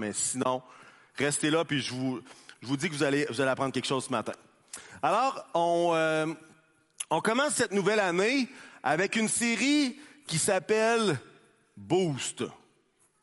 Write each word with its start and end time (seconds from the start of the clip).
mais 0.00 0.12
sinon, 0.14 0.62
restez 1.16 1.50
là, 1.50 1.64
puis 1.64 1.80
je 1.80 1.92
vous, 1.92 2.20
je 2.62 2.66
vous 2.66 2.76
dis 2.76 2.88
que 2.88 2.94
vous 2.94 3.02
allez, 3.02 3.26
vous 3.28 3.40
allez 3.40 3.50
apprendre 3.50 3.72
quelque 3.72 3.86
chose 3.86 4.06
ce 4.06 4.10
matin. 4.10 4.32
Alors, 5.02 5.44
on, 5.54 5.92
euh, 5.94 6.26
on 7.10 7.20
commence 7.20 7.54
cette 7.54 7.72
nouvelle 7.72 8.00
année 8.00 8.48
avec 8.82 9.16
une 9.16 9.28
série 9.28 9.98
qui 10.26 10.38
s'appelle 10.38 11.18
Boost. 11.76 12.44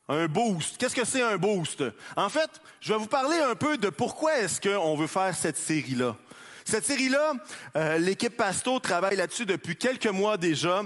Un 0.08 0.26
boost. 0.26 0.78
Qu'est-ce 0.78 0.94
que 0.94 1.04
c'est 1.04 1.22
un 1.22 1.36
boost? 1.36 1.84
En 2.16 2.28
fait, 2.28 2.50
je 2.80 2.92
vais 2.92 2.98
vous 2.98 3.06
parler 3.06 3.38
un 3.38 3.54
peu 3.54 3.76
de 3.76 3.90
pourquoi 3.90 4.38
est-ce 4.38 4.60
qu'on 4.60 4.96
veut 4.96 5.06
faire 5.06 5.34
cette 5.34 5.58
série-là. 5.58 6.16
Cette 6.64 6.86
série-là, 6.86 7.32
euh, 7.76 7.98
l'équipe 7.98 8.36
Pasto 8.36 8.78
travaille 8.78 9.16
là-dessus 9.16 9.46
depuis 9.46 9.76
quelques 9.76 10.06
mois 10.06 10.36
déjà. 10.36 10.82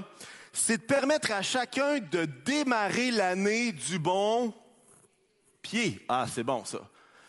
C'est 0.52 0.78
de 0.78 0.82
permettre 0.82 1.32
à 1.32 1.42
chacun 1.42 1.98
de 1.98 2.24
démarrer 2.24 3.10
l'année 3.10 3.72
du 3.72 3.98
bon 3.98 4.54
pied. 5.62 6.04
Ah, 6.08 6.26
c'est 6.32 6.44
bon 6.44 6.64
ça. 6.64 6.80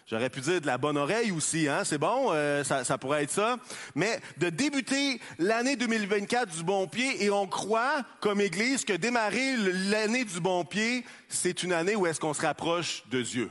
J'aurais 0.06 0.30
pu 0.30 0.42
dire 0.42 0.60
de 0.60 0.68
la 0.68 0.78
bonne 0.78 0.98
oreille 0.98 1.32
aussi, 1.32 1.68
hein? 1.70 1.84
C'est 1.86 1.98
bon, 1.98 2.34
euh, 2.34 2.64
ça, 2.64 2.84
ça, 2.84 2.98
pourrait 2.98 3.24
être 3.24 3.32
ça. 3.32 3.56
Mais 3.96 4.20
de 4.38 4.50
débuter 4.50 5.22
l'année 5.40 5.78
2024 5.78 6.58
du 6.58 6.64
bon 6.64 6.88
pied, 6.88 7.24
et 7.24 7.30
on 7.30 7.48
croit, 7.48 8.04
comme 8.20 8.42
Église, 8.42 8.84
que 8.84 8.94
démarrer 8.94 9.56
l'année 9.90 10.26
du 10.26 10.42
bon 10.42 10.66
pied, 10.66 11.06
c'est 11.30 11.64
une 11.64 11.72
année 11.72 11.96
où 11.96 12.06
est-ce 12.06 12.20
qu'on 12.20 12.34
se 12.34 12.42
rapproche 12.42 13.04
de 13.10 13.22
Dieu. 13.22 13.50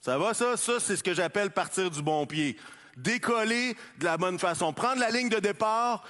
Ça 0.00 0.18
va, 0.18 0.34
ça? 0.34 0.56
Ça, 0.56 0.74
c'est 0.78 0.96
ce 0.96 1.02
que 1.02 1.14
j'appelle 1.14 1.50
partir 1.50 1.90
du 1.90 2.00
bon 2.00 2.26
pied. 2.26 2.56
Décoller 2.96 3.76
de 3.98 4.04
la 4.04 4.16
bonne 4.16 4.38
façon. 4.38 4.72
Prendre 4.72 5.00
la 5.00 5.10
ligne 5.10 5.28
de 5.28 5.40
départ, 5.40 6.04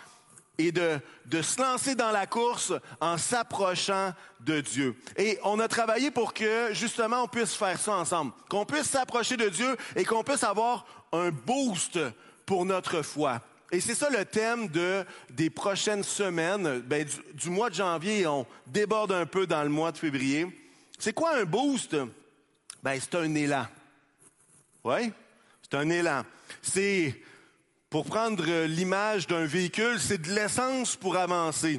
et 0.59 0.73
de, 0.73 1.01
se 1.43 1.61
lancer 1.61 1.95
dans 1.95 2.11
la 2.11 2.27
course 2.27 2.73
en 3.01 3.17
s'approchant 3.17 4.13
de 4.41 4.61
Dieu. 4.61 4.97
Et 5.17 5.39
on 5.45 5.59
a 5.59 5.69
travaillé 5.69 6.11
pour 6.11 6.35
que 6.35 6.69
justement 6.73 7.23
on 7.23 7.29
puisse 7.29 7.55
faire 7.55 7.79
ça 7.79 7.95
ensemble, 7.95 8.33
qu'on 8.49 8.67
puisse 8.67 8.91
s'approcher 8.91 9.37
de 9.37 9.49
Dieu 9.49 9.77
et 9.97 10.05
qu'on 10.05 10.23
puisse 10.23 10.45
avoir 10.45 10.85
un 11.13 11.31
boost 11.31 11.99
pour 12.47 12.65
notre 12.65 13.03
foi. 13.03 13.41
Et 13.71 13.81
c'est 13.81 13.95
ça 13.95 14.11
le 14.11 14.25
thème 14.27 14.69
de, 14.69 15.05
des 15.31 15.49
prochaines 15.49 16.03
semaines, 16.03 16.81
ben, 16.81 17.05
du, 17.05 17.17
du, 17.35 17.49
mois 17.49 17.71
de 17.71 17.75
janvier, 17.75 18.27
on 18.27 18.47
déborde 18.67 19.13
un 19.13 19.25
peu 19.25 19.47
dans 19.47 19.63
le 19.63 19.71
mois 19.71 19.93
de 19.93 19.99
février. 19.99 20.47
C'est 20.99 21.15
quoi 21.15 21.37
un 21.39 21.45
boost? 21.45 21.97
Ben, 22.83 22.99
c'est 23.01 23.15
un 23.15 23.35
élan. 23.35 23.67
Oui? 24.85 25.11
C'est 25.63 25.79
un 25.79 25.89
élan. 25.89 26.23
C'est 26.61 27.15
pour 27.93 28.07
prendre 28.07 28.43
euh, 28.49 28.67
l'image 28.67 29.27
d'un 29.27 29.45
véhicule, 29.45 30.01
c'est 30.01 30.17
de 30.17 30.33
l'essence 30.33 30.97
pour 30.97 31.15
avancer. 31.15 31.79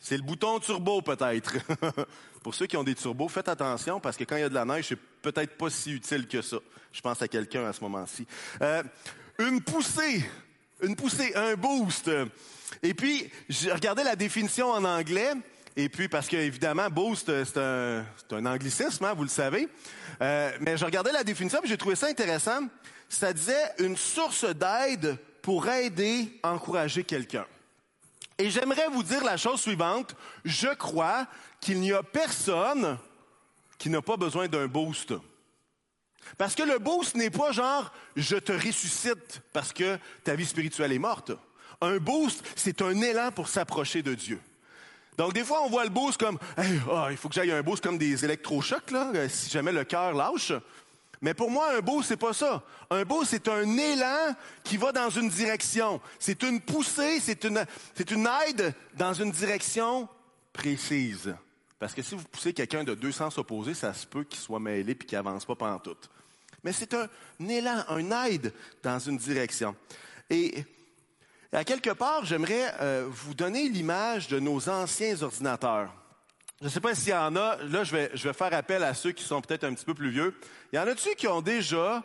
C'est 0.00 0.16
le 0.16 0.24
bouton 0.24 0.58
turbo 0.58 1.00
peut-être. 1.00 1.58
pour 2.42 2.56
ceux 2.56 2.66
qui 2.66 2.76
ont 2.76 2.82
des 2.82 2.96
turbos, 2.96 3.28
faites 3.28 3.48
attention 3.48 4.00
parce 4.00 4.16
que 4.16 4.24
quand 4.24 4.34
il 4.34 4.40
y 4.40 4.44
a 4.44 4.48
de 4.48 4.54
la 4.54 4.64
neige, 4.64 4.86
c'est 4.88 4.98
peut-être 5.22 5.56
pas 5.56 5.70
si 5.70 5.92
utile 5.92 6.26
que 6.26 6.42
ça. 6.42 6.56
Je 6.90 7.00
pense 7.00 7.22
à 7.22 7.28
quelqu'un 7.28 7.66
à 7.66 7.72
ce 7.72 7.80
moment-ci. 7.82 8.26
Euh, 8.60 8.82
une 9.38 9.60
poussée, 9.60 10.28
une 10.82 10.96
poussée, 10.96 11.32
un 11.36 11.54
boost. 11.54 12.10
Et 12.82 12.94
puis, 12.94 13.30
j'ai 13.48 13.70
regardé 13.70 14.02
la 14.02 14.16
définition 14.16 14.72
en 14.72 14.84
anglais. 14.84 15.34
Et 15.76 15.88
puis, 15.88 16.08
parce 16.08 16.26
que 16.26 16.36
évidemment, 16.36 16.90
boost, 16.90 17.44
c'est 17.44 17.58
un, 17.58 18.04
un, 18.32 18.46
anglicisme, 18.46 19.04
hein, 19.04 19.14
vous 19.14 19.22
le 19.22 19.28
savez. 19.28 19.68
Euh, 20.20 20.50
mais 20.62 20.76
je 20.76 20.84
regardais 20.84 21.12
la 21.12 21.22
définition 21.22 21.60
et 21.62 21.68
j'ai 21.68 21.78
trouvé 21.78 21.94
ça 21.94 22.08
intéressant. 22.08 22.62
Ça 23.08 23.32
disait 23.32 23.72
une 23.78 23.96
source 23.96 24.44
d'aide 24.44 25.16
pour 25.48 25.66
aider, 25.66 26.38
encourager 26.42 27.04
quelqu'un. 27.04 27.46
Et 28.36 28.50
j'aimerais 28.50 28.86
vous 28.92 29.02
dire 29.02 29.24
la 29.24 29.38
chose 29.38 29.62
suivante. 29.62 30.14
Je 30.44 30.68
crois 30.74 31.26
qu'il 31.58 31.80
n'y 31.80 31.90
a 31.90 32.02
personne 32.02 32.98
qui 33.78 33.88
n'a 33.88 34.02
pas 34.02 34.18
besoin 34.18 34.46
d'un 34.46 34.66
boost. 34.66 35.14
Parce 36.36 36.54
que 36.54 36.64
le 36.64 36.78
boost 36.78 37.14
n'est 37.14 37.30
pas 37.30 37.50
genre 37.52 37.90
je 38.14 38.36
te 38.36 38.52
ressuscite 38.52 39.40
parce 39.54 39.72
que 39.72 39.98
ta 40.22 40.34
vie 40.34 40.44
spirituelle 40.44 40.92
est 40.92 40.98
morte. 40.98 41.32
Un 41.80 41.96
boost, 41.96 42.44
c'est 42.54 42.82
un 42.82 43.00
élan 43.00 43.32
pour 43.32 43.48
s'approcher 43.48 44.02
de 44.02 44.12
Dieu. 44.12 44.42
Donc 45.16 45.32
des 45.32 45.44
fois 45.44 45.62
on 45.62 45.70
voit 45.70 45.84
le 45.84 45.90
boost 45.90 46.20
comme 46.20 46.38
oh, 46.58 47.06
il 47.10 47.16
faut 47.16 47.30
que 47.30 47.34
j'aille 47.34 47.52
un 47.52 47.62
boost 47.62 47.82
comme 47.82 47.96
des 47.96 48.22
électrochocs 48.22 48.90
là, 48.90 49.26
si 49.30 49.48
jamais 49.48 49.72
le 49.72 49.84
cœur 49.84 50.12
lâche. 50.12 50.52
Mais 51.20 51.34
pour 51.34 51.50
moi, 51.50 51.76
un 51.76 51.80
beau, 51.80 52.02
c'est 52.02 52.16
pas 52.16 52.32
ça. 52.32 52.62
Un 52.90 53.04
beau, 53.04 53.24
c'est 53.24 53.48
un 53.48 53.76
élan 53.76 54.34
qui 54.62 54.76
va 54.76 54.92
dans 54.92 55.10
une 55.10 55.28
direction. 55.28 56.00
C'est 56.18 56.42
une 56.42 56.60
poussée, 56.60 57.18
c'est 57.20 57.44
une, 57.44 57.64
c'est 57.94 58.10
une 58.10 58.28
aide 58.46 58.74
dans 58.96 59.14
une 59.14 59.32
direction 59.32 60.08
précise. 60.52 61.34
Parce 61.78 61.94
que 61.94 62.02
si 62.02 62.14
vous 62.14 62.24
poussez 62.24 62.52
quelqu'un 62.52 62.84
de 62.84 62.94
deux 62.94 63.12
sens 63.12 63.38
opposés, 63.38 63.74
ça 63.74 63.94
se 63.94 64.06
peut 64.06 64.24
qu'il 64.24 64.40
soit 64.40 64.60
mêlé 64.60 64.94
puis 64.94 65.06
qu'il 65.06 65.18
avance 65.18 65.44
pas 65.44 65.54
pendant 65.54 65.78
tout. 65.78 65.96
Mais 66.64 66.72
c'est 66.72 66.94
un, 66.94 67.08
élan, 67.48 67.84
un 67.88 68.26
aide 68.26 68.52
dans 68.82 68.98
une 68.98 69.16
direction. 69.16 69.76
Et 70.30 70.64
à 71.52 71.64
quelque 71.64 71.90
part, 71.90 72.24
j'aimerais 72.24 72.74
euh, 72.80 73.06
vous 73.08 73.34
donner 73.34 73.68
l'image 73.68 74.28
de 74.28 74.38
nos 74.38 74.68
anciens 74.68 75.22
ordinateurs. 75.22 75.92
Je 76.60 76.66
ne 76.66 76.70
sais 76.70 76.80
pas 76.80 76.94
s'il 76.94 77.10
y 77.10 77.14
en 77.14 77.36
a. 77.36 77.56
Là, 77.56 77.84
je 77.84 77.94
vais, 77.94 78.32
faire 78.32 78.52
appel 78.52 78.82
à 78.82 78.92
ceux 78.92 79.12
qui 79.12 79.22
sont 79.22 79.40
peut-être 79.40 79.64
un 79.64 79.74
petit 79.74 79.84
peu 79.84 79.94
plus 79.94 80.10
vieux. 80.10 80.34
Il 80.72 80.76
y 80.76 80.78
en 80.78 80.86
a-tu 80.88 81.14
qui 81.14 81.28
ont 81.28 81.40
déjà 81.40 82.02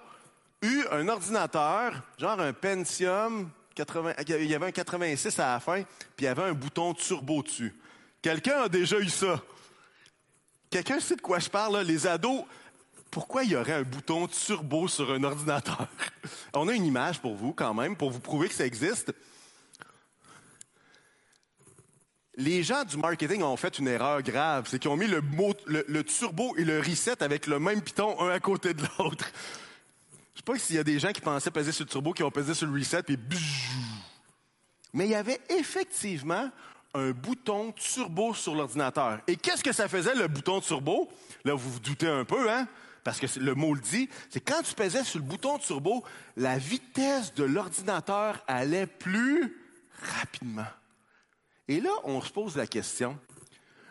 eu 0.61 0.83
un 0.91 1.07
ordinateur, 1.07 2.03
genre 2.19 2.39
un 2.39 2.53
Pentium, 2.53 3.49
80, 3.75 4.13
il 4.27 4.45
y 4.45 4.53
avait 4.53 4.67
un 4.67 4.71
86 4.71 5.39
à 5.39 5.53
la 5.53 5.59
fin, 5.59 5.81
puis 6.15 6.19
il 6.19 6.25
y 6.25 6.27
avait 6.27 6.43
un 6.43 6.53
bouton 6.53 6.93
turbo 6.93 7.41
dessus. 7.41 7.73
Quelqu'un 8.21 8.63
a 8.63 8.69
déjà 8.69 8.99
eu 8.99 9.09
ça. 9.09 9.41
Quelqu'un 10.69 10.99
sait 10.99 11.15
de 11.15 11.21
quoi 11.21 11.39
je 11.39 11.49
parle, 11.49 11.77
là? 11.77 11.83
Les 11.83 12.05
ados, 12.05 12.43
pourquoi 13.09 13.43
il 13.43 13.51
y 13.51 13.55
aurait 13.55 13.73
un 13.73 13.83
bouton 13.83 14.27
turbo 14.27 14.87
sur 14.87 15.11
un 15.11 15.23
ordinateur? 15.23 15.87
On 16.53 16.67
a 16.67 16.73
une 16.73 16.85
image 16.85 17.19
pour 17.19 17.33
vous 17.33 17.53
quand 17.53 17.73
même, 17.73 17.95
pour 17.95 18.11
vous 18.11 18.19
prouver 18.19 18.49
que 18.49 18.55
ça 18.55 18.67
existe 18.67 19.13
les 22.35 22.63
gens 22.63 22.83
du 22.83 22.97
marketing 22.97 23.43
ont 23.43 23.57
fait 23.57 23.77
une 23.79 23.87
erreur 23.87 24.21
grave. 24.21 24.67
C'est 24.69 24.79
qu'ils 24.79 24.89
ont 24.89 24.97
mis 24.97 25.07
le, 25.07 26.03
turbo 26.03 26.55
et 26.57 26.63
le 26.63 26.79
reset 26.79 27.21
avec 27.21 27.47
le 27.47 27.59
même 27.59 27.81
piton 27.81 28.19
un 28.21 28.29
à 28.29 28.39
côté 28.39 28.73
de 28.73 28.83
l'autre. 28.97 29.31
Je 30.33 30.39
sais 30.39 30.43
pas 30.43 30.57
s'il 30.57 30.75
y 30.75 30.79
a 30.79 30.83
des 30.83 30.99
gens 30.99 31.11
qui 31.11 31.21
pensaient 31.21 31.51
peser 31.51 31.71
sur 31.71 31.85
le 31.85 31.89
turbo, 31.89 32.13
qui 32.13 32.23
ont 32.23 32.31
pesé 32.31 32.53
sur 32.53 32.67
le 32.67 32.73
reset, 32.73 33.03
puis 33.03 33.17
Mais 34.93 35.05
il 35.05 35.11
y 35.11 35.15
avait 35.15 35.39
effectivement 35.49 36.49
un 36.95 37.11
bouton 37.11 37.71
turbo 37.71 38.33
sur 38.33 38.55
l'ordinateur. 38.55 39.19
Et 39.27 39.35
qu'est-ce 39.35 39.63
que 39.63 39.71
ça 39.71 39.87
faisait, 39.87 40.15
le 40.15 40.27
bouton 40.27 40.59
turbo? 40.59 41.09
Là, 41.45 41.53
vous 41.53 41.71
vous 41.71 41.79
doutez 41.79 42.07
un 42.07 42.25
peu, 42.25 42.51
hein? 42.51 42.67
Parce 43.03 43.19
que 43.19 43.27
le 43.39 43.53
mot 43.53 43.73
le 43.73 43.81
dit, 43.81 44.09
c'est 44.29 44.39
quand 44.39 44.61
tu 44.63 44.73
pesais 44.73 45.03
sur 45.03 45.19
le 45.19 45.25
bouton 45.25 45.57
turbo, 45.57 46.03
la 46.37 46.57
vitesse 46.57 47.33
de 47.33 47.43
l'ordinateur 47.43 48.41
allait 48.47 48.87
plus 48.87 49.57
rapidement. 50.19 50.65
Et 51.67 51.79
là, 51.79 51.91
on 52.03 52.21
se 52.21 52.31
pose 52.31 52.57
la 52.57 52.67
question, 52.67 53.17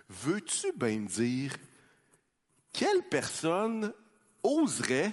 veux-tu 0.09 0.73
bien 0.77 1.01
me 1.01 1.09
dire 1.09 1.53
quelle 2.73 3.03
personne 3.11 3.93
oserait 4.43 5.13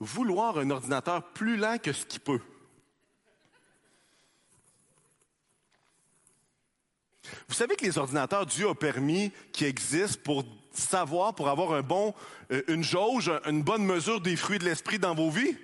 vouloir 0.00 0.58
un 0.58 0.70
ordinateur 0.70 1.32
plus 1.32 1.56
lent 1.56 1.78
que 1.78 1.92
ce 1.92 2.04
qu'il 2.06 2.20
peut? 2.20 2.40
Vous 7.48 7.54
savez 7.54 7.76
que 7.76 7.84
les 7.84 7.98
ordinateurs, 7.98 8.46
Dieu 8.46 8.68
a 8.68 8.74
permis 8.74 9.32
qui 9.52 9.64
existent 9.64 10.20
pour 10.24 10.44
savoir, 10.72 11.34
pour 11.34 11.48
avoir 11.48 11.72
un 11.72 11.82
bon, 11.82 12.14
euh, 12.50 12.62
une 12.68 12.82
jauge, 12.82 13.30
une 13.46 13.62
bonne 13.62 13.84
mesure 13.84 14.20
des 14.20 14.36
fruits 14.36 14.58
de 14.58 14.64
l'esprit 14.64 14.98
dans 14.98 15.14
vos 15.14 15.30
vies? 15.30 15.56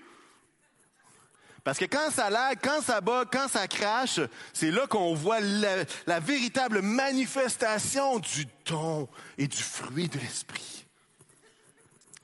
Parce 1.65 1.79
que 1.79 1.85
quand 1.85 2.11
ça 2.11 2.31
lag, 2.31 2.59
quand 2.63 2.81
ça 2.81 3.01
bat, 3.01 3.25
quand 3.31 3.49
ça 3.49 3.69
crache, 3.69 4.21
c'est 4.53 4.71
là 4.71 4.87
qu'on 4.87 5.15
voit 5.15 5.41
la, 5.41 6.21
véritable 6.21 6.81
manifestation 6.81 8.19
du 8.19 8.47
don 8.65 9.09
et 9.37 9.47
du 9.47 9.63
fruit 9.63 10.09
de 10.09 10.19
l'esprit. 10.19 10.87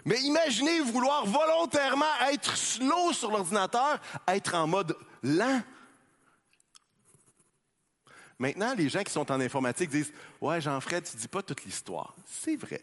Mais 0.05 0.21
imaginez 0.21 0.81
vouloir 0.81 1.27
volontairement 1.27 2.05
être 2.31 2.57
slow 2.57 3.13
sur 3.13 3.31
l'ordinateur, 3.31 4.01
être 4.29 4.55
en 4.55 4.67
mode 4.67 4.97
lent. 5.23 5.61
Maintenant, 8.39 8.75
les 8.75 8.89
gens 8.89 9.03
qui 9.03 9.13
sont 9.13 9.31
en 9.33 9.41
informatique 9.41 9.91
disent 9.91 10.13
Ouais, 10.41 10.61
Jean-Fred, 10.61 11.05
tu 11.11 11.17
dis 11.17 11.29
pas 11.29 11.43
toute 11.43 11.65
l'histoire. 11.65 12.15
C'est 12.27 12.57
vrai. 12.57 12.83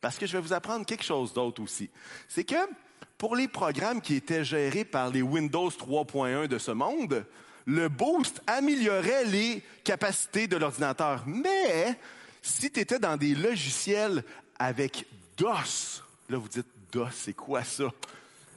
Parce 0.00 0.16
que 0.16 0.26
je 0.26 0.32
vais 0.32 0.40
vous 0.40 0.52
apprendre 0.52 0.86
quelque 0.86 1.04
chose 1.04 1.32
d'autre 1.32 1.62
aussi. 1.62 1.90
C'est 2.28 2.44
que 2.44 2.54
pour 3.20 3.36
les 3.36 3.48
programmes 3.48 4.00
qui 4.00 4.14
étaient 4.14 4.46
gérés 4.46 4.86
par 4.86 5.10
les 5.10 5.20
Windows 5.20 5.68
3.1 5.68 6.46
de 6.46 6.56
ce 6.56 6.70
monde, 6.70 7.26
le 7.66 7.90
boost 7.90 8.40
améliorait 8.46 9.26
les 9.26 9.62
capacités 9.84 10.48
de 10.48 10.56
l'ordinateur. 10.56 11.24
Mais 11.26 11.98
si 12.40 12.70
tu 12.70 12.80
étais 12.80 12.98
dans 12.98 13.18
des 13.18 13.34
logiciels 13.34 14.24
avec 14.58 15.06
DOS, 15.36 16.02
là 16.30 16.38
vous 16.38 16.48
dites 16.48 16.66
DOS, 16.92 17.10
c'est 17.12 17.34
quoi 17.34 17.62
ça? 17.62 17.90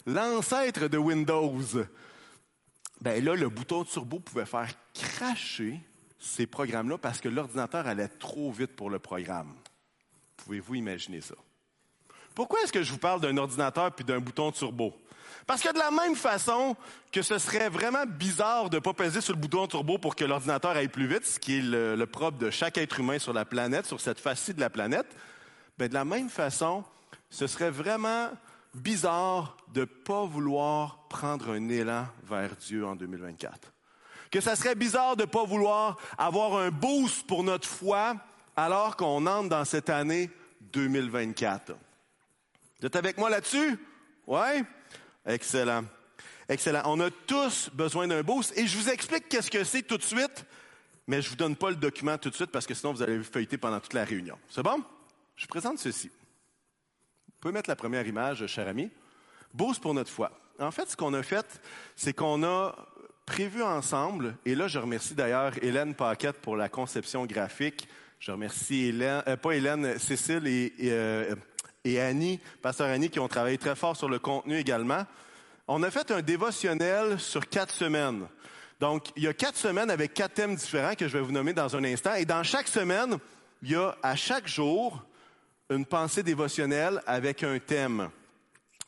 L'ancêtre 0.05 0.87
de 0.87 0.97
Windows. 0.97 1.59
Ben 3.01 3.21
là, 3.21 3.35
le 3.35 3.49
bouton 3.49 3.83
turbo 3.83 4.21
pouvait 4.21 4.45
faire 4.45 4.69
cracher 4.93 5.77
ces 6.17 6.47
programmes-là 6.47 6.97
parce 6.97 7.19
que 7.19 7.27
l'ordinateur 7.27 7.85
allait 7.85 8.07
trop 8.07 8.49
vite 8.53 8.77
pour 8.77 8.89
le 8.89 8.99
programme. 8.99 9.53
Pouvez-vous 10.37 10.75
imaginer 10.75 11.19
ça? 11.19 11.35
Pourquoi 12.35 12.61
est-ce 12.61 12.71
que 12.71 12.81
je 12.81 12.91
vous 12.91 12.97
parle 12.97 13.21
d'un 13.21 13.37
ordinateur 13.37 13.91
puis 13.91 14.03
d'un 14.03 14.19
bouton 14.19 14.51
turbo? 14.51 14.93
Parce 15.45 15.61
que 15.61 15.71
de 15.73 15.77
la 15.77 15.91
même 15.91 16.15
façon 16.15 16.75
que 17.11 17.21
ce 17.21 17.37
serait 17.37 17.69
vraiment 17.69 18.05
bizarre 18.05 18.69
de 18.69 18.77
ne 18.77 18.81
pas 18.81 18.93
peser 18.93 19.21
sur 19.21 19.33
le 19.33 19.39
bouton 19.39 19.67
turbo 19.67 19.97
pour 19.97 20.15
que 20.15 20.23
l'ordinateur 20.23 20.71
aille 20.71 20.87
plus 20.87 21.07
vite, 21.07 21.25
ce 21.25 21.39
qui 21.39 21.57
est 21.57 21.61
le, 21.61 22.05
propre 22.05 22.37
de 22.37 22.49
chaque 22.49 22.77
être 22.77 22.99
humain 22.99 23.19
sur 23.19 23.33
la 23.33 23.45
planète, 23.45 23.85
sur 23.85 23.99
cette 23.99 24.19
face-ci 24.19 24.53
de 24.53 24.61
la 24.61 24.69
planète, 24.69 25.07
ben 25.77 25.89
de 25.89 25.93
la 25.93 26.05
même 26.05 26.29
façon, 26.29 26.83
ce 27.29 27.45
serait 27.45 27.71
vraiment 27.71 28.29
bizarre 28.73 29.57
de 29.73 29.81
ne 29.81 29.85
pas 29.85 30.25
vouloir 30.25 30.99
prendre 31.09 31.51
un 31.51 31.69
élan 31.69 32.07
vers 32.23 32.55
Dieu 32.55 32.85
en 32.85 32.95
2024. 32.95 33.71
Que 34.31 34.41
ça 34.41 34.55
serait 34.55 34.75
bizarre 34.75 35.15
de 35.15 35.23
ne 35.23 35.27
pas 35.27 35.43
vouloir 35.43 35.97
avoir 36.17 36.57
un 36.57 36.71
boost 36.71 37.27
pour 37.27 37.43
notre 37.43 37.67
foi 37.67 38.15
alors 38.55 38.95
qu'on 38.95 39.27
entre 39.27 39.49
dans 39.49 39.65
cette 39.65 39.89
année 39.89 40.29
2024. 40.71 41.73
Vous 42.83 42.87
êtes 42.87 42.97
avec 42.97 43.17
moi 43.17 43.29
là-dessus? 43.29 43.79
Oui? 44.27 44.61
Excellent. 45.25 45.85
Excellent. 46.49 46.81
On 46.83 46.99
a 46.99 47.09
tous 47.11 47.69
besoin 47.73 48.07
d'un 48.07 48.21
boost 48.23 48.51
et 48.57 48.67
je 48.67 48.77
vous 48.77 48.89
explique 48.89 49.29
qu'est-ce 49.29 49.49
que 49.49 49.63
c'est 49.63 49.83
tout 49.83 49.97
de 49.97 50.03
suite, 50.03 50.43
mais 51.07 51.21
je 51.21 51.29
vous 51.29 51.37
donne 51.37 51.55
pas 51.55 51.69
le 51.69 51.77
document 51.77 52.17
tout 52.17 52.29
de 52.29 52.35
suite 52.35 52.51
parce 52.51 52.67
que 52.67 52.73
sinon 52.73 52.91
vous 52.91 53.01
allez 53.01 53.23
feuilleter 53.23 53.55
pendant 53.55 53.79
toute 53.79 53.93
la 53.93 54.03
réunion. 54.03 54.37
C'est 54.49 54.63
bon? 54.63 54.83
Je 55.37 55.47
présente 55.47 55.79
ceci. 55.79 56.09
Vous 56.09 57.33
pouvez 57.39 57.53
mettre 57.53 57.69
la 57.69 57.77
première 57.77 58.05
image, 58.05 58.45
cher 58.47 58.67
ami. 58.67 58.91
Boost 59.53 59.81
pour 59.81 59.93
notre 59.93 60.11
foi. 60.11 60.37
En 60.59 60.71
fait, 60.71 60.89
ce 60.89 60.97
qu'on 60.97 61.13
a 61.13 61.23
fait, 61.23 61.61
c'est 61.95 62.11
qu'on 62.11 62.43
a 62.43 62.75
prévu 63.25 63.63
ensemble, 63.63 64.35
et 64.45 64.55
là 64.55 64.67
je 64.67 64.77
remercie 64.77 65.13
d'ailleurs 65.13 65.53
Hélène 65.63 65.95
Paquette 65.95 66.41
pour 66.41 66.57
la 66.57 66.67
conception 66.67 67.25
graphique. 67.25 67.87
Je 68.19 68.33
remercie 68.33 68.87
Hélène, 68.87 69.23
euh, 69.25 69.37
pas 69.37 69.51
Hélène, 69.51 69.97
Cécile 69.99 70.47
et, 70.47 70.73
et 70.77 70.91
euh, 70.91 71.33
et 71.83 71.99
Annie, 71.99 72.39
pasteur 72.61 72.87
Annie, 72.87 73.09
qui 73.09 73.19
ont 73.19 73.27
travaillé 73.27 73.57
très 73.57 73.75
fort 73.75 73.95
sur 73.95 74.09
le 74.09 74.19
contenu 74.19 74.57
également. 74.57 75.05
On 75.67 75.83
a 75.83 75.91
fait 75.91 76.11
un 76.11 76.21
dévotionnel 76.21 77.19
sur 77.19 77.47
quatre 77.47 77.73
semaines. 77.73 78.25
Donc, 78.79 79.07
il 79.15 79.23
y 79.23 79.27
a 79.27 79.33
quatre 79.33 79.57
semaines 79.57 79.89
avec 79.89 80.13
quatre 80.13 80.33
thèmes 80.33 80.55
différents 80.55 80.95
que 80.95 81.07
je 81.07 81.17
vais 81.17 81.23
vous 81.23 81.31
nommer 81.31 81.53
dans 81.53 81.75
un 81.75 81.83
instant. 81.83 82.15
Et 82.15 82.25
dans 82.25 82.43
chaque 82.43 82.67
semaine, 82.67 83.17
il 83.61 83.71
y 83.71 83.75
a 83.75 83.95
à 84.01 84.15
chaque 84.15 84.47
jour 84.47 85.03
une 85.69 85.85
pensée 85.85 86.23
dévotionnelle 86.23 87.01
avec 87.05 87.43
un 87.43 87.59
thème. 87.59 88.09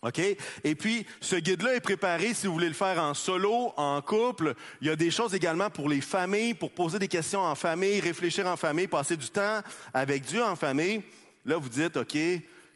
OK? 0.02 0.20
Et 0.64 0.76
puis, 0.76 1.06
ce 1.20 1.36
guide-là 1.36 1.76
est 1.76 1.82
préparé 1.82 2.34
si 2.34 2.48
vous 2.48 2.54
voulez 2.54 2.68
le 2.68 2.74
faire 2.74 3.02
en 3.02 3.14
solo, 3.14 3.74
en 3.76 4.02
couple. 4.02 4.54
Il 4.82 4.88
y 4.88 4.90
a 4.90 4.96
des 4.96 5.12
choses 5.12 5.34
également 5.34 5.70
pour 5.70 5.90
les 5.90 6.02
familles, 6.02 6.54
pour 6.54 6.72
poser 6.72 7.00
des 7.00 7.08
questions 7.08 7.42
en 7.42 7.56
famille, 7.56 8.00
réfléchir 8.00 8.46
en 8.48 8.58
famille, 8.58 8.88
passer 8.88 9.18
du 9.18 9.30
temps 9.30 9.62
avec 9.94 10.24
Dieu 10.24 10.44
en 10.44 10.56
famille. 10.56 11.02
Là, 11.46 11.58
vous 11.58 11.70
dites, 11.70 11.98
OK, 11.98 12.18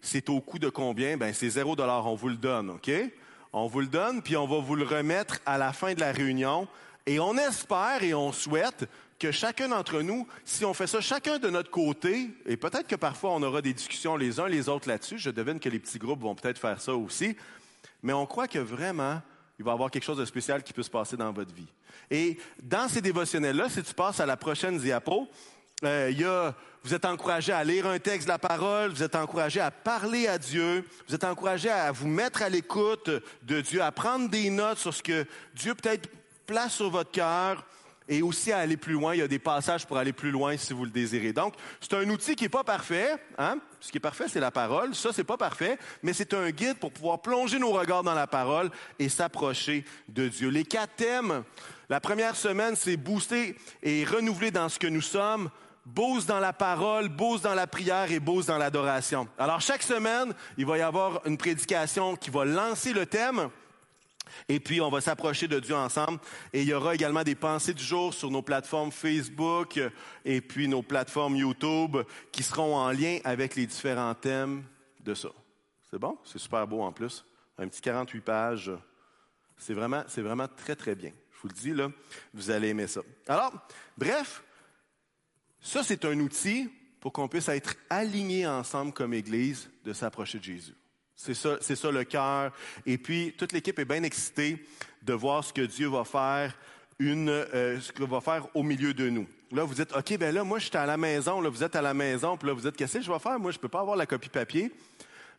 c'est 0.01 0.29
au 0.29 0.41
coût 0.41 0.59
de 0.59 0.69
combien? 0.69 1.17
Ben, 1.17 1.33
c'est 1.33 1.49
zéro 1.49 1.75
dollar. 1.75 2.05
On 2.05 2.15
vous 2.15 2.29
le 2.29 2.37
donne, 2.37 2.69
OK? 2.69 2.91
On 3.51 3.67
vous 3.67 3.81
le 3.81 3.87
donne, 3.87 4.21
puis 4.21 4.37
on 4.37 4.47
va 4.47 4.59
vous 4.59 4.75
le 4.75 4.85
remettre 4.85 5.39
à 5.45 5.57
la 5.57 5.73
fin 5.73 5.93
de 5.93 5.99
la 5.99 6.11
réunion. 6.11 6.67
Et 7.05 7.19
on 7.19 7.35
espère 7.37 8.03
et 8.03 8.13
on 8.13 8.31
souhaite 8.31 8.87
que 9.19 9.31
chacun 9.31 9.69
d'entre 9.69 10.01
nous, 10.01 10.27
si 10.45 10.63
on 10.63 10.73
fait 10.73 10.87
ça 10.87 11.01
chacun 11.01 11.39
de 11.39 11.49
notre 11.49 11.69
côté, 11.69 12.29
et 12.45 12.55
peut-être 12.55 12.87
que 12.87 12.95
parfois 12.95 13.31
on 13.31 13.43
aura 13.43 13.61
des 13.61 13.73
discussions 13.73 14.15
les 14.15 14.39
uns 14.39 14.47
les 14.47 14.69
autres 14.69 14.87
là-dessus, 14.87 15.17
je 15.17 15.29
devine 15.29 15.59
que 15.59 15.67
les 15.67 15.79
petits 15.79 15.99
groupes 15.99 16.21
vont 16.21 16.35
peut-être 16.35 16.59
faire 16.59 16.79
ça 16.79 16.93
aussi, 16.93 17.35
mais 18.01 18.13
on 18.13 18.25
croit 18.25 18.47
que 18.47 18.59
vraiment, 18.59 19.21
il 19.57 19.65
va 19.65 19.71
y 19.71 19.73
avoir 19.73 19.91
quelque 19.91 20.03
chose 20.05 20.17
de 20.17 20.25
spécial 20.25 20.63
qui 20.63 20.71
peut 20.71 20.83
se 20.83 20.89
passer 20.89 21.17
dans 21.17 21.31
votre 21.33 21.53
vie. 21.53 21.67
Et 22.09 22.37
dans 22.63 22.87
ces 22.87 23.01
dévotionnels-là, 23.01 23.69
si 23.69 23.83
tu 23.83 23.93
passes 23.93 24.19
à 24.19 24.25
la 24.25 24.37
prochaine 24.37 24.77
diapo, 24.77 25.27
euh, 25.83 26.11
y 26.15 26.25
a 26.25 26.53
vous 26.83 26.93
êtes 26.93 27.05
encouragé 27.05 27.51
à 27.51 27.63
lire 27.63 27.87
un 27.87 27.99
texte 27.99 28.25
de 28.27 28.31
la 28.31 28.39
parole, 28.39 28.91
vous 28.91 29.03
êtes 29.03 29.15
encouragé 29.15 29.59
à 29.59 29.69
parler 29.69 30.27
à 30.27 30.37
Dieu, 30.37 30.87
vous 31.07 31.15
êtes 31.15 31.25
encouragé 31.25 31.69
à 31.69 31.91
vous 31.91 32.07
mettre 32.07 32.41
à 32.41 32.47
l'écoute 32.49 33.09
de 33.43 33.61
Dieu, 33.61 33.81
à 33.81 33.91
prendre 33.91 34.29
des 34.29 34.49
notes 34.49 34.77
sur 34.77 34.93
ce 34.93 35.03
que 35.03 35.25
Dieu 35.55 35.75
peut-être 35.75 36.09
place 36.45 36.75
sur 36.75 36.89
votre 36.89 37.11
cœur 37.11 37.65
et 38.07 38.21
aussi 38.21 38.51
à 38.51 38.59
aller 38.59 38.77
plus 38.77 38.93
loin. 38.93 39.13
Il 39.13 39.19
y 39.19 39.21
a 39.21 39.27
des 39.27 39.39
passages 39.39 39.85
pour 39.85 39.97
aller 39.97 40.13
plus 40.13 40.31
loin 40.31 40.57
si 40.57 40.73
vous 40.73 40.85
le 40.85 40.89
désirez. 40.89 41.33
Donc, 41.33 41.53
c'est 41.79 41.93
un 41.93 42.09
outil 42.09 42.35
qui 42.35 42.45
n'est 42.45 42.49
pas 42.49 42.63
parfait. 42.63 43.15
Hein? 43.37 43.57
Ce 43.79 43.91
qui 43.91 43.97
est 43.97 44.01
parfait, 44.01 44.25
c'est 44.27 44.39
la 44.39 44.49
parole. 44.49 44.95
Ça, 44.95 45.09
c'est 45.13 45.23
pas 45.23 45.37
parfait, 45.37 45.77
mais 46.01 46.13
c'est 46.13 46.33
un 46.33 46.49
guide 46.49 46.77
pour 46.79 46.91
pouvoir 46.91 47.21
plonger 47.21 47.59
nos 47.59 47.71
regards 47.71 48.03
dans 48.03 48.15
la 48.15 48.25
parole 48.25 48.71
et 48.97 49.09
s'approcher 49.09 49.85
de 50.07 50.27
Dieu. 50.27 50.49
Les 50.49 50.63
quatre 50.63 50.95
thèmes. 50.95 51.43
La 51.89 51.99
première 51.99 52.35
semaine, 52.35 52.75
c'est 52.75 52.97
booster 52.97 53.55
et 53.83 54.05
renouveler 54.05 54.51
dans 54.51 54.69
ce 54.69 54.79
que 54.79 54.87
nous 54.87 55.01
sommes 55.01 55.49
boost 55.93 56.27
dans 56.27 56.39
la 56.39 56.53
parole, 56.53 57.09
boost 57.09 57.43
dans 57.43 57.55
la 57.55 57.67
prière 57.67 58.11
et 58.11 58.19
boost 58.19 58.47
dans 58.47 58.57
l'adoration. 58.57 59.27
Alors 59.37 59.61
chaque 59.61 59.83
semaine, 59.83 60.33
il 60.57 60.65
va 60.65 60.77
y 60.77 60.81
avoir 60.81 61.25
une 61.25 61.37
prédication 61.37 62.15
qui 62.15 62.29
va 62.29 62.45
lancer 62.45 62.93
le 62.93 63.05
thème. 63.05 63.49
Et 64.47 64.59
puis, 64.59 64.79
on 64.79 64.89
va 64.89 65.01
s'approcher 65.01 65.47
de 65.47 65.59
Dieu 65.59 65.75
ensemble. 65.75 66.19
Et 66.53 66.61
il 66.61 66.67
y 66.67 66.73
aura 66.73 66.93
également 66.93 67.23
des 67.23 67.33
pensées 67.33 67.73
du 67.73 67.83
jour 67.83 68.13
sur 68.13 68.29
nos 68.29 68.43
plateformes 68.43 68.91
Facebook 68.91 69.79
et 70.23 70.39
puis 70.39 70.67
nos 70.67 70.83
plateformes 70.83 71.35
YouTube 71.35 71.97
qui 72.31 72.43
seront 72.43 72.75
en 72.75 72.91
lien 72.91 73.17
avec 73.23 73.55
les 73.55 73.65
différents 73.65 74.13
thèmes 74.13 74.63
de 75.03 75.15
ça. 75.15 75.29
C'est 75.89 75.97
bon? 75.97 76.17
C'est 76.23 76.37
super 76.37 76.67
beau 76.67 76.81
en 76.81 76.91
plus. 76.91 77.25
Un 77.57 77.67
petit 77.67 77.81
48 77.81 78.21
pages. 78.21 78.71
C'est 79.57 79.73
vraiment, 79.73 80.03
c'est 80.07 80.21
vraiment 80.21 80.47
très, 80.47 80.75
très 80.75 80.93
bien. 80.93 81.11
Je 81.31 81.41
vous 81.41 81.47
le 81.47 81.53
dis, 81.53 81.73
là, 81.73 81.89
vous 82.33 82.51
allez 82.51 82.69
aimer 82.69 82.87
ça. 82.87 83.01
Alors, 83.27 83.51
bref, 83.97 84.43
ça, 85.61 85.83
c'est 85.83 86.05
un 86.05 86.19
outil 86.19 86.69
pour 86.99 87.13
qu'on 87.13 87.27
puisse 87.27 87.49
être 87.49 87.75
alignés 87.89 88.47
ensemble 88.47 88.93
comme 88.93 89.13
Église 89.13 89.69
de 89.85 89.93
s'approcher 89.93 90.39
de 90.39 90.43
Jésus. 90.43 90.75
C'est 91.15 91.33
ça, 91.33 91.57
ça 91.59 91.91
le 91.91 92.03
cœur. 92.05 92.53
Et 92.85 92.97
puis, 92.97 93.33
toute 93.37 93.51
l'équipe 93.51 93.77
est 93.77 93.85
bien 93.85 94.03
excitée 94.03 94.65
de 95.01 95.13
voir 95.13 95.43
ce 95.43 95.51
que 95.51 95.61
Dieu 95.61 95.87
va 95.87 96.05
faire, 96.05 96.55
euh, 97.01 97.79
ce 97.79 97.91
qu'il 97.91 98.05
va 98.05 98.21
faire 98.21 98.47
au 98.55 98.63
milieu 98.63 98.93
de 98.93 99.09
nous. 99.09 99.27
Là, 99.51 99.63
vous 99.63 99.73
dites, 99.73 99.93
OK, 99.95 100.17
ben 100.17 100.33
là, 100.33 100.43
moi, 100.43 100.59
je 100.59 100.67
suis 100.67 100.77
à 100.77 100.85
la 100.85 100.97
maison, 100.97 101.41
là, 101.41 101.49
vous 101.49 101.63
êtes 101.63 101.75
à 101.75 101.81
la 101.81 101.93
maison, 101.93 102.37
puis 102.37 102.47
là, 102.47 102.53
vous 102.53 102.61
dites, 102.61 102.77
qu'est-ce 102.77 102.99
que 102.99 103.03
je 103.03 103.11
vais 103.11 103.19
faire? 103.19 103.39
Moi, 103.39 103.51
je 103.51 103.57
ne 103.57 103.61
peux 103.61 103.67
pas 103.67 103.81
avoir 103.81 103.97
la 103.97 104.05
copie 104.05 104.29
papier. 104.29 104.71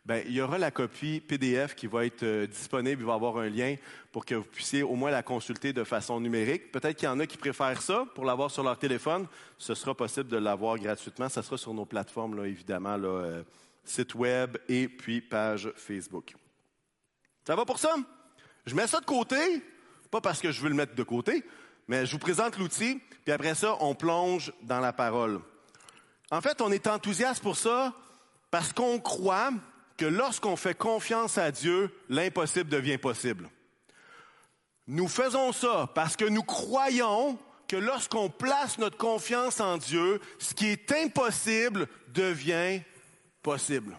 Ben, 0.03 0.23
il 0.25 0.33
y 0.33 0.41
aura 0.41 0.57
la 0.57 0.71
copie 0.71 1.19
PDF 1.19 1.75
qui 1.75 1.85
va 1.85 2.05
être 2.05 2.23
euh, 2.23 2.47
disponible. 2.47 3.03
Il 3.03 3.05
va 3.05 3.13
y 3.13 3.15
avoir 3.15 3.37
un 3.37 3.49
lien 3.49 3.75
pour 4.11 4.25
que 4.25 4.33
vous 4.33 4.43
puissiez 4.43 4.81
au 4.81 4.95
moins 4.95 5.11
la 5.11 5.21
consulter 5.21 5.73
de 5.73 5.83
façon 5.83 6.19
numérique. 6.19 6.71
Peut-être 6.71 6.97
qu'il 6.97 7.05
y 7.05 7.09
en 7.09 7.19
a 7.19 7.27
qui 7.27 7.37
préfèrent 7.37 7.81
ça 7.83 8.05
pour 8.15 8.25
l'avoir 8.25 8.49
sur 8.49 8.63
leur 8.63 8.79
téléphone. 8.79 9.27
Ce 9.59 9.75
sera 9.75 9.93
possible 9.93 10.27
de 10.27 10.37
l'avoir 10.37 10.79
gratuitement. 10.79 11.29
Ça 11.29 11.43
sera 11.43 11.55
sur 11.57 11.75
nos 11.75 11.85
plateformes, 11.85 12.43
évidemment, 12.43 12.97
euh, 12.97 13.43
site 13.83 14.15
web 14.15 14.57
et 14.67 14.87
puis 14.87 15.21
page 15.21 15.71
Facebook. 15.75 16.33
Ça 17.45 17.55
va 17.55 17.63
pour 17.63 17.77
ça? 17.77 17.95
Je 18.65 18.73
mets 18.73 18.87
ça 18.87 18.99
de 18.99 19.05
côté, 19.05 19.63
pas 20.09 20.21
parce 20.21 20.41
que 20.41 20.51
je 20.51 20.61
veux 20.61 20.69
le 20.69 20.75
mettre 20.75 20.95
de 20.95 21.03
côté, 21.03 21.43
mais 21.87 22.05
je 22.05 22.11
vous 22.11 22.19
présente 22.19 22.57
l'outil, 22.57 23.01
puis 23.23 23.33
après 23.33 23.55
ça, 23.55 23.75
on 23.79 23.95
plonge 23.95 24.53
dans 24.61 24.79
la 24.79 24.93
parole. 24.93 25.41
En 26.31 26.41
fait, 26.41 26.61
on 26.61 26.71
est 26.71 26.87
enthousiaste 26.87 27.41
pour 27.41 27.57
ça 27.57 27.93
parce 28.51 28.71
qu'on 28.73 28.99
croit 28.99 29.51
que 30.01 30.07
lorsqu'on 30.07 30.55
fait 30.55 30.73
confiance 30.73 31.37
à 31.37 31.51
Dieu, 31.51 31.95
l'impossible 32.09 32.71
devient 32.71 32.97
possible. 32.97 33.47
Nous 34.87 35.07
faisons 35.07 35.51
ça 35.51 35.91
parce 35.93 36.15
que 36.15 36.25
nous 36.25 36.41
croyons 36.41 37.37
que 37.67 37.75
lorsqu'on 37.75 38.27
place 38.27 38.79
notre 38.79 38.97
confiance 38.97 39.59
en 39.59 39.77
Dieu, 39.77 40.19
ce 40.39 40.55
qui 40.55 40.69
est 40.69 40.91
impossible 40.91 41.87
devient 42.07 42.81
possible. 43.43 43.95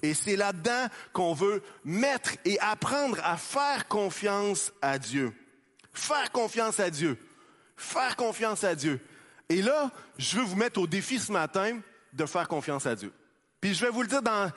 Et 0.00 0.14
c'est 0.14 0.36
là-dedans 0.36 0.86
qu'on 1.12 1.34
veut 1.34 1.60
mettre 1.84 2.34
et 2.44 2.60
apprendre 2.60 3.18
à 3.24 3.36
faire 3.36 3.88
confiance 3.88 4.72
à 4.80 4.96
Dieu. 4.96 5.34
Faire 5.92 6.30
confiance 6.30 6.78
à 6.78 6.88
Dieu. 6.88 7.18
Faire 7.76 8.14
confiance 8.14 8.62
à 8.62 8.76
Dieu. 8.76 9.00
Et 9.48 9.60
là, 9.60 9.90
je 10.18 10.36
veux 10.38 10.44
vous 10.44 10.54
mettre 10.54 10.80
au 10.80 10.86
défi 10.86 11.18
ce 11.18 11.32
matin 11.32 11.80
de 12.12 12.26
faire 12.26 12.46
confiance 12.46 12.86
à 12.86 12.94
Dieu. 12.94 13.12
Puis 13.60 13.74
je 13.74 13.84
vais 13.84 13.90
vous 13.90 14.02
le 14.02 14.08
dire 14.08 14.22
dans 14.22 14.52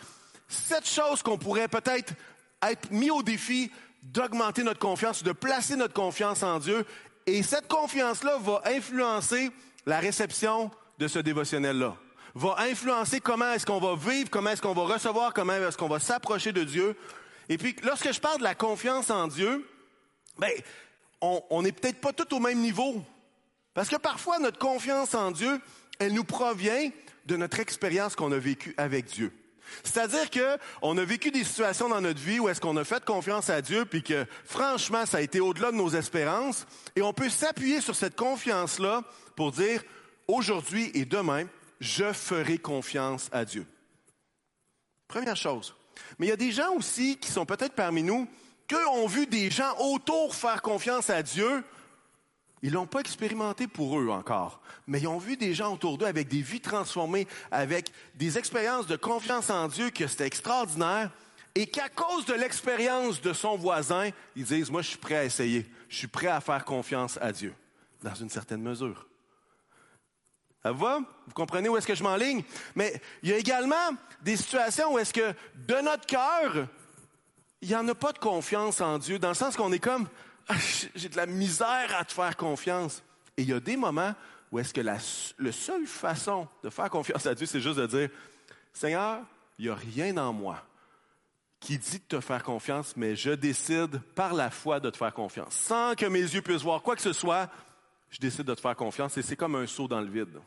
cette 0.49 0.87
chose 0.87 1.21
qu'on 1.21 1.37
pourrait 1.37 1.67
peut-être 1.67 2.13
être 2.61 2.91
mis 2.91 3.11
au 3.11 3.23
défi 3.23 3.71
d'augmenter 4.03 4.63
notre 4.63 4.79
confiance, 4.79 5.23
de 5.23 5.31
placer 5.31 5.75
notre 5.75 5.93
confiance 5.93 6.43
en 6.43 6.59
Dieu. 6.59 6.85
Et 7.25 7.43
cette 7.43 7.67
confiance-là 7.67 8.37
va 8.39 8.61
influencer 8.65 9.51
la 9.85 9.99
réception 9.99 10.71
de 10.97 11.07
ce 11.07 11.19
dévotionnel-là. 11.19 11.95
Va 12.35 12.55
influencer 12.59 13.19
comment 13.19 13.53
est-ce 13.53 13.65
qu'on 13.65 13.79
va 13.79 13.95
vivre, 13.95 14.29
comment 14.29 14.49
est-ce 14.49 14.61
qu'on 14.61 14.73
va 14.73 14.93
recevoir, 14.93 15.33
comment 15.33 15.53
est-ce 15.53 15.77
qu'on 15.77 15.87
va 15.87 15.99
s'approcher 15.99 16.51
de 16.51 16.63
Dieu. 16.63 16.95
Et 17.47 17.57
puis, 17.57 17.75
lorsque 17.83 18.11
je 18.11 18.19
parle 18.19 18.39
de 18.39 18.43
la 18.43 18.55
confiance 18.55 19.09
en 19.09 19.27
Dieu, 19.27 19.67
ben, 20.37 20.51
on 21.21 21.61
n'est 21.61 21.71
peut-être 21.71 22.01
pas 22.01 22.13
tout 22.13 22.33
au 22.35 22.39
même 22.39 22.59
niveau. 22.59 23.03
Parce 23.73 23.89
que 23.89 23.97
parfois, 23.97 24.39
notre 24.39 24.59
confiance 24.59 25.13
en 25.13 25.31
Dieu, 25.31 25.59
elle 25.99 26.13
nous 26.13 26.23
provient 26.23 26.89
de 27.25 27.35
notre 27.35 27.59
expérience 27.59 28.15
qu'on 28.15 28.31
a 28.31 28.37
vécue 28.37 28.73
avec 28.77 29.05
Dieu. 29.05 29.31
C'est-à-dire 29.83 30.29
que 30.29 30.57
on 30.81 30.97
a 30.97 31.03
vécu 31.03 31.31
des 31.31 31.43
situations 31.43 31.89
dans 31.89 32.01
notre 32.01 32.19
vie 32.19 32.39
où 32.39 32.49
est-ce 32.49 32.61
qu'on 32.61 32.77
a 32.77 32.83
fait 32.83 33.03
confiance 33.03 33.49
à 33.49 33.61
Dieu, 33.61 33.85
puis 33.85 34.03
que 34.03 34.25
franchement, 34.45 35.05
ça 35.05 35.17
a 35.17 35.21
été 35.21 35.39
au-delà 35.39 35.71
de 35.71 35.77
nos 35.77 35.89
espérances, 35.89 36.65
et 36.95 37.01
on 37.01 37.13
peut 37.13 37.29
s'appuyer 37.29 37.81
sur 37.81 37.95
cette 37.95 38.15
confiance-là 38.15 39.03
pour 39.35 39.51
dire 39.51 39.83
aujourd'hui 40.27 40.91
et 40.93 41.05
demain, 41.05 41.45
je 41.79 42.11
ferai 42.13 42.57
confiance 42.57 43.29
à 43.31 43.45
Dieu. 43.45 43.65
Première 45.07 45.37
chose. 45.37 45.75
Mais 46.17 46.27
il 46.27 46.29
y 46.29 46.33
a 46.33 46.37
des 46.37 46.51
gens 46.51 46.73
aussi 46.75 47.17
qui 47.17 47.31
sont 47.31 47.45
peut-être 47.45 47.73
parmi 47.73 48.03
nous, 48.03 48.27
qui 48.67 48.75
ont 48.75 49.07
vu 49.07 49.25
des 49.25 49.49
gens 49.49 49.75
autour 49.79 50.35
faire 50.35 50.61
confiance 50.61 51.09
à 51.09 51.23
Dieu. 51.23 51.63
Ils 52.61 52.73
l'ont 52.73 52.87
pas 52.87 52.99
expérimenté 52.99 53.67
pour 53.67 53.99
eux 53.99 54.09
encore, 54.09 54.61
mais 54.85 54.99
ils 54.99 55.07
ont 55.07 55.17
vu 55.17 55.37
des 55.37 55.53
gens 55.53 55.73
autour 55.73 55.97
d'eux 55.97 56.05
avec 56.05 56.27
des 56.27 56.41
vies 56.41 56.59
transformées, 56.59 57.27
avec 57.51 57.91
des 58.15 58.37
expériences 58.37 58.87
de 58.87 58.97
confiance 58.97 59.49
en 59.49 59.67
Dieu 59.67 59.89
que 59.91 60.07
c'était 60.07 60.27
extraordinaire, 60.27 61.11
et 61.55 61.67
qu'à 61.67 61.89
cause 61.89 62.25
de 62.25 62.33
l'expérience 62.33 63.21
de 63.21 63.33
son 63.33 63.57
voisin, 63.57 64.09
ils 64.35 64.45
disent, 64.45 64.69
moi 64.69 64.81
je 64.81 64.89
suis 64.89 64.97
prêt 64.97 65.15
à 65.15 65.25
essayer, 65.25 65.69
je 65.87 65.95
suis 65.95 66.07
prêt 66.07 66.27
à 66.27 66.41
faire 66.41 66.65
confiance 66.65 67.17
à 67.21 67.31
Dieu, 67.31 67.53
dans 68.03 68.15
une 68.15 68.29
certaine 68.29 68.61
mesure. 68.61 69.07
Ça 70.61 70.73
va? 70.73 70.99
Vous 71.25 71.33
comprenez 71.33 71.69
où 71.69 71.77
est-ce 71.77 71.87
que 71.87 71.95
je 71.95 72.03
m'enligne? 72.03 72.43
Mais 72.75 73.01
il 73.23 73.29
y 73.29 73.33
a 73.33 73.37
également 73.37 73.75
des 74.21 74.35
situations 74.35 74.93
où 74.93 74.99
est-ce 74.99 75.13
que 75.13 75.33
de 75.55 75.75
notre 75.75 76.05
cœur, 76.05 76.67
il 77.61 77.69
n'y 77.69 77.75
en 77.75 77.87
a 77.87 77.95
pas 77.95 78.11
de 78.11 78.19
confiance 78.19 78.81
en 78.81 78.97
Dieu, 78.97 79.19
dans 79.19 79.29
le 79.29 79.35
sens 79.35 79.55
qu'on 79.55 79.71
est 79.71 79.79
comme, 79.79 80.07
j'ai 80.95 81.09
de 81.09 81.17
la 81.17 81.25
misère 81.25 81.95
à 81.97 82.05
te 82.05 82.13
faire 82.13 82.35
confiance. 82.35 83.03
Et 83.37 83.43
il 83.43 83.49
y 83.49 83.53
a 83.53 83.59
des 83.59 83.77
moments 83.77 84.13
où 84.51 84.59
est-ce 84.59 84.73
que 84.73 84.81
la, 84.81 84.99
seule 84.99 85.85
façon 85.85 86.47
de 86.63 86.69
faire 86.69 86.89
confiance 86.89 87.25
à 87.25 87.35
Dieu, 87.35 87.45
c'est 87.45 87.61
juste 87.61 87.77
de 87.77 87.87
dire, 87.87 88.09
Seigneur, 88.73 89.21
il 89.57 89.65
n'y 89.65 89.71
a 89.71 89.75
rien 89.75 90.17
en 90.17 90.33
moi 90.33 90.63
qui 91.59 91.77
dit 91.77 91.99
de 91.99 92.17
te 92.17 92.21
faire 92.21 92.41
confiance, 92.41 92.95
mais 92.95 93.15
je 93.15 93.31
décide 93.31 93.99
par 94.15 94.33
la 94.33 94.49
foi 94.49 94.79
de 94.79 94.89
te 94.89 94.97
faire 94.97 95.13
confiance. 95.13 95.53
Sans 95.53 95.93
que 95.93 96.05
mes 96.05 96.21
yeux 96.21 96.41
puissent 96.41 96.61
voir 96.61 96.81
quoi 96.81 96.95
que 96.95 97.01
ce 97.01 97.11
soit, 97.11 97.49
je 98.09 98.17
décide 98.17 98.45
de 98.45 98.55
te 98.55 98.61
faire 98.61 98.75
confiance 98.75 99.17
et 99.17 99.21
c'est 99.21 99.35
comme 99.35 99.55
un 99.55 99.67
saut 99.67 99.87
dans 99.87 99.99
le 99.99 100.09
vide. 100.09 100.39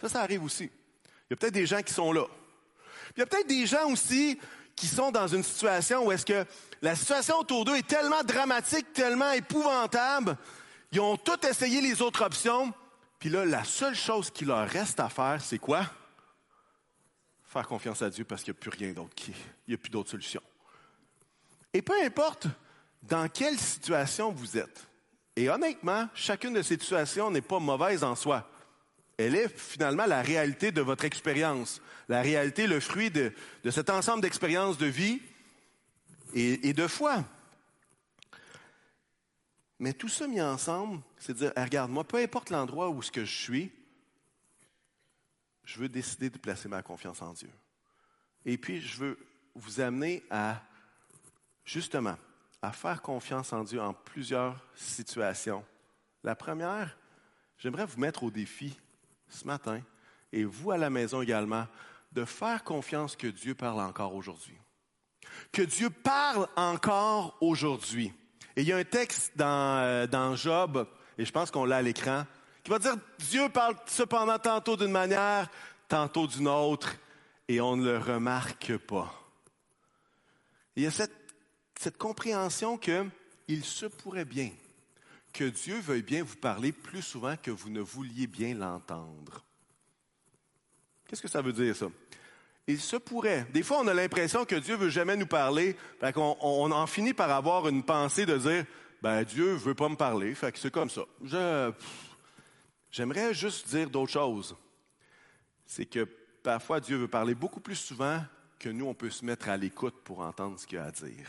Ça, 0.00 0.08
ça 0.08 0.22
arrive 0.22 0.44
aussi. 0.44 0.64
Il 0.64 1.30
y 1.30 1.32
a 1.34 1.36
peut-être 1.36 1.54
des 1.54 1.66
gens 1.66 1.82
qui 1.82 1.92
sont 1.92 2.12
là. 2.12 2.24
il 3.16 3.20
y 3.20 3.22
a 3.22 3.26
peut-être 3.26 3.48
des 3.48 3.66
gens 3.66 3.90
aussi 3.90 4.38
qui 4.76 4.86
sont 4.86 5.10
dans 5.10 5.28
une 5.28 5.42
situation 5.42 6.06
où 6.06 6.12
est-ce 6.12 6.26
que 6.26 6.44
la 6.84 6.94
situation 6.94 7.38
autour 7.38 7.64
d'eux 7.64 7.76
est 7.76 7.86
tellement 7.86 8.22
dramatique, 8.22 8.92
tellement 8.92 9.32
épouvantable, 9.32 10.36
ils 10.92 11.00
ont 11.00 11.16
tout 11.16 11.44
essayé 11.46 11.80
les 11.80 12.02
autres 12.02 12.22
options, 12.22 12.74
puis 13.18 13.30
là, 13.30 13.46
la 13.46 13.64
seule 13.64 13.94
chose 13.94 14.30
qui 14.30 14.44
leur 14.44 14.68
reste 14.68 15.00
à 15.00 15.08
faire, 15.08 15.40
c'est 15.40 15.58
quoi? 15.58 15.86
Faire 17.42 17.66
confiance 17.66 18.02
à 18.02 18.10
Dieu 18.10 18.24
parce 18.24 18.44
qu'il 18.44 18.52
n'y 18.52 18.58
a 18.58 18.60
plus 18.60 18.70
rien 18.70 18.92
d'autre 18.92 19.14
qui, 19.14 19.32
il 19.66 19.70
n'y 19.70 19.74
a 19.74 19.78
plus 19.78 19.88
d'autre 19.88 20.10
solution. 20.10 20.42
Et 21.72 21.80
peu 21.80 21.94
importe 22.04 22.48
dans 23.02 23.28
quelle 23.28 23.58
situation 23.58 24.30
vous 24.30 24.58
êtes, 24.58 24.86
et 25.36 25.48
honnêtement, 25.48 26.10
chacune 26.14 26.52
de 26.52 26.60
ces 26.60 26.78
situations 26.78 27.30
n'est 27.30 27.40
pas 27.40 27.60
mauvaise 27.60 28.04
en 28.04 28.14
soi. 28.14 28.46
Elle 29.16 29.36
est 29.36 29.58
finalement 29.58 30.04
la 30.04 30.20
réalité 30.20 30.70
de 30.70 30.82
votre 30.82 31.06
expérience, 31.06 31.80
la 32.10 32.20
réalité, 32.20 32.66
le 32.66 32.78
fruit 32.78 33.10
de, 33.10 33.32
cet 33.70 33.88
ensemble 33.88 34.20
d'expériences 34.20 34.76
de 34.76 34.86
vie 34.86 35.22
et, 36.34 36.72
de 36.72 36.86
foi. 36.86 37.24
Mais 39.78 39.92
tout 39.92 40.08
ça 40.08 40.26
mis 40.26 40.40
ensemble, 40.40 41.00
c'est 41.18 41.34
dire, 41.34 41.52
regarde, 41.56 41.90
moi, 41.90 42.04
peu 42.04 42.18
importe 42.18 42.50
l'endroit 42.50 42.90
où 42.90 43.02
ce 43.02 43.10
que 43.10 43.24
je 43.24 43.34
suis, 43.34 43.72
je 45.64 45.78
veux 45.78 45.88
décider 45.88 46.30
de 46.30 46.38
placer 46.38 46.68
ma 46.68 46.82
confiance 46.82 47.22
en 47.22 47.32
Dieu. 47.32 47.50
Et 48.44 48.58
puis, 48.58 48.80
je 48.80 48.98
veux 48.98 49.18
vous 49.54 49.80
amener 49.80 50.22
à, 50.30 50.60
justement, 51.64 52.16
à 52.60 52.72
faire 52.72 53.00
confiance 53.00 53.52
en 53.52 53.64
Dieu 53.64 53.80
en 53.80 53.94
plusieurs 53.94 54.62
situations. 54.74 55.64
La 56.22 56.34
première, 56.34 56.96
j'aimerais 57.58 57.86
vous 57.86 58.00
mettre 58.00 58.24
au 58.24 58.30
défi 58.30 58.78
ce 59.28 59.46
matin, 59.46 59.80
et 60.32 60.44
vous 60.44 60.70
à 60.70 60.78
la 60.78 60.90
maison 60.90 61.22
également, 61.22 61.66
de 62.12 62.24
faire 62.24 62.64
confiance 62.64 63.16
que 63.16 63.26
Dieu 63.26 63.54
parle 63.54 63.80
encore 63.80 64.14
aujourd'hui. 64.14 64.56
Que 65.52 65.62
Dieu 65.62 65.90
parle 65.90 66.48
encore 66.56 67.36
aujourd'hui. 67.40 68.12
Et 68.56 68.62
il 68.62 68.68
y 68.68 68.72
a 68.72 68.76
un 68.76 68.84
texte 68.84 69.32
dans, 69.36 69.78
euh, 69.82 70.06
dans 70.06 70.36
Job, 70.36 70.86
et 71.18 71.24
je 71.24 71.32
pense 71.32 71.50
qu'on 71.50 71.64
l'a 71.64 71.78
à 71.78 71.82
l'écran, 71.82 72.24
qui 72.62 72.70
va 72.70 72.78
dire 72.78 72.96
Dieu 73.18 73.48
parle 73.48 73.76
cependant 73.86 74.38
tantôt 74.38 74.76
d'une 74.76 74.90
manière, 74.90 75.50
tantôt 75.88 76.26
d'une 76.26 76.48
autre, 76.48 76.94
et 77.48 77.60
on 77.60 77.76
ne 77.76 77.84
le 77.84 77.98
remarque 77.98 78.76
pas. 78.78 79.12
Il 80.76 80.82
y 80.82 80.86
a 80.86 80.90
cette 80.90 81.24
cette 81.80 81.98
compréhension 81.98 82.78
qu'il 82.78 83.64
se 83.64 83.86
pourrait 83.86 84.24
bien 84.24 84.50
que 85.32 85.44
Dieu 85.44 85.78
veuille 85.80 86.02
bien 86.02 86.22
vous 86.22 86.36
parler 86.36 86.72
plus 86.72 87.02
souvent 87.02 87.36
que 87.36 87.50
vous 87.50 87.68
ne 87.68 87.80
vouliez 87.80 88.26
bien 88.26 88.54
l'entendre. 88.54 89.44
Qu'est-ce 91.06 91.22
que 91.22 91.28
ça 91.28 91.42
veut 91.42 91.52
dire, 91.52 91.74
ça? 91.74 91.86
Il 92.66 92.80
se 92.80 92.96
pourrait. 92.96 93.46
Des 93.52 93.62
fois, 93.62 93.80
on 93.80 93.88
a 93.88 93.94
l'impression 93.94 94.44
que 94.44 94.56
Dieu 94.56 94.76
veut 94.76 94.88
jamais 94.88 95.16
nous 95.16 95.26
parler. 95.26 95.76
Fait 96.00 96.12
qu'on 96.12 96.36
on 96.40 96.70
en 96.70 96.86
finit 96.86 97.12
par 97.12 97.30
avoir 97.30 97.68
une 97.68 97.82
pensée 97.82 98.24
de 98.24 98.38
dire, 98.38 98.64
ben, 99.02 99.22
Dieu 99.22 99.52
veut 99.54 99.74
pas 99.74 99.88
me 99.88 99.96
parler. 99.96 100.34
Fait 100.34 100.50
que 100.50 100.58
c'est 100.58 100.70
comme 100.70 100.88
ça. 100.88 101.02
j'aimerais 102.90 103.34
juste 103.34 103.68
dire 103.68 103.90
d'autres 103.90 104.12
choses. 104.12 104.56
C'est 105.66 105.86
que 105.86 106.08
parfois, 106.42 106.80
Dieu 106.80 106.96
veut 106.96 107.08
parler 107.08 107.34
beaucoup 107.34 107.60
plus 107.60 107.76
souvent 107.76 108.20
que 108.58 108.70
nous, 108.70 108.86
on 108.86 108.94
peut 108.94 109.10
se 109.10 109.24
mettre 109.26 109.50
à 109.50 109.58
l'écoute 109.58 109.96
pour 110.04 110.20
entendre 110.20 110.58
ce 110.58 110.66
qu'il 110.66 110.78
a 110.78 110.84
à 110.84 110.90
dire. 110.90 111.26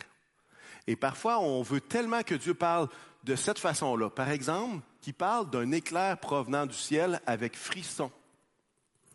Et 0.87 0.95
parfois, 0.95 1.39
on 1.39 1.61
veut 1.63 1.81
tellement 1.81 2.21
que 2.23 2.35
Dieu 2.35 2.53
parle 2.53 2.87
de 3.25 3.35
cette 3.35 3.59
façon-là. 3.59 4.09
Par 4.09 4.29
exemple, 4.29 4.83
qu'il 5.01 5.15
parle 5.15 5.49
d'un 5.49 5.71
éclair 5.71 6.17
provenant 6.17 6.65
du 6.65 6.75
ciel 6.75 7.19
avec 7.25 7.57
frisson. 7.57 8.11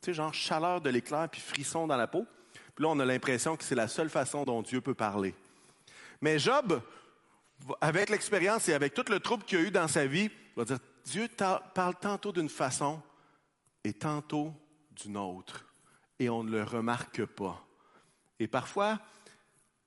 Tu 0.00 0.07
sais, 0.07 0.14
genre 0.14 0.33
chaleur 0.33 0.80
de 0.80 0.88
l'éclair 0.90 1.28
puis 1.28 1.40
frisson 1.40 1.87
dans 1.87 1.97
la 1.97 2.07
peau. 2.07 2.26
Puis 2.75 2.85
là, 2.85 2.88
on 2.90 2.99
a 3.00 3.04
l'impression 3.04 3.57
que 3.57 3.64
c'est 3.64 3.75
la 3.75 3.88
seule 3.88 4.09
façon 4.09 4.45
dont 4.45 4.62
Dieu 4.62 4.80
peut 4.80 4.95
parler. 4.95 5.35
Mais 6.21 6.38
Job, 6.38 6.80
avec 7.80 8.09
l'expérience 8.09 8.69
et 8.69 8.75
avec 8.75 8.95
tout 8.95 9.04
le 9.11 9.21
trouble 9.21 9.45
qu'il 9.45 9.59
a 9.59 9.62
eu 9.62 9.71
dans 9.71 9.88
sa 9.88 10.07
vie, 10.07 10.30
va 10.57 10.64
dire, 10.64 10.78
Dieu 11.04 11.28
parle 11.75 11.95
tantôt 11.97 12.33
d'une 12.33 12.49
façon 12.49 13.02
et 13.85 13.92
tantôt 13.92 14.54
d'une 14.92 15.16
autre. 15.16 15.66
Et 16.19 16.28
on 16.28 16.45
ne 16.45 16.50
le 16.50 16.62
remarque 16.62 17.25
pas. 17.25 17.62
Et 18.38 18.47
parfois, 18.47 18.99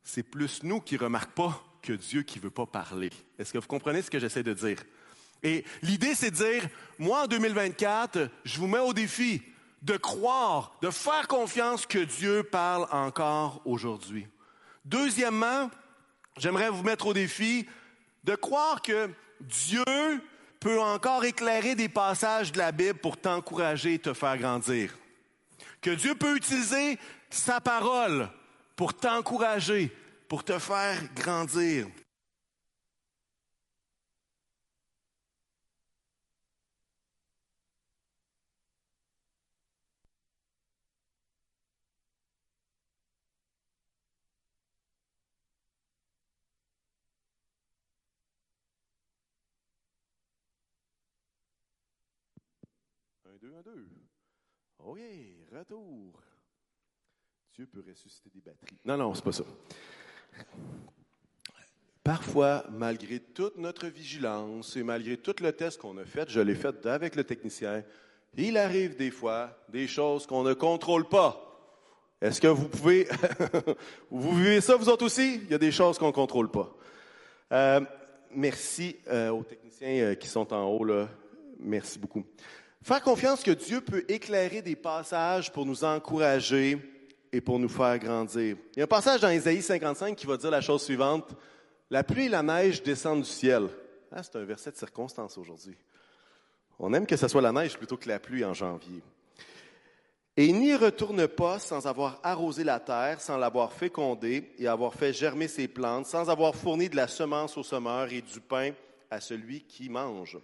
c'est 0.03 0.24
plus 0.24 0.63
nous 0.63 0.82
qui 0.82 0.96
ne 0.96 1.00
remarquons 1.00 1.50
pas 1.50 1.63
que 1.82 1.93
Dieu 1.93 2.24
qui 2.24 2.39
ne 2.39 2.43
veut 2.43 2.50
pas 2.50 2.65
parler. 2.65 3.12
Est-ce 3.38 3.53
que 3.53 3.58
vous 3.58 3.67
comprenez 3.67 4.01
ce 4.01 4.10
que 4.10 4.20
j'essaie 4.20 4.43
de 4.43 4.53
dire? 4.53 4.84
Et 5.41 5.65
l'idée, 5.82 6.15
c'est 6.15 6.32
de 6.32 6.36
dire, 6.36 6.67
moi, 6.98 7.24
en 7.24 7.27
2024, 7.27 8.29
je 8.46 8.60
vous 8.60 8.67
mets 8.67 8.79
au 8.79 8.93
défi 8.93 9.41
de 9.84 9.98
croire, 9.98 10.75
de 10.82 10.90
faire 10.90 11.28
confiance 11.28 11.86
que 11.86 12.00
Dieu 12.00 12.44
parle 12.44 12.88
encore 12.92 13.62
aujourd'hui. 13.66 14.28
Deuxièmement, 14.86 15.70
j'aimerais 16.38 16.70
vous 16.70 16.84
mettre 16.84 17.08
au 17.08 17.13
défi 17.13 17.68
de 18.24 18.36
croire 18.36 18.82
que 18.82 19.10
Dieu 19.42 19.84
peut 20.62 20.82
encore 20.82 21.25
éclairer 21.25 21.75
des 21.75 21.90
passages 21.90 22.54
de 22.54 22.58
la 22.58 22.72
Bible 22.72 23.00
pour 23.00 23.18
t'encourager 23.18 23.96
et 23.96 24.00
te 24.00 24.13
faire 24.13 24.38
grandir. 24.38 24.98
Que 25.82 25.92
Dieu 25.92 26.16
peut 26.16 26.38
utiliser 26.38 26.98
sa 27.30 27.60
parole 27.60 28.30
pour 28.78 28.94
t'encourager, 28.94 29.92
pour 30.30 30.46
te 30.46 30.58
faire 30.60 31.13
grandir. 31.13 31.88
Un, 53.25 53.38
deux, 53.38 53.56
un, 53.56 53.62
deux. 53.62 53.88
Oui, 54.86 55.38
retour. 55.52 56.22
Dieu 57.54 57.68
peut 57.68 57.84
ressusciter 57.88 58.30
des 58.34 58.42
batteries. 58.42 58.78
Non, 58.84 58.98
non, 58.98 59.13
c'est 59.13 59.24
pas 59.24 59.32
ça. 59.32 59.44
Parfois, 62.04 62.66
malgré 62.72 63.20
toute 63.20 63.58
notre 63.58 63.88
vigilance 63.88 64.75
et 64.75 64.84
malgré 64.84 65.18
tout 65.18 65.36
le 65.42 65.54
test 65.54 65.80
qu'on 65.80 65.98
a 65.98 66.06
fait, 66.06 66.30
je 66.30 66.42
l'ai 66.42 66.56
fait 66.56 66.86
avec 66.86 67.16
le 67.16 67.24
technicien, 67.24 67.84
il 68.36 68.58
arrive 68.58 68.98
des 68.98 69.12
fois 69.12 69.58
des 69.70 69.88
choses 69.88 70.25
qu'on 70.25 70.44
ne 70.44 70.54
contrôle 70.54 71.08
pas. 71.08 71.50
Est-ce 72.20 72.42
que 72.42 72.48
vous 72.48 72.68
pouvez, 72.68 73.08
vous 74.10 74.36
vivez 74.36 74.62
ça 74.62 74.75
vous 74.75 74.90
autres 74.90 75.06
aussi? 75.06 75.36
Il 75.44 75.52
y 75.52 75.54
a 75.54 75.58
des 75.58 75.72
choses 75.72 75.98
qu'on 75.98 76.08
ne 76.08 76.12
contrôle 76.12 76.50
pas. 76.50 76.75
Euh, 77.52 77.82
merci 78.32 78.98
euh, 79.08 79.30
aux 79.30 79.44
techniciens 79.44 79.90
euh, 79.90 80.16
qui 80.16 80.28
sont 80.28 80.52
en 80.54 80.66
haut 80.66 80.84
là. 80.84 81.08
Merci 81.60 82.00
beaucoup. 82.00 82.25
Faire 82.84 83.02
confiance 83.02 83.44
que 83.44 83.52
Dieu 83.52 83.82
peut 83.82 84.04
éclairer 84.08 84.62
des 84.62 84.75
passages 84.75 85.52
pour 85.52 85.66
nous 85.66 85.84
encourager, 85.84 86.80
et 87.34 87.42
pour 87.42 87.58
nous 87.58 87.68
faire 87.68 87.98
grandir. 87.98 88.56
Il 88.75 88.80
y 88.80 88.82
a 88.82 88.84
un 88.84 88.88
passage 88.88 89.20
dans 89.20 89.30
Ésaïe 89.30 89.63
55 89.63 90.16
qui 90.16 90.28
va 90.28 90.38
dire 90.38 90.52
la 90.52 90.62
chose 90.62 90.84
suivante. 90.84 91.36
La 91.90 92.04
pluie 92.04 92.28
et 92.28 92.30
la 92.30 92.44
neige 92.44 92.84
descendent 92.84 93.24
du 93.24 93.30
ciel. 93.30 93.70
Ah, 94.12 94.22
c'est 94.22 94.36
un 94.36 94.46
verset 94.46 94.72
de 94.72 94.78
circonstance 94.78 95.36
aujourd'hui. 95.40 95.75
On 96.78 96.94
aime 96.94 97.08
que 97.08 97.18
ce 97.18 97.28
soit 97.28 97.42
la 97.42 97.52
neige 97.52 97.75
plutôt 97.75 97.98
que 97.98 98.08
la 98.08 98.20
pluie 98.20 98.46
en 98.46 98.54
janvier. 98.54 99.02
Et 100.38 100.52
n'y 100.52 100.75
retourne 100.75 101.28
pas 101.28 101.58
sans 101.58 101.88
avoir 101.88 102.20
arrosé 102.22 102.63
la 102.63 102.80
terre, 102.80 103.20
sans 103.20 103.38
l'avoir 103.38 103.74
fécondée 103.74 104.52
et 104.60 104.68
avoir 104.68 104.94
fait 104.94 105.12
germer 105.12 105.48
ses 105.48 105.68
plantes, 105.68 106.06
sans 106.06 106.30
avoir 106.30 106.56
fourni 106.56 106.88
de 106.88 106.96
la 106.96 107.08
semence 107.08 107.58
au 107.58 107.63
semeur 107.63 108.12
et 108.13 108.22
du 108.22 108.40
pain 108.40 108.72
à 109.10 109.20
celui 109.20 109.62
qui 109.62 109.90
mange. 109.90 110.38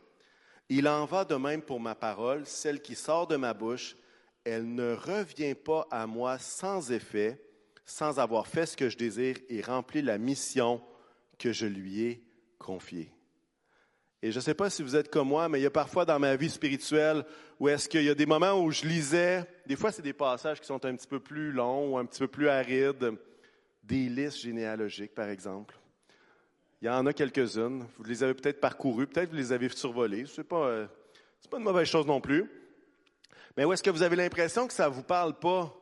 Il 0.69 0.87
en 0.87 1.05
va 1.05 1.25
de 1.25 1.35
même 1.35 1.63
pour 1.63 1.79
ma 1.79 1.95
parole, 1.95 2.45
celle 2.45 2.81
qui 2.81 2.93
sort 2.93 3.25
de 3.25 3.35
ma 3.35 3.55
bouche, 3.55 3.95
elle 4.43 4.73
ne 4.73 4.93
revient 4.93 5.55
pas 5.55 5.87
à 5.89 6.05
moi 6.05 6.37
sans 6.37 6.91
effet, 6.91 7.41
sans 7.85 8.19
avoir 8.19 8.45
fait 8.45 8.67
ce 8.67 8.77
que 8.77 8.87
je 8.87 8.97
désire 8.97 9.35
et 9.49 9.61
rempli 9.61 10.03
la 10.03 10.19
mission 10.19 10.81
que 11.39 11.51
je 11.51 11.65
lui 11.65 12.03
ai 12.03 12.23
confiée. 12.59 13.11
Et 14.21 14.31
je 14.31 14.37
ne 14.37 14.41
sais 14.41 14.53
pas 14.53 14.69
si 14.69 14.83
vous 14.83 14.95
êtes 14.95 15.09
comme 15.09 15.29
moi, 15.29 15.49
mais 15.49 15.59
il 15.59 15.63
y 15.63 15.67
a 15.67 15.71
parfois 15.71 16.05
dans 16.05 16.19
ma 16.19 16.35
vie 16.35 16.49
spirituelle 16.49 17.25
où 17.59 17.67
est-ce 17.67 17.89
qu'il 17.89 18.03
y 18.03 18.09
a 18.09 18.15
des 18.15 18.25
moments 18.25 18.61
où 18.61 18.69
je 18.69 18.85
lisais, 18.85 19.45
des 19.65 19.75
fois 19.75 19.91
c'est 19.91 20.01
des 20.01 20.13
passages 20.13 20.59
qui 20.59 20.67
sont 20.67 20.85
un 20.85 20.95
petit 20.95 21.07
peu 21.07 21.19
plus 21.19 21.51
longs 21.51 21.93
ou 21.93 21.97
un 21.97 22.05
petit 22.05 22.19
peu 22.19 22.27
plus 22.27 22.49
arides, 22.49 23.13
des 23.81 24.09
listes 24.09 24.39
généalogiques 24.39 25.15
par 25.15 25.29
exemple. 25.29 25.79
Il 26.81 26.85
y 26.85 26.89
en 26.89 27.05
a 27.05 27.13
quelques-unes. 27.13 27.85
Vous 27.97 28.03
les 28.05 28.23
avez 28.23 28.33
peut-être 28.33 28.61
parcourues, 28.61 29.07
peut-être 29.07 29.29
vous 29.29 29.35
les 29.35 29.51
avez 29.51 29.67
survolées. 29.69 30.25
Ce 30.25 30.39
n'est 30.39 30.47
pas, 30.47 30.67
euh, 30.67 30.87
pas 31.49 31.57
une 31.57 31.63
mauvaise 31.63 31.87
chose 31.87 32.05
non 32.05 32.21
plus. 32.21 32.49
Mais 33.57 33.65
où 33.65 33.73
est-ce 33.73 33.83
que 33.83 33.89
vous 33.89 34.03
avez 34.03 34.15
l'impression 34.15 34.67
que 34.67 34.73
ça 34.73 34.87
ne 34.87 34.93
vous 34.93 35.03
parle 35.03 35.37
pas? 35.37 35.75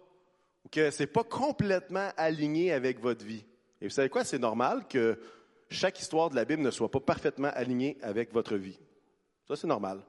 Ou 0.66 0.70
que 0.70 0.90
ce 0.90 1.04
n'est 1.04 1.08
pas 1.08 1.24
complètement 1.24 2.10
aligné 2.18 2.72
avec 2.72 3.00
votre 3.00 3.24
vie? 3.24 3.46
Et 3.80 3.88
vous 3.88 3.94
savez 3.94 4.10
quoi? 4.10 4.24
C'est 4.24 4.40
normal 4.40 4.88
que 4.88 5.20
chaque 5.70 6.00
histoire 6.00 6.32
de 6.32 6.36
la 6.36 6.46
Bible 6.46 6.64
ne 6.64 6.72
soit 6.72 6.90
pas 6.90 7.00
parfaitement 7.00 7.52
alignée 7.54 7.98
avec 8.02 8.34
votre 8.34 8.56
vie. 8.56 8.80
Ça, 9.48 9.56
c'est 9.56 9.68
normal. 9.68 10.04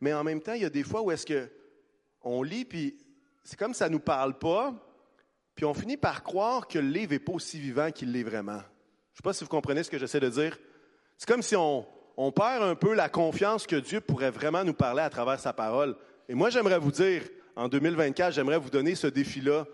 Mais 0.00 0.12
en 0.12 0.24
même 0.24 0.40
temps, 0.40 0.54
il 0.54 0.62
y 0.62 0.66
a 0.66 0.70
des 0.70 0.82
fois 0.82 1.02
où 1.02 1.10
est-ce 1.12 1.26
que 1.26 1.48
on 2.22 2.42
lit, 2.42 2.64
puis 2.64 2.98
c'est 3.44 3.58
comme 3.58 3.74
ça 3.74 3.88
ne 3.88 3.92
nous 3.92 4.00
parle 4.00 4.38
pas, 4.38 4.74
puis 5.54 5.64
on 5.64 5.74
finit 5.74 5.96
par 5.96 6.24
croire 6.24 6.66
que 6.66 6.78
le 6.78 6.88
livre 6.88 7.12
n'est 7.12 7.18
pas 7.18 7.32
aussi 7.32 7.60
vivant 7.60 7.90
qu'il 7.92 8.10
l'est 8.10 8.22
vraiment. 8.22 8.62
Je 9.14 9.18
ne 9.18 9.22
sais 9.22 9.22
pas 9.22 9.32
si 9.32 9.44
vous 9.44 9.50
comprenez 9.50 9.84
ce 9.84 9.90
que 9.90 9.96
j'essaie 9.96 10.18
de 10.18 10.28
dire. 10.28 10.58
C'est 11.16 11.28
comme 11.28 11.42
si 11.42 11.54
on, 11.54 11.86
perd 12.34 12.64
un 12.64 12.74
peu 12.74 12.94
la 12.94 13.08
confiance 13.08 13.64
que 13.64 13.76
Dieu 13.76 14.00
pourrait 14.00 14.32
vraiment 14.32 14.64
nous 14.64 14.74
parler 14.74 15.02
à 15.02 15.08
travers 15.08 15.38
sa 15.38 15.52
parole. 15.52 15.94
Et 16.28 16.34
moi, 16.34 16.50
j'aimerais 16.50 16.80
vous 16.80 16.90
dire, 16.90 17.22
en 17.54 17.68
2024, 17.68 18.34
j'aimerais 18.34 18.58
vous 18.58 18.70
donner 18.70 18.96
ce 18.96 19.06
défi-là 19.06 19.66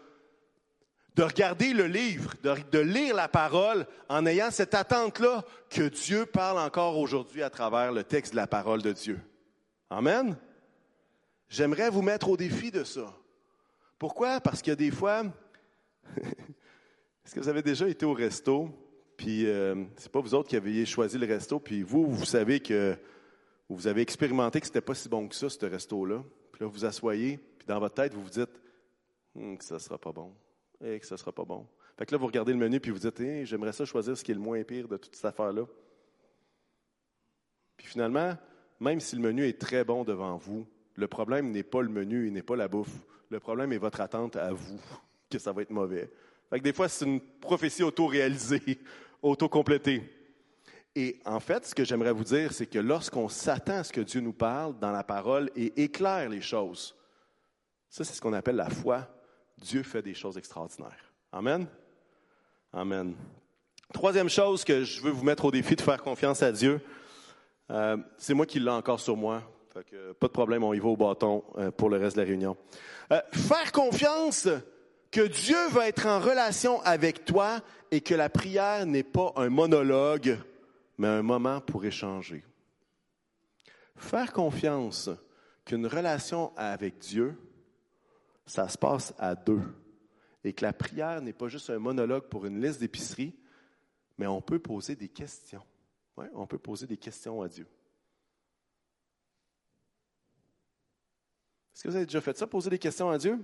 de 1.17 1.23
regarder 1.23 1.73
le 1.73 1.87
livre, 1.87 2.35
de, 2.43 2.79
lire 2.79 3.17
la 3.17 3.29
parole 3.29 3.87
en 4.11 4.27
ayant 4.27 4.51
cette 4.51 4.75
attente-là 4.75 5.43
que 5.71 5.89
Dieu 5.89 6.27
parle 6.27 6.59
encore 6.59 6.99
aujourd'hui 6.99 7.43
à 7.43 7.49
travers 7.49 7.93
le 7.93 8.05
texte 8.05 8.33
de 8.33 8.37
la 8.37 8.47
parole 8.47 8.83
de 8.83 8.93
Dieu. 8.93 9.19
Amen? 9.89 10.37
J'aimerais 11.49 11.89
vous 11.89 12.03
mettre 12.03 12.29
au 12.29 12.37
défi 12.37 12.71
de 12.71 12.85
ça. 12.85 13.15
Pourquoi? 13.99 14.39
Parce 14.41 14.67
a 14.69 14.75
des 14.75 14.91
fois, 14.91 15.23
est-ce 16.17 17.35
que 17.35 17.41
vous 17.41 17.49
avez 17.49 17.63
déjà 17.63 17.89
été 17.89 18.05
au 18.05 18.13
resto, 18.13 18.71
puis 19.21 19.47
euh, 19.47 19.75
c'est 19.99 20.11
pas 20.11 20.21
vous 20.21 20.33
autres 20.33 20.49
qui 20.49 20.57
avez 20.57 20.87
choisi 20.87 21.19
le 21.19 21.27
resto, 21.27 21.61
puis 21.61 21.83
vous, 21.83 22.07
vous 22.11 22.25
savez 22.25 22.59
que 22.59 22.97
vous 23.69 23.87
avez 23.87 24.01
expérimenté 24.01 24.61
que 24.61 24.67
c'était 24.67 24.81
pas 24.81 24.95
si 24.95 25.11
bon 25.11 25.29
que 25.29 25.35
ça, 25.35 25.51
ce 25.51 25.67
resto-là. 25.67 26.25
Puis 26.51 26.63
là, 26.63 26.67
vous 26.67 26.73
vous 26.73 26.85
asseyez, 26.87 27.39
puis 27.59 27.67
dans 27.67 27.79
votre 27.79 27.97
tête, 27.97 28.15
vous 28.15 28.23
vous 28.23 28.31
dites 28.31 28.63
hum, 29.37 29.59
que 29.59 29.65
ça 29.65 29.79
sera 29.79 29.99
pas 29.99 30.11
bon 30.11 30.33
et 30.83 30.99
que 30.99 31.07
ce 31.07 31.13
ne 31.13 31.19
sera 31.19 31.33
pas 31.33 31.45
bon. 31.45 31.67
Fait 31.99 32.07
que 32.07 32.13
là, 32.13 32.19
vous 32.19 32.29
regardez 32.29 32.53
le 32.53 32.59
menu 32.59 32.81
puis 32.81 32.93
vous 32.93 33.01
dites, 33.01 33.21
eh, 33.21 33.45
j'aimerais 33.45 33.75
ça 33.75 33.85
choisir 33.85 34.17
ce 34.17 34.25
qui 34.25 34.31
est 34.31 34.35
le 34.35 34.41
moins 34.41 34.63
pire 34.63 34.89
de 34.89 34.97
toute 34.97 35.15
cette 35.15 35.27
affaire-là. 35.27 35.67
Puis 37.77 37.89
finalement, 37.89 38.39
même 38.81 39.01
si 39.01 39.17
le 39.17 39.21
menu 39.21 39.47
est 39.47 39.61
très 39.61 39.85
bon 39.85 40.03
devant 40.03 40.39
vous, 40.39 40.67
le 40.95 41.09
problème 41.09 41.51
n'est 41.51 41.63
pas 41.63 41.83
le 41.83 41.91
menu 41.91 42.27
et 42.27 42.31
n'est 42.31 42.43
pas 42.43 42.57
la 42.57 42.69
bouffe. 42.69 43.03
Le 43.29 43.39
problème 43.39 43.71
est 43.75 43.79
votre 43.79 44.01
attente 44.01 44.37
à 44.37 44.55
vous, 44.55 44.81
que 45.29 45.39
ça 45.39 45.53
va 45.53 45.61
être 45.61 45.69
mauvais. 45.69 46.11
Fait 46.49 46.59
que 46.59 46.65
des 46.65 46.73
fois, 46.73 46.89
c'est 46.89 47.05
une 47.05 47.21
prophétie 47.21 47.85
auto-réalisée, 47.85 48.79
auto-complétée. 49.23 50.03
Et 50.97 51.21
en 51.25 51.39
fait, 51.41 51.67
ce 51.67 51.75
que 51.75 51.85
j'aimerais 51.85 52.13
vous 52.13 52.25
dire, 52.25 52.53
c'est 52.53 52.67
que 52.67 52.79
lorsqu'on 52.79 53.29
s'attend 53.29 53.79
à 53.79 53.85
ce 53.85 53.93
que 53.93 54.01
Dieu 54.01 54.21
nous 54.21 54.33
parle 54.33 54.79
dans 54.79 54.91
la 54.91 55.05
parole 55.05 55.51
et 55.55 55.83
éclaire 55.83 56.29
les 56.29 56.41
choses, 56.41 56.97
ça, 57.89 58.05
c'est 58.05 58.15
ce 58.15 58.21
qu'on 58.21 58.33
appelle 58.33 58.57
la 58.57 58.71
foi 58.71 59.09
Dieu 59.59 59.83
fait 59.83 60.03
des 60.03 60.15
choses 60.15 60.39
extraordinaires. 60.39 61.13
Amen? 61.33 61.67
Amen. 62.73 63.15
Troisième 63.93 64.29
chose 64.29 64.65
que 64.65 64.85
je 64.85 65.01
veux 65.03 65.11
vous 65.11 65.25
mettre 65.25 65.45
au 65.45 65.51
défi 65.51 65.77
de 65.77 65.81
faire 65.81 66.03
confiance 66.03 66.43
à 66.43 66.53
Dieu, 66.53 66.81
euh, 67.71 67.97
c'est 68.17 68.35
moi 68.35 68.47
qui 68.47 68.59
l'ai 68.61 68.71
encore 68.71 69.01
sur 69.01 69.17
moi. 69.17 69.43
pas 69.73 70.27
de 70.27 70.33
problème, 70.33 70.65
on 70.65 70.73
y 70.73 70.79
va 70.79 70.89
au 70.89 70.97
bâton 70.97 71.45
euh, 71.59 71.71
pour 71.71 71.91
le 71.91 71.99
reste 71.99 72.17
de 72.17 72.23
la 72.23 72.27
réunion. 72.27 72.57
Euh, 73.13 73.21
faire 73.33 73.71
confiance 73.73 74.49
que 75.11 75.27
Dieu 75.27 75.69
va 75.71 75.89
être 75.89 76.07
en 76.07 76.21
relation 76.21 76.81
avec 76.83 77.25
toi 77.25 77.61
et 77.91 78.01
que 78.01 78.15
la 78.15 78.29
prière 78.29 78.87
n'est 78.87 79.03
pas 79.03 79.33
un 79.37 79.49
monologue, 79.49 80.39
mais 80.99 81.09
un 81.09 81.23
moment 81.23 81.61
pour 81.61 81.85
échanger. 81.85 82.45
Faire 83.97 84.33
confiance 84.33 85.11
qu'une 85.65 85.87
relation 85.87 86.57
avec 86.57 86.99
Dieu, 86.99 87.37
ça 88.47 88.69
se 88.69 88.79
passe 88.79 89.13
à 89.19 89.35
deux. 89.35 89.63
Et 90.43 90.53
que 90.53 90.65
la 90.65 90.73
prière 90.73 91.21
n'est 91.21 91.33
pas 91.35 91.49
juste 91.49 91.71
un 91.71 91.79
monologue 91.79 92.29
pour 92.29 92.47
une 92.47 92.63
liste 92.63 92.81
d'épicerie, 92.81 93.35
mais 94.17 94.27
on 94.27 94.41
peut 94.41 94.59
poser 94.59 94.97
des 94.97 95.09
questions. 95.09 95.63
On 96.35 96.47
peut 96.47 96.59
poser 96.59 96.87
des 96.87 96.97
questions 96.97 97.43
à 97.43 97.49
Dieu. 97.49 97.67
Est-ce 101.75 101.85
que 101.85 101.89
vous 101.89 101.97
avez 101.97 102.07
déjà 102.07 102.21
fait 102.21 102.37
ça, 102.37 102.47
poser 102.47 102.71
des 102.71 102.79
questions 102.79 103.11
à 103.11 103.19
Dieu? 103.19 103.39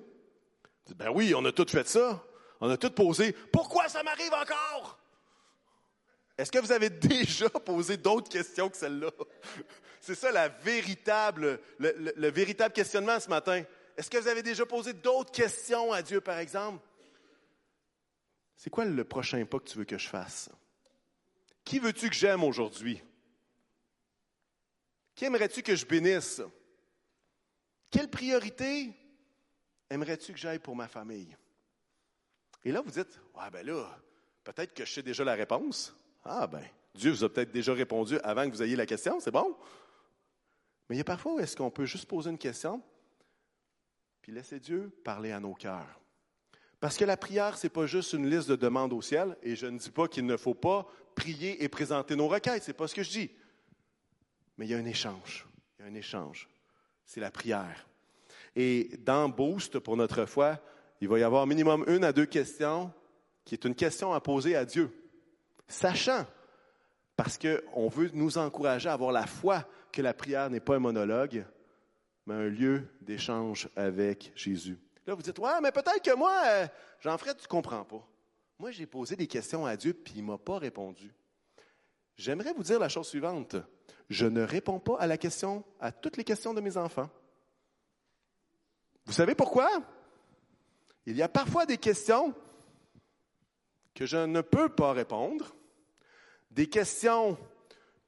Ben 0.94 1.10
oui, 1.10 1.34
on 1.34 1.44
a 1.44 1.52
tous 1.52 1.70
fait 1.70 1.88
ça. 1.88 2.22
On 2.60 2.70
a 2.70 2.76
tous 2.76 2.90
posé 2.90 3.32
Pourquoi 3.32 3.88
ça 3.88 4.02
m'arrive 4.02 4.32
encore? 4.32 4.98
Est-ce 6.38 6.52
que 6.52 6.58
vous 6.58 6.72
avez 6.72 6.90
déjà 6.90 7.48
posé 7.48 7.96
d'autres 7.96 8.28
questions 8.28 8.68
que 8.68 8.76
celle-là? 8.76 9.10
C'est 10.00 10.14
ça 10.14 10.30
le, 10.30 12.28
véritable 12.30 12.72
questionnement 12.72 13.18
ce 13.18 13.28
matin. 13.28 13.64
Est-ce 13.96 14.10
que 14.10 14.18
vous 14.18 14.28
avez 14.28 14.42
déjà 14.42 14.64
posé 14.64 14.92
d'autres 14.92 15.32
questions 15.32 15.92
à 15.92 16.02
Dieu, 16.02 16.20
par 16.20 16.38
exemple? 16.38 16.84
C'est 18.54 18.70
quoi 18.70 18.84
le 18.84 19.04
prochain 19.04 19.44
pas 19.44 19.58
que 19.58 19.64
tu 19.64 19.78
veux 19.78 19.84
que 19.84 19.98
je 19.98 20.08
fasse? 20.08 20.48
Qui 21.64 21.78
veux-tu 21.78 22.08
que 22.08 22.14
j'aime 22.14 22.44
aujourd'hui? 22.44 23.02
Qui 25.16 25.24
aimerais-tu 25.24 25.62
que 25.62 25.74
je 25.74 25.84
bénisse? 25.84 26.40
Quelle 27.90 28.08
priorité 28.08 28.92
aimerais-tu 29.90 30.32
que 30.32 30.38
j'aille 30.38 30.58
pour 30.58 30.76
ma 30.76 30.88
famille? 30.88 31.36
Et 32.64 32.72
là, 32.72 32.80
vous 32.80 32.90
dites, 32.90 33.20
ouais, 33.34 33.50
ben 33.52 33.64
là, 33.64 33.98
peut-être 34.44 34.74
que 34.74 34.84
je 34.84 34.92
sais 34.92 35.02
déjà 35.02 35.24
la 35.24 35.34
réponse. 35.34 35.94
Ah, 36.24 36.46
ben, 36.46 36.64
Dieu 36.94 37.12
vous 37.12 37.24
a 37.24 37.32
peut-être 37.32 37.52
déjà 37.52 37.72
répondu 37.72 38.18
avant 38.20 38.44
que 38.44 38.50
vous 38.54 38.62
ayez 38.62 38.76
la 38.76 38.86
question, 38.86 39.20
c'est 39.20 39.30
bon? 39.30 39.56
Mais 40.88 40.96
il 40.96 40.98
y 40.98 41.02
a 41.02 41.04
parfois 41.04 41.34
où 41.34 41.40
est-ce 41.40 41.56
qu'on 41.56 41.70
peut 41.70 41.84
juste 41.84 42.06
poser 42.06 42.30
une 42.30 42.38
question, 42.38 42.82
puis 44.22 44.32
laissez 44.32 44.58
Dieu 44.58 44.90
parler 45.04 45.32
à 45.32 45.40
nos 45.40 45.54
cœurs. 45.54 46.00
Parce 46.80 46.96
que 46.96 47.04
la 47.04 47.16
prière, 47.16 47.56
ce 47.56 47.66
n'est 47.66 47.70
pas 47.70 47.86
juste 47.86 48.12
une 48.12 48.28
liste 48.28 48.48
de 48.48 48.56
demandes 48.56 48.92
au 48.92 49.02
ciel, 49.02 49.36
et 49.42 49.56
je 49.56 49.66
ne 49.66 49.78
dis 49.78 49.90
pas 49.90 50.08
qu'il 50.08 50.26
ne 50.26 50.36
faut 50.36 50.54
pas 50.54 50.86
prier 51.14 51.62
et 51.62 51.68
présenter 51.68 52.16
nos 52.16 52.28
requêtes, 52.28 52.64
ce 52.64 52.70
n'est 52.70 52.76
pas 52.76 52.88
ce 52.88 52.94
que 52.94 53.02
je 53.02 53.10
dis. 53.10 53.30
Mais 54.56 54.66
il 54.66 54.70
y 54.70 54.74
a 54.74 54.78
un 54.78 54.84
échange. 54.84 55.46
Il 55.78 55.82
y 55.82 55.88
a 55.88 55.90
un 55.90 55.94
échange. 55.94 56.48
C'est 57.04 57.20
la 57.20 57.30
prière. 57.30 57.86
Et 58.56 58.90
dans 59.00 59.28
Boost, 59.28 59.78
pour 59.78 59.98
notre 59.98 60.24
foi, 60.24 60.58
il 61.02 61.08
va 61.08 61.18
y 61.18 61.22
avoir 61.22 61.46
minimum 61.46 61.84
une 61.86 62.04
à 62.04 62.12
deux 62.12 62.24
questions 62.24 62.90
qui 63.44 63.54
est 63.54 63.64
une 63.66 63.74
question 63.74 64.14
à 64.14 64.20
poser 64.20 64.56
à 64.56 64.64
Dieu. 64.64 64.90
Sachant, 65.68 66.24
parce 67.16 67.38
qu'on 67.38 67.88
veut 67.88 68.10
nous 68.14 68.38
encourager 68.38 68.88
à 68.88 68.94
avoir 68.94 69.12
la 69.12 69.26
foi 69.26 69.64
que 69.92 70.00
la 70.00 70.14
prière 70.14 70.48
n'est 70.48 70.60
pas 70.60 70.76
un 70.76 70.80
monologue, 70.80 71.44
mais 72.24 72.34
un 72.34 72.48
lieu 72.48 72.88
d'échange 73.02 73.68
avec 73.76 74.32
Jésus. 74.34 74.78
Là, 75.06 75.14
vous 75.14 75.22
dites, 75.22 75.38
ouais, 75.38 75.60
mais 75.62 75.70
peut-être 75.70 76.02
que 76.02 76.16
moi, 76.16 76.34
euh, 76.46 76.66
Jean-Fred, 77.00 77.36
tu 77.36 77.44
ne 77.44 77.48
comprends 77.48 77.84
pas. 77.84 78.04
Moi, 78.58 78.70
j'ai 78.70 78.86
posé 78.86 79.16
des 79.16 79.26
questions 79.26 79.66
à 79.66 79.76
Dieu, 79.76 79.92
puis 79.92 80.14
il 80.16 80.22
ne 80.22 80.28
m'a 80.28 80.38
pas 80.38 80.58
répondu. 80.58 81.12
J'aimerais 82.16 82.54
vous 82.54 82.62
dire 82.62 82.80
la 82.80 82.88
chose 82.88 83.06
suivante. 83.06 83.56
Je 84.08 84.26
ne 84.26 84.42
réponds 84.42 84.80
pas 84.80 84.98
à 84.98 85.06
la 85.06 85.18
question, 85.18 85.62
à 85.78 85.92
toutes 85.92 86.16
les 86.16 86.24
questions 86.24 86.54
de 86.54 86.60
mes 86.62 86.78
enfants. 86.78 87.10
Vous 89.06 89.12
savez 89.12 89.34
pourquoi? 89.34 89.70
Il 91.06 91.16
y 91.16 91.22
a 91.22 91.28
parfois 91.28 91.64
des 91.64 91.78
questions 91.78 92.34
que 93.94 94.04
je 94.04 94.16
ne 94.16 94.40
peux 94.40 94.68
pas 94.68 94.92
répondre, 94.92 95.54
des 96.50 96.68
questions 96.68 97.38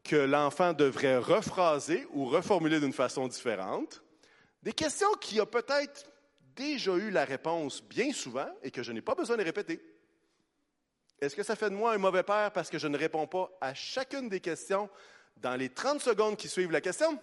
que 0.03 0.17
l'enfant 0.17 0.73
devrait 0.73 1.19
rephraser 1.19 2.07
ou 2.13 2.27
reformuler 2.27 2.81
d'une 2.81 2.93
façon 2.93 3.29
différente, 3.29 4.03
des 4.63 4.73
questions 4.73 5.13
qui 5.21 5.41
ont 5.41 5.47
peut-être 5.47 6.11
déjà 6.57 6.95
eu 6.97 7.11
la 7.11 7.25
réponse 7.25 7.83
bien 7.83 8.13
souvent 8.13 8.49
et 8.63 8.73
que 8.73 8.83
je 8.83 8.91
n'ai 8.91 9.01
pas 9.01 9.15
besoin 9.15 9.37
de 9.37 9.45
répéter. 9.45 9.81
Est-ce 11.21 11.37
que 11.37 11.43
ça 11.45 11.57
fait 11.57 11.71
de 11.71 11.75
moi 11.77 11.93
un 11.93 11.99
mauvais 11.99 12.25
père 12.25 12.53
parce 12.53 12.71
que 12.71 12.79
je 12.79 12.89
ne 12.89 12.99
réponds 12.99 13.27
pas 13.27 13.51
à 13.61 13.75
chacune 13.75 14.29
des 14.29 14.41
questions 14.41 14.91
dans 15.37 15.55
les 15.55 15.69
30 15.69 16.01
secondes 16.01 16.37
qui 16.37 16.49
suivent 16.49 16.73
la 16.73 16.81
question? 16.81 17.19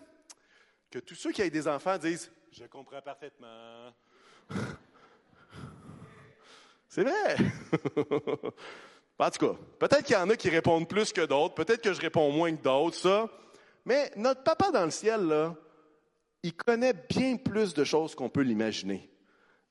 Que 0.90 1.00
tous 1.00 1.16
ceux 1.16 1.32
qui 1.34 1.42
ont 1.44 1.48
des 1.48 1.68
enfants 1.68 1.98
disent 1.98 2.32
Je 2.58 2.64
comprends 2.68 3.02
parfaitement. 3.02 3.92
C'est 6.88 7.04
vrai. 7.04 7.36
en 9.20 9.30
tout 9.30 9.46
cas, 9.46 9.56
peut-être 9.78 10.04
qu'il 10.04 10.16
y 10.16 10.20
en 10.20 10.30
a 10.30 10.38
qui 10.38 10.50
répondent 10.50 10.88
plus 10.88 11.12
que 11.12 11.26
d'autres, 11.26 11.54
peut-être 11.54 11.82
que 11.82 11.92
je 11.92 12.00
réponds 12.00 12.32
moins 12.32 12.56
que 12.56 12.62
d'autres, 12.62 12.96
ça. 12.96 13.28
Mais 13.84 14.10
notre 14.16 14.42
papa 14.44 14.72
dans 14.72 14.86
le 14.86 14.92
ciel, 14.92 15.28
là, 15.28 15.54
il 16.44 16.56
connaît 16.56 16.94
bien 16.94 17.36
plus 17.36 17.74
de 17.74 17.84
choses 17.84 18.16
qu'on 18.16 18.30
peut 18.30 18.44
l'imaginer. 18.44 19.10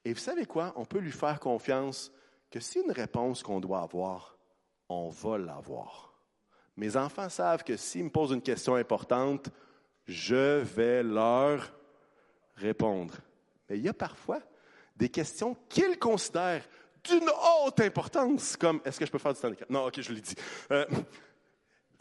Et 0.04 0.12
vous 0.12 0.20
savez 0.20 0.44
quoi? 0.44 0.74
On 0.76 0.84
peut 0.84 0.98
lui 0.98 1.12
faire 1.12 1.40
confiance 1.40 2.12
que 2.50 2.60
si 2.60 2.80
une 2.80 2.92
réponse 2.92 3.42
qu'on 3.42 3.60
doit 3.60 3.80
avoir, 3.80 4.36
on 4.90 5.08
va 5.08 5.38
l'avoir. 5.38 6.12
Mes 6.76 6.98
enfants 6.98 7.30
savent 7.30 7.64
que 7.64 7.78
s'ils 7.78 8.04
me 8.04 8.10
posent 8.10 8.32
une 8.32 8.42
question 8.42 8.74
importante, 8.74 9.48
je 10.06 10.60
vais 10.60 11.02
leur 11.02 11.72
répondre. 12.56 13.14
Mais 13.68 13.78
il 13.78 13.84
y 13.84 13.88
a 13.88 13.94
parfois 13.94 14.40
des 14.96 15.08
questions 15.08 15.56
qu'ils 15.68 15.98
considèrent 15.98 16.66
d'une 17.04 17.28
haute 17.28 17.80
importance, 17.80 18.56
comme 18.56 18.80
est-ce 18.84 18.98
que 18.98 19.06
je 19.06 19.10
peux 19.10 19.18
faire 19.18 19.34
du 19.34 19.40
temps 19.40 19.50
Non, 19.68 19.86
ok, 19.86 20.00
je 20.00 20.12
l'ai 20.12 20.20
dit. 20.20 20.34
Euh, 20.70 20.86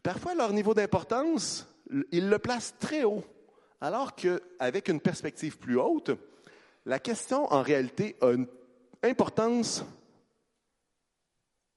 parfois, 0.01 0.33
leur 0.35 0.53
niveau 0.53 0.73
d'importance, 0.73 1.67
ils 2.11 2.29
le 2.29 2.39
placent 2.39 2.75
très 2.79 3.03
haut, 3.03 3.23
alors 3.81 4.15
qu'avec 4.15 4.87
une 4.87 5.01
perspective 5.01 5.57
plus 5.57 5.77
haute, 5.77 6.11
la 6.85 6.99
question 6.99 7.51
en 7.51 7.61
réalité 7.61 8.15
a 8.21 8.31
une 8.31 8.47
importance 9.01 9.83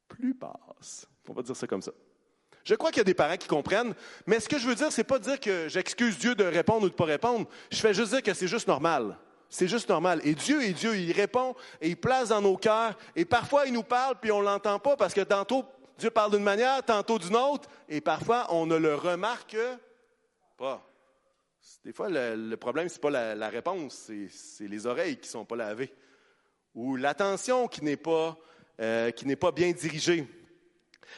plus 0.08 0.34
basse. 0.34 1.08
On 1.28 1.32
va 1.32 1.42
dire 1.42 1.56
ça 1.56 1.66
comme 1.66 1.82
ça. 1.82 1.92
Je 2.66 2.74
crois 2.74 2.90
qu'il 2.90 2.98
y 2.98 3.02
a 3.02 3.04
des 3.04 3.14
parents 3.14 3.36
qui 3.36 3.46
comprennent, 3.46 3.94
mais 4.26 4.40
ce 4.40 4.48
que 4.48 4.58
je 4.58 4.66
veux 4.66 4.74
dire, 4.74 4.90
c'est 4.90 5.04
pas 5.04 5.20
dire 5.20 5.38
que 5.38 5.68
j'excuse 5.68 6.18
Dieu 6.18 6.34
de 6.34 6.42
répondre 6.42 6.84
ou 6.84 6.88
de 6.88 6.94
pas 6.94 7.04
répondre. 7.04 7.46
Je 7.70 7.76
fais 7.76 7.94
juste 7.94 8.10
dire 8.10 8.24
que 8.24 8.34
c'est 8.34 8.48
juste 8.48 8.66
normal. 8.66 9.16
C'est 9.48 9.68
juste 9.68 9.88
normal. 9.88 10.20
Et 10.24 10.34
Dieu 10.34 10.60
est 10.64 10.72
Dieu, 10.72 10.96
il 10.96 11.12
répond 11.12 11.54
et 11.80 11.90
il 11.90 11.96
place 11.96 12.30
dans 12.30 12.42
nos 12.42 12.56
cœurs. 12.56 12.98
Et 13.14 13.24
parfois, 13.24 13.68
il 13.68 13.72
nous 13.72 13.84
parle, 13.84 14.16
puis 14.20 14.32
on 14.32 14.40
ne 14.40 14.46
l'entend 14.46 14.80
pas 14.80 14.96
parce 14.96 15.14
que 15.14 15.20
tantôt, 15.20 15.64
Dieu 15.96 16.10
parle 16.10 16.32
d'une 16.32 16.42
manière, 16.42 16.82
tantôt 16.82 17.20
d'une 17.20 17.36
autre, 17.36 17.68
et 17.88 18.00
parfois, 18.00 18.48
on 18.50 18.66
ne 18.66 18.76
le 18.76 18.96
remarque 18.96 19.56
pas. 20.56 20.84
Des 21.84 21.92
fois, 21.92 22.08
le, 22.10 22.56
problème, 22.56 22.88
ce 22.88 22.94
n'est 22.94 23.00
pas 23.00 23.34
la, 23.36 23.48
réponse, 23.48 24.10
c'est 24.28 24.66
les 24.66 24.86
oreilles 24.86 25.18
qui 25.18 25.28
ne 25.28 25.32
sont 25.32 25.44
pas 25.44 25.54
lavées. 25.54 25.94
Ou 26.74 26.96
l'attention 26.96 27.68
qui 27.68 27.84
n'est 27.84 27.96
pas, 27.96 28.36
euh, 28.80 29.12
qui 29.12 29.24
n'est 29.24 29.36
pas 29.36 29.52
bien 29.52 29.70
dirigée. 29.70 30.26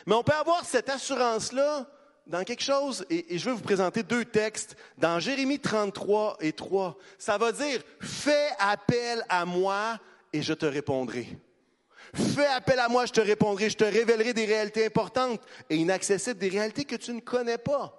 Mais 0.06 0.14
on 0.14 0.22
peut 0.22 0.32
avoir 0.32 0.64
cette 0.64 0.88
assurance-là 0.88 1.86
dans 2.28 2.44
quelque 2.44 2.62
chose, 2.62 3.06
et, 3.08 3.38
je 3.38 3.44
vais 3.46 3.56
vous 3.56 3.62
présenter 3.62 4.02
deux 4.02 4.24
textes, 4.24 4.76
dans 4.98 5.18
Jérémie 5.18 5.58
33 5.58 6.36
et 6.40 6.52
3. 6.52 6.96
Ça 7.18 7.38
va 7.38 7.52
dire, 7.52 7.80
fais 8.00 8.50
appel 8.58 9.24
à 9.28 9.46
moi 9.46 9.98
et 10.32 10.42
je 10.42 10.52
te 10.52 10.66
répondrai. 10.66 11.26
Fais 12.14 12.46
appel 12.46 12.78
à 12.78 12.88
moi, 12.88 13.06
je 13.06 13.12
te 13.12 13.20
répondrai, 13.20 13.70
je 13.70 13.76
te 13.76 13.84
révélerai 13.84 14.34
des 14.34 14.44
réalités 14.44 14.86
importantes 14.86 15.40
et 15.70 15.76
inaccessibles, 15.76 16.38
des 16.38 16.48
réalités 16.50 16.84
que 16.84 16.96
tu 16.96 17.12
ne 17.12 17.20
connais 17.20 17.58
pas. 17.58 17.94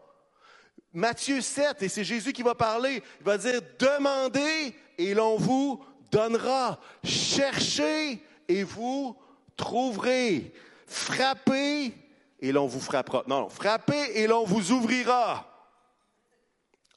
Matthieu 0.94 1.42
7, 1.42 1.82
et 1.84 1.90
c'est 1.90 2.04
Jésus 2.04 2.34
qui 2.34 2.42
va 2.42 2.56
parler, 2.56 3.04
il 3.20 3.26
va 3.26 3.38
dire, 3.38 3.62
demandez 3.78 4.76
et 4.98 5.14
l'on 5.14 5.38
vous 5.38 5.84
donnera. 6.12 6.80
Cherchez 7.04 8.24
et 8.48 8.64
vous 8.64 9.16
trouverez. 9.56 10.54
Frappez 10.90 11.94
et 12.40 12.52
l'on 12.52 12.66
vous 12.66 12.80
frappera. 12.80 13.24
Non, 13.28 13.48
frappez 13.48 14.20
et 14.20 14.28
l'on 14.28 14.44
vous 14.44 14.72
ouvrira. 14.72 15.46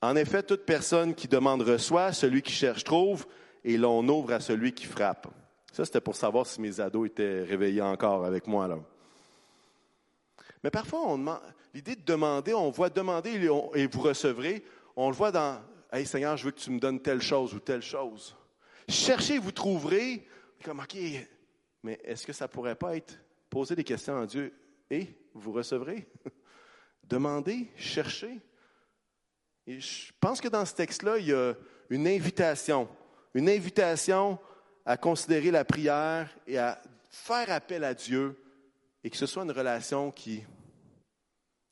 En 0.00 0.16
effet, 0.16 0.42
toute 0.42 0.64
personne 0.64 1.14
qui 1.14 1.28
demande 1.28 1.62
reçoit, 1.62 2.12
celui 2.12 2.42
qui 2.42 2.52
cherche 2.52 2.85
trouve, 2.85 3.26
et 3.62 3.76
l'on 3.76 4.07
ouvre 4.09 4.33
à 4.33 4.40
celui 4.40 4.72
qui 4.72 4.87
frappe. 4.87 5.28
Ça, 5.72 5.85
c'était 5.85 6.00
pour 6.00 6.16
savoir 6.16 6.46
si 6.46 6.61
mes 6.61 6.81
ados 6.81 7.07
étaient 7.07 7.42
réveillés 7.42 7.83
encore 7.83 8.24
avec 8.24 8.46
moi. 8.46 8.66
Là. 8.66 8.78
Mais 10.64 10.70
parfois, 10.70 11.18
l'idée 11.74 11.96
de 11.96 12.05
demander, 12.05 12.55
on 12.55 12.70
voit 12.70 12.88
demander 12.88 13.31
et, 13.74 13.87
vous 13.87 14.00
recevrez, 14.00 14.64
on 14.96 15.11
le 15.11 15.14
voit 15.14 15.31
dans 15.31 15.61
Hey 15.92 16.07
Seigneur, 16.07 16.37
je 16.38 16.46
veux 16.46 16.50
que 16.50 16.61
tu 16.61 16.70
me 16.70 16.81
donnes 16.81 17.00
telle 17.00 17.20
chose 17.20 17.52
ou 17.55 17.61
telle 17.61 17.83
chose. 17.83 18.35
Cherchez, 18.88 19.38
vous 19.38 19.52
trouverez. 19.52 20.26
Comme, 20.64 20.81
OK, 20.81 20.96
mais 21.83 22.00
est-ce 22.05 22.26
que 22.26 22.33
ça 22.33 22.48
pourrait 22.48 22.74
pas 22.74 22.96
être 22.96 23.18
Posez 23.52 23.76
des 23.76 23.84
questions 23.84 24.18
à 24.18 24.24
Dieu 24.24 24.50
et 24.88 25.08
vous 25.34 25.52
recevrez. 25.52 26.08
Demandez, 27.04 27.68
cherchez. 27.76 28.40
Et 29.66 29.78
je 29.78 30.10
pense 30.18 30.40
que 30.40 30.48
dans 30.48 30.64
ce 30.64 30.74
texte-là, 30.74 31.18
il 31.18 31.26
y 31.26 31.34
a 31.34 31.54
une 31.90 32.06
invitation, 32.08 32.88
une 33.34 33.50
invitation 33.50 34.38
à 34.86 34.96
considérer 34.96 35.50
la 35.50 35.66
prière 35.66 36.34
et 36.46 36.56
à 36.56 36.80
faire 37.10 37.52
appel 37.52 37.84
à 37.84 37.92
Dieu 37.92 38.42
et 39.04 39.10
que 39.10 39.18
ce 39.18 39.26
soit 39.26 39.42
une 39.42 39.52
relation 39.52 40.10
qui, 40.10 40.42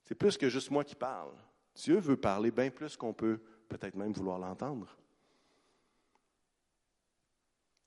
c'est 0.04 0.14
plus 0.14 0.36
que 0.36 0.50
juste 0.50 0.70
moi 0.70 0.84
qui 0.84 0.94
parle. 0.94 1.32
Dieu 1.76 1.98
veut 1.98 2.18
parler 2.18 2.50
bien 2.50 2.68
plus 2.68 2.94
qu'on 2.94 3.14
peut 3.14 3.40
peut-être 3.70 3.96
même 3.96 4.12
vouloir 4.12 4.38
l'entendre. 4.38 4.98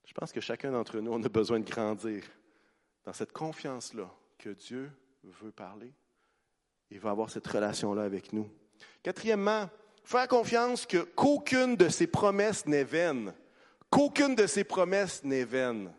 Je 0.04 0.12
pense 0.12 0.32
que 0.32 0.40
chacun 0.40 0.72
d'entre 0.72 0.98
nous, 0.98 1.12
on 1.12 1.22
a 1.22 1.28
besoin 1.28 1.60
de 1.60 1.70
grandir 1.70 2.24
dans 3.04 3.12
cette 3.12 3.32
confiance-là 3.32 4.10
que 4.38 4.50
Dieu 4.50 4.90
veut 5.22 5.52
parler 5.52 5.92
et 6.90 6.98
va 6.98 7.10
avoir 7.10 7.30
cette 7.30 7.46
relation-là 7.46 8.02
avec 8.02 8.32
nous. 8.32 8.48
Quatrièmement, 9.02 9.68
faire 10.04 10.28
confiance 10.28 10.86
que 10.86 10.98
qu'aucune 10.98 11.76
de 11.76 11.88
ses 11.88 12.06
promesses 12.06 12.66
n'est 12.66 12.84
vaine. 12.84 13.34
Qu'aucune 13.90 14.34
de 14.34 14.46
ses 14.46 14.64
promesses 14.64 15.22
n'est 15.24 15.44
vaine. 15.44 15.92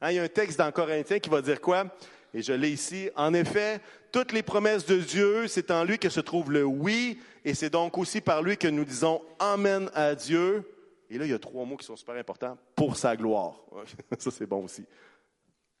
Hein, 0.00 0.10
il 0.10 0.16
y 0.16 0.18
a 0.18 0.22
un 0.22 0.28
texte 0.28 0.58
dans 0.58 0.70
Corinthiens 0.70 1.18
qui 1.18 1.30
va 1.30 1.42
dire 1.42 1.60
quoi? 1.60 1.86
Et 2.34 2.42
je 2.42 2.52
l'ai 2.52 2.70
ici. 2.70 3.10
En 3.16 3.32
effet, 3.34 3.80
toutes 4.12 4.32
les 4.32 4.42
promesses 4.42 4.84
de 4.86 4.98
Dieu, 4.98 5.48
c'est 5.48 5.70
en 5.70 5.84
lui 5.84 5.98
que 5.98 6.08
se 6.08 6.20
trouve 6.20 6.52
le 6.52 6.64
oui, 6.64 7.18
et 7.44 7.54
c'est 7.54 7.70
donc 7.70 7.96
aussi 7.98 8.20
par 8.20 8.42
lui 8.42 8.56
que 8.56 8.68
nous 8.68 8.84
disons 8.84 9.22
Amen 9.38 9.90
à 9.94 10.14
Dieu. 10.14 10.62
Et 11.10 11.16
là, 11.16 11.24
il 11.24 11.30
y 11.30 11.34
a 11.34 11.38
trois 11.38 11.64
mots 11.64 11.76
qui 11.76 11.86
sont 11.86 11.96
super 11.96 12.16
importants. 12.16 12.58
Pour 12.76 12.96
sa 12.96 13.16
gloire. 13.16 13.54
Ça, 14.18 14.30
c'est 14.30 14.46
bon 14.46 14.64
aussi. 14.64 14.84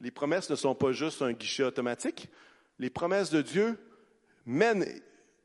Les 0.00 0.10
promesses 0.10 0.48
ne 0.48 0.56
sont 0.56 0.74
pas 0.74 0.92
juste 0.92 1.22
un 1.22 1.32
guichet 1.32 1.64
automatique. 1.64 2.28
Les 2.78 2.90
promesses 2.90 3.30
de 3.30 3.42
Dieu 3.42 3.78
mènent 4.46 4.86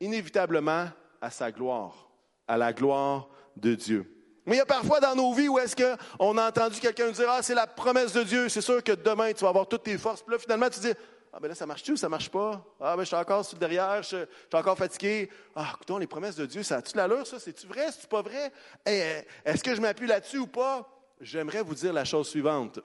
inévitablement 0.00 0.88
à 1.20 1.30
sa 1.30 1.50
gloire, 1.50 2.08
à 2.46 2.56
la 2.56 2.72
gloire 2.72 3.28
de 3.56 3.74
Dieu. 3.74 4.10
Mais 4.46 4.56
il 4.56 4.58
y 4.58 4.62
a 4.62 4.66
parfois 4.66 5.00
dans 5.00 5.14
nos 5.14 5.32
vies 5.32 5.48
où 5.48 5.58
est-ce 5.58 5.74
qu'on 5.74 6.38
a 6.38 6.48
entendu 6.48 6.78
quelqu'un 6.78 7.10
dire 7.10 7.26
Ah, 7.28 7.42
c'est 7.42 7.54
la 7.54 7.66
promesse 7.66 8.12
de 8.12 8.22
Dieu, 8.22 8.48
c'est 8.48 8.60
sûr 8.60 8.82
que 8.82 8.92
demain 8.92 9.32
tu 9.32 9.42
vas 9.42 9.48
avoir 9.48 9.66
toutes 9.66 9.84
tes 9.84 9.96
forces. 9.96 10.22
Puis 10.22 10.32
là, 10.32 10.38
finalement, 10.38 10.68
tu 10.68 10.80
dis 10.80 10.92
Ah, 11.32 11.40
ben 11.40 11.48
là, 11.48 11.54
ça 11.54 11.66
marche-tu 11.66 11.92
ou 11.92 11.96
ça 11.96 12.08
marche 12.08 12.30
pas? 12.30 12.62
Ah, 12.78 12.94
ben 12.94 13.02
je 13.02 13.06
suis 13.06 13.16
encore 13.16 13.44
sur 13.44 13.56
le 13.56 13.60
derrière, 13.60 14.02
je, 14.02 14.08
suis 14.08 14.26
encore 14.52 14.76
fatigué. 14.76 15.30
Ah, 15.56 15.72
écoutons, 15.74 15.98
les 15.98 16.06
promesses 16.06 16.36
de 16.36 16.46
Dieu, 16.46 16.62
ça 16.62 16.76
a-tu 16.76 16.96
l'allure, 16.96 17.26
ça? 17.26 17.40
C'est-tu 17.40 17.66
vrai? 17.66 17.90
C'est-tu 17.90 18.06
pas 18.06 18.22
vrai? 18.22 18.52
Eh, 18.86 19.22
est-ce 19.44 19.64
que 19.64 19.74
je 19.74 19.80
m'appuie 19.80 20.06
là-dessus 20.06 20.38
ou 20.38 20.46
pas? 20.46 20.88
J'aimerais 21.20 21.62
vous 21.62 21.74
dire 21.74 21.92
la 21.92 22.04
chose 22.04 22.28
suivante 22.28 22.80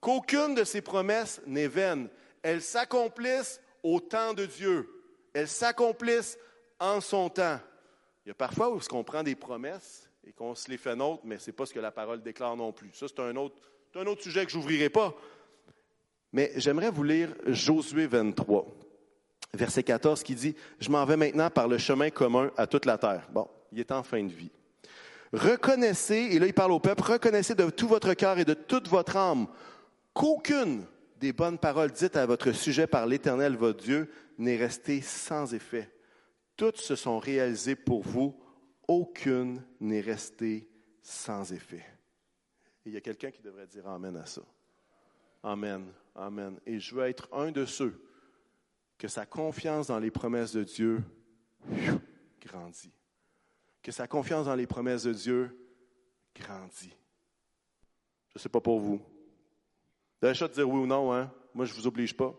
qu'aucune 0.00 0.54
de 0.54 0.64
ces 0.64 0.80
promesses 0.80 1.40
n'est 1.46 1.68
vaine. 1.68 2.08
Elles 2.42 2.62
s'accomplissent 2.62 3.60
au 3.82 4.00
temps 4.00 4.34
de 4.34 4.46
Dieu. 4.46 4.88
Elles 5.32 5.48
s'accomplissent 5.48 6.38
en 6.78 7.00
son 7.00 7.28
temps. 7.28 7.58
Il 8.24 8.28
y 8.28 8.32
a 8.32 8.34
parfois 8.34 8.70
où 8.70 8.80
on 8.92 9.04
prend 9.04 9.22
des 9.22 9.34
promesses 9.34 10.08
et 10.26 10.32
qu'on 10.32 10.54
se 10.54 10.70
les 10.70 10.76
fait 10.76 10.94
nôtres, 10.94 11.22
mais 11.24 11.38
ce 11.38 11.48
n'est 11.50 11.54
pas 11.54 11.66
ce 11.66 11.72
que 11.72 11.80
la 11.80 11.90
parole 11.90 12.22
déclare 12.22 12.56
non 12.56 12.72
plus. 12.72 12.90
Ça, 12.92 13.06
c'est 13.08 13.20
un 13.20 13.34
autre, 13.36 13.56
un 13.94 14.06
autre 14.06 14.22
sujet 14.22 14.44
que 14.44 14.52
je 14.52 14.58
n'ouvrirai 14.58 14.90
pas. 14.90 15.14
Mais 16.32 16.52
j'aimerais 16.56 16.90
vous 16.90 17.04
lire 17.04 17.34
Josué 17.46 18.06
23, 18.06 18.66
verset 19.54 19.82
14, 19.82 20.22
qui 20.22 20.34
dit, 20.34 20.54
Je 20.78 20.90
m'en 20.90 21.04
vais 21.06 21.16
maintenant 21.16 21.48
par 21.48 21.68
le 21.68 21.78
chemin 21.78 22.10
commun 22.10 22.50
à 22.56 22.66
toute 22.66 22.84
la 22.84 22.98
terre. 22.98 23.26
Bon, 23.32 23.48
il 23.72 23.80
est 23.80 23.90
en 23.92 24.02
fin 24.02 24.22
de 24.22 24.32
vie. 24.32 24.50
Reconnaissez, 25.32 26.28
et 26.32 26.38
là 26.38 26.46
il 26.46 26.54
parle 26.54 26.72
au 26.72 26.80
peuple, 26.80 27.02
reconnaissez 27.02 27.54
de 27.54 27.68
tout 27.70 27.88
votre 27.88 28.14
cœur 28.14 28.38
et 28.38 28.44
de 28.44 28.54
toute 28.54 28.88
votre 28.88 29.16
âme 29.16 29.46
qu'aucune 30.12 30.86
des 31.18 31.32
bonnes 31.32 31.58
paroles 31.58 31.90
dites 31.90 32.16
à 32.16 32.26
votre 32.26 32.52
sujet 32.52 32.86
par 32.86 33.06
l'Éternel, 33.06 33.56
votre 33.56 33.82
Dieu, 33.82 34.10
n'est 34.38 34.56
restée 34.56 35.00
sans 35.00 35.52
effet. 35.54 35.92
Toutes 36.56 36.78
se 36.78 36.96
sont 36.96 37.18
réalisées 37.18 37.76
pour 37.76 38.02
vous, 38.02 38.38
aucune 38.86 39.64
n'est 39.80 40.00
restée 40.00 40.68
sans 41.02 41.52
effet. 41.52 41.84
Et 42.84 42.90
il 42.90 42.92
y 42.92 42.96
a 42.96 43.00
quelqu'un 43.00 43.30
qui 43.30 43.42
devrait 43.42 43.66
dire 43.66 43.86
Amen 43.88 44.16
à 44.16 44.26
ça. 44.26 44.42
Amen, 45.42 45.92
Amen. 46.14 46.58
Et 46.66 46.80
je 46.80 46.94
veux 46.94 47.06
être 47.06 47.28
un 47.32 47.50
de 47.50 47.64
ceux 47.64 48.02
que 48.96 49.08
sa 49.08 49.26
confiance 49.26 49.86
dans 49.86 49.98
les 49.98 50.10
promesses 50.10 50.52
de 50.52 50.64
Dieu 50.64 51.02
grandit. 52.40 52.92
Que 53.82 53.92
sa 53.92 54.08
confiance 54.08 54.46
dans 54.46 54.56
les 54.56 54.66
promesses 54.66 55.04
de 55.04 55.12
Dieu 55.12 55.56
grandit. 56.34 56.94
Je 58.30 58.34
ne 58.36 58.40
sais 58.40 58.48
pas 58.48 58.60
pour 58.60 58.80
vous, 58.80 59.00
vous 60.20 60.28
de 60.28 60.52
dire 60.52 60.68
oui 60.68 60.80
ou 60.80 60.86
non, 60.86 61.12
hein? 61.12 61.30
Moi, 61.54 61.64
je 61.64 61.72
ne 61.72 61.78
vous 61.78 61.86
oblige 61.86 62.16
pas. 62.16 62.34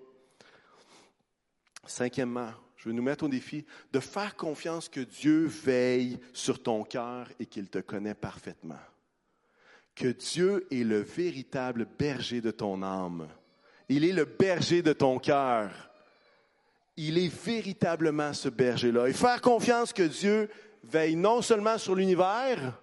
Cinquièmement, 1.85 2.51
je 2.75 2.87
veux 2.87 2.93
nous 2.93 3.03
mettre 3.03 3.25
au 3.25 3.27
défi 3.27 3.65
de 3.91 3.99
faire 3.99 4.35
confiance 4.35 4.87
que 4.87 5.01
Dieu 5.01 5.45
veille 5.45 6.19
sur 6.33 6.61
ton 6.61 6.83
cœur 6.83 7.27
et 7.39 7.45
qu'il 7.45 7.69
te 7.69 7.79
connaît 7.79 8.13
parfaitement. 8.13 8.79
Que 9.95 10.07
Dieu 10.07 10.67
est 10.71 10.83
le 10.83 11.01
véritable 11.01 11.87
berger 11.97 12.41
de 12.41 12.51
ton 12.51 12.83
âme. 12.83 13.27
Il 13.89 14.05
est 14.05 14.13
le 14.13 14.25
berger 14.25 14.81
de 14.81 14.93
ton 14.93 15.19
cœur. 15.19 15.71
Il 16.95 17.17
est 17.17 17.33
véritablement 17.33 18.33
ce 18.33 18.49
berger-là. 18.49 19.07
Et 19.07 19.13
faire 19.13 19.41
confiance 19.41 19.91
que 19.91 20.03
Dieu 20.03 20.49
veille 20.83 21.15
non 21.15 21.41
seulement 21.41 21.77
sur 21.77 21.95
l'univers, 21.95 22.79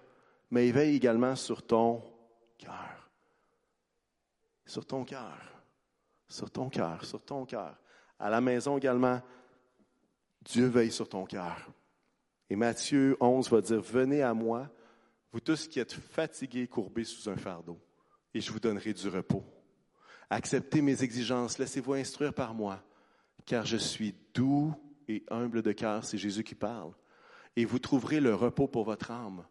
mais 0.51 0.67
il 0.67 0.73
veille 0.73 0.95
également 0.95 1.35
sur 1.35 1.63
ton 1.63 1.99
cœur. 1.99 2.16
Sur 4.67 4.85
ton 4.85 5.03
cœur. 5.03 5.37
Sur 6.27 6.51
ton 6.51 6.69
cœur, 6.69 7.03
sur 7.05 7.23
ton 7.23 7.45
cœur. 7.45 7.75
À 8.19 8.29
la 8.29 8.41
maison 8.41 8.77
également, 8.77 9.21
Dieu 10.41 10.67
veille 10.67 10.91
sur 10.91 11.07
ton 11.07 11.25
cœur. 11.25 11.69
Et 12.49 12.55
Matthieu 12.55 13.17
11 13.19 13.49
va 13.49 13.61
dire, 13.61 13.81
venez 13.81 14.21
à 14.21 14.33
moi, 14.33 14.69
vous 15.31 15.39
tous 15.39 15.67
qui 15.67 15.79
êtes 15.79 15.93
fatigués, 15.93 16.67
courbés 16.67 17.03
sous 17.03 17.29
un 17.29 17.35
fardeau, 17.35 17.79
et 18.33 18.41
je 18.41 18.51
vous 18.51 18.59
donnerai 18.59 18.93
du 18.93 19.07
repos. 19.09 19.43
Acceptez 20.29 20.81
mes 20.81 21.03
exigences, 21.03 21.57
laissez-vous 21.57 21.93
instruire 21.93 22.33
par 22.33 22.53
moi, 22.53 22.81
car 23.45 23.65
je 23.65 23.77
suis 23.77 24.15
doux 24.33 24.73
et 25.07 25.23
humble 25.29 25.61
de 25.61 25.71
cœur, 25.71 26.03
c'est 26.03 26.17
Jésus 26.17 26.43
qui 26.43 26.55
parle, 26.55 26.93
et 27.55 27.65
vous 27.65 27.79
trouverez 27.79 28.19
le 28.19 28.35
repos 28.35 28.67
pour 28.67 28.83
votre 28.83 29.11
âme. 29.11 29.45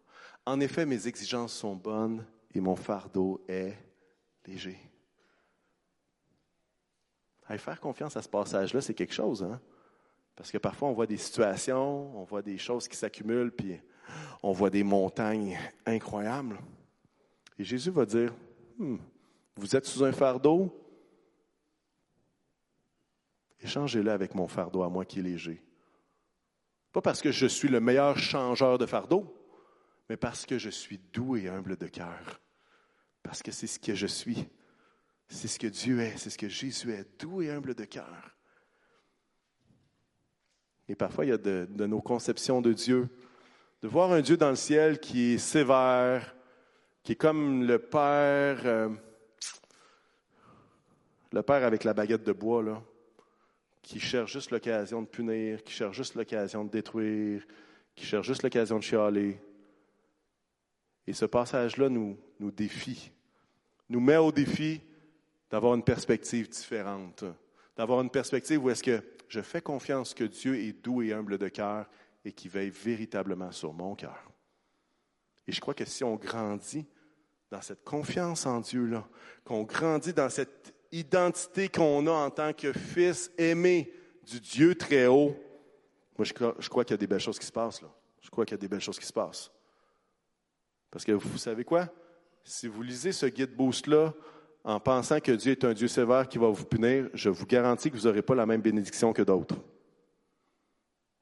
En 0.45 0.61
effet, 0.61 0.87
mes 0.87 1.07
exigences 1.07 1.53
sont 1.53 1.75
bonnes 1.75 2.25
et 2.55 2.61
mon 2.61 2.77
fardeau 2.77 3.45
est 3.49 3.77
léger. 4.47 4.79
Faire 7.59 7.81
confiance 7.81 8.17
à 8.17 8.23
ce 8.23 8.29
passage-là, 8.29 8.81
c'est 8.81 8.95
quelque 8.95 9.15
chose, 9.15 9.43
hein? 9.43 9.61
Parce 10.35 10.51
que 10.51 10.59
parfois, 10.59 10.89
on 10.89 10.93
voit 10.93 11.07
des 11.07 11.17
situations, 11.17 12.15
on 12.21 12.25
voit 12.25 12.43
des 12.43 12.59
choses 12.59 12.87
qui 12.89 12.97
s'accumulent, 12.97 13.51
puis 13.51 13.81
on 14.43 14.53
voit 14.53 14.71
des 14.71 14.83
montagnes 14.83 15.59
incroyables. 15.87 16.59
Et 17.59 17.65
Jésus 17.65 17.91
va 17.91 18.05
dire, 18.05 18.35
hmm, 18.79 18.97
vous 19.57 19.75
êtes 19.75 19.87
sous 19.87 20.05
un 20.05 20.13
fardeau? 20.13 20.71
Échangez-le 23.61 24.11
avec 24.11 24.35
mon 24.35 24.47
fardeau 24.47 24.83
à 24.83 24.91
moi 24.91 25.07
qui 25.07 25.21
est 25.21 25.23
léger. 25.23 25.63
Pas 26.93 27.01
parce 27.01 27.23
que 27.23 27.33
je 27.33 27.47
suis 27.47 27.69
le 27.69 27.81
meilleur 27.81 28.19
changeur 28.19 28.77
de 28.77 28.87
fardeau, 28.87 29.35
mais 30.09 30.17
parce 30.17 30.45
que 30.45 30.59
je 30.59 30.71
suis 30.71 30.99
doux 31.13 31.37
et 31.37 31.49
humble 31.49 31.77
de 31.77 31.87
cœur. 31.87 32.41
Parce 33.23 33.43
que 33.43 33.51
c'est 33.51 33.67
ce 33.67 33.79
que 33.79 33.95
je 33.95 34.07
suis. 34.07 34.47
C'est 35.29 35.49
ce 35.49 35.59
que 35.59 35.67
Dieu 35.67 36.01
est, 36.01 36.17
c'est 36.17 36.31
ce 36.31 36.39
que 36.39 36.49
Jésus 36.49 36.93
est, 36.93 37.21
doux 37.21 37.43
et 37.43 37.51
humble 37.51 37.75
de 37.75 37.85
cœur. 37.85 38.37
Et 40.89 40.95
parfois, 40.95 41.25
il 41.25 41.29
y 41.29 41.33
a 41.33 41.39
de, 41.39 41.87
nos 41.87 42.01
conceptions 42.01 42.63
de 42.63 42.73
Dieu, 42.73 43.09
de 43.83 43.89
voir 43.89 44.13
un 44.13 44.21
Dieu 44.21 44.37
dans 44.37 44.51
le 44.51 44.57
ciel 44.57 45.01
qui 45.01 45.33
est 45.35 45.39
sévère, 45.39 46.37
qui 47.03 47.13
est 47.13 47.17
comme 47.17 47.65
le 47.65 47.79
Père, 47.79 48.61
euh, 48.65 48.89
le 51.33 51.43
Père 51.43 51.65
avec 51.65 51.83
la 51.83 51.93
baguette 51.93 52.23
de 52.23 52.33
bois, 52.33 52.63
là, 52.63 52.83
qui 53.83 53.99
cherche 53.99 54.33
juste 54.33 54.53
l'occasion 54.53 55.03
de 55.03 55.07
punir, 55.07 55.63
qui 55.65 55.73
cherche 55.73 55.97
juste 55.97 56.15
l'occasion 56.15 56.65
de 56.65 56.71
détruire, 56.71 57.45
qui 57.97 58.05
cherche 58.05 58.27
juste 58.27 58.45
l'occasion 58.45 58.79
de 58.79 58.85
chialer. 58.85 59.41
Et 61.07 61.13
ce 61.13 61.25
passage-là 61.25 61.89
nous, 61.89 62.17
nous 62.39 62.51
défie, 62.51 63.11
nous 63.89 64.01
met 64.01 64.17
au 64.17 64.31
défi 64.31 64.81
d'avoir 65.51 65.75
une 65.75 65.83
perspective 65.83 66.49
différente, 66.49 67.25
d'avoir 67.77 68.01
une 68.01 68.11
perspective 68.11 68.63
où 68.63 68.71
est-ce 68.71 68.83
que 68.83 69.03
je 69.29 69.41
fais 69.41 69.61
confiance 69.61 70.15
que 70.15 70.25
Dieu 70.25 70.57
est 70.57 70.73
doux 70.73 71.03
et 71.03 71.13
humble 71.13 71.39
de 71.39 71.49
cœur 71.49 71.87
et 72.25 72.33
qui 72.33 72.49
veille 72.49 72.71
véritablement 72.71 73.53
sur 73.53 73.73
mon 73.73 73.95
cœur. 73.95 74.31
Et 75.47 75.53
je 75.53 75.61
crois 75.61 75.75
que 75.75 75.85
si 75.85 76.03
on 76.03 76.17
grandit 76.17 76.87
dans 77.51 77.63
cette 77.63 77.85
confiance 77.85 78.47
en 78.47 78.61
Dieu-là, 78.61 79.07
qu'on 79.45 79.63
grandit 79.63 80.13
dans 80.13 80.29
cette 80.29 80.75
identité 80.91 81.69
qu'on 81.69 82.07
a 82.07 82.11
en 82.11 82.31
tant 82.31 82.53
que 82.53 82.73
fils 82.73 83.31
aimé 83.39 83.93
du 84.25 84.41
Dieu 84.41 84.75
très 84.75 85.07
haut, 85.07 85.37
moi 86.19 86.25
je 86.25 86.69
crois, 86.69 86.85
qu'il 86.85 86.93
y 86.93 86.95
a 86.95 86.99
des 86.99 87.07
belles 87.07 87.21
choses 87.21 87.39
qui 87.39 87.47
se 87.47 87.53
passent 87.53 87.83
là. 87.83 87.91
Je 88.21 88.31
crois 88.31 88.45
qu'il 88.45 88.55
y 88.55 88.59
a 88.59 88.61
des 88.61 88.69
belles 88.69 88.81
choses 88.81 88.99
qui 88.99 89.07
se 89.07 89.13
passent. 89.13 89.51
Parce 90.91 91.05
que 91.05 91.13
vous 91.13 91.39
savez 91.39 91.65
quoi? 91.65 91.89
Si 92.43 92.67
vous 92.67 92.83
lisez 92.83 93.13
ce 93.13 93.27
guide 93.27 93.55
boost-là 93.55 94.15
en 94.67 94.81
pensant 94.81 95.21
que 95.21 95.31
Dieu 95.31 95.53
est 95.53 95.65
un 95.65 95.73
Dieu 95.73 95.87
sévère 95.87 96.29
qui 96.29 96.39
va 96.39 96.49
vous 96.49 96.65
punir, 96.65 97.09
je 97.15 97.31
vous 97.31 97.47
garantis 97.47 97.89
que 97.89 97.97
vous 97.97 98.09
n'aurez 98.09 98.21
pas 98.21 98.35
la 98.35 98.47
même 98.47 98.61
bénédiction 98.61 99.13
que 99.13 99.23
d'autres. 99.23 99.55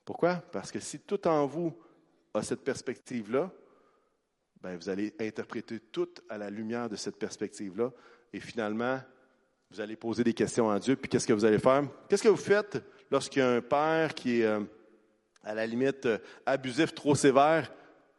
Pourquoi? 0.02 0.36
Parce 0.50 0.72
que 0.72 0.80
si 0.80 0.98
tout 1.00 1.28
en 1.28 1.44
vous 1.44 1.76
a 2.32 2.42
cette 2.42 2.64
perspective-là, 2.64 3.50
ben 4.62 4.76
vous 4.76 4.88
allez 4.88 5.14
interpréter 5.20 5.78
tout 5.78 6.08
à 6.30 6.38
la 6.38 6.48
lumière 6.48 6.88
de 6.88 6.96
cette 6.96 7.18
perspective-là. 7.18 7.92
Et 8.32 8.40
finalement, 8.40 8.98
vous 9.70 9.78
allez 9.78 9.96
poser 9.96 10.24
des 10.24 10.32
questions 10.32 10.70
à 10.70 10.80
Dieu. 10.80 10.96
Puis 10.96 11.10
qu'est-ce 11.10 11.26
que 11.26 11.34
vous 11.34 11.44
allez 11.44 11.58
faire? 11.58 11.82
Qu'est-ce 12.08 12.22
que 12.22 12.28
vous 12.28 12.36
faites 12.36 12.82
lorsqu'il 13.10 13.40
y 13.40 13.42
a 13.42 13.50
un 13.50 13.60
père 13.60 14.14
qui 14.14 14.40
est, 14.40 14.46
euh, 14.46 14.60
à 15.42 15.54
la 15.54 15.66
limite, 15.66 16.06
euh, 16.06 16.18
abusif, 16.46 16.94
trop 16.94 17.14
sévère? 17.14 17.70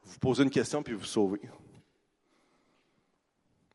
Vous 0.04 0.20
posez 0.20 0.44
une 0.44 0.52
question, 0.52 0.84
puis 0.84 0.94
vous 0.94 1.04
sauvez. 1.04 1.42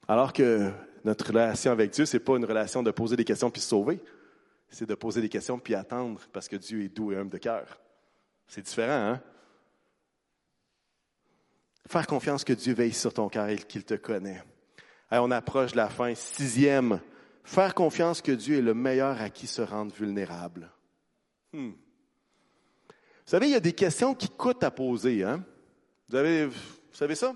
Alors 0.06 0.32
que 0.32 0.72
notre 1.04 1.26
relation 1.26 1.72
avec 1.72 1.90
Dieu, 1.90 2.06
ce 2.06 2.16
n'est 2.16 2.22
pas 2.22 2.36
une 2.36 2.44
relation 2.44 2.82
de 2.82 2.90
poser 2.90 3.16
des 3.16 3.24
questions 3.24 3.50
puis 3.50 3.60
se 3.60 3.68
sauver. 3.68 4.00
C'est 4.68 4.88
de 4.88 4.94
poser 4.94 5.20
des 5.20 5.28
questions 5.28 5.58
puis 5.58 5.74
attendre 5.74 6.20
parce 6.32 6.48
que 6.48 6.56
Dieu 6.56 6.82
est 6.82 6.88
doux 6.88 7.12
et 7.12 7.16
homme 7.16 7.28
de 7.28 7.38
cœur. 7.38 7.80
C'est 8.46 8.62
différent, 8.62 9.12
hein? 9.12 9.22
Faire 11.88 12.06
confiance 12.06 12.44
que 12.44 12.52
Dieu 12.52 12.74
veille 12.74 12.92
sur 12.92 13.12
ton 13.12 13.28
cœur 13.28 13.48
et 13.48 13.56
qu'il 13.56 13.84
te 13.84 13.94
connaît. 13.94 14.42
on 15.10 15.30
approche 15.30 15.72
de 15.72 15.76
la 15.76 15.88
fin. 15.88 16.14
Sixième, 16.14 17.00
faire 17.42 17.74
confiance 17.74 18.22
que 18.22 18.30
Dieu 18.30 18.58
est 18.58 18.62
le 18.62 18.74
meilleur 18.74 19.20
à 19.20 19.28
qui 19.28 19.48
se 19.48 19.62
rendre 19.62 19.92
vulnérable. 19.92 20.70
Hmm. 21.52 21.70
Vous 21.70 23.36
savez, 23.36 23.46
il 23.46 23.52
y 23.52 23.56
a 23.56 23.60
des 23.60 23.72
questions 23.72 24.14
qui 24.14 24.28
coûtent 24.28 24.62
à 24.62 24.70
poser. 24.70 25.24
Hein? 25.24 25.44
Vous, 26.08 26.16
avez, 26.16 26.46
vous 26.46 26.54
savez 26.92 27.16
ça? 27.16 27.34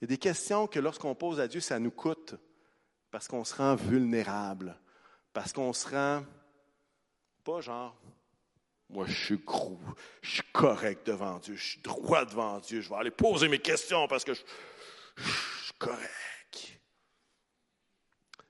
Il 0.00 0.04
y 0.04 0.04
a 0.04 0.08
des 0.08 0.18
questions 0.18 0.66
que 0.66 0.78
lorsqu'on 0.78 1.14
pose 1.14 1.40
à 1.40 1.48
Dieu, 1.48 1.60
ça 1.60 1.78
nous 1.78 1.90
coûte 1.90 2.36
parce 3.12 3.28
qu'on 3.28 3.44
se 3.44 3.54
rend 3.54 3.76
vulnérable, 3.76 4.74
parce 5.34 5.52
qu'on 5.52 5.72
se 5.74 5.88
rend 5.88 6.24
pas 7.44 7.60
genre, 7.60 7.94
moi 8.88 9.04
je 9.06 9.12
suis 9.12 9.36
gros, 9.36 9.78
je 10.22 10.30
suis 10.30 10.52
correct 10.52 11.06
devant 11.06 11.38
Dieu, 11.38 11.54
je 11.54 11.62
suis 11.62 11.80
droit 11.82 12.24
devant 12.24 12.58
Dieu, 12.58 12.80
je 12.80 12.88
vais 12.88 12.96
aller 12.96 13.10
poser 13.10 13.48
mes 13.48 13.58
questions 13.58 14.08
parce 14.08 14.24
que 14.24 14.32
je, 14.32 14.40
je 15.16 15.64
suis 15.64 15.74
correct. 15.78 16.80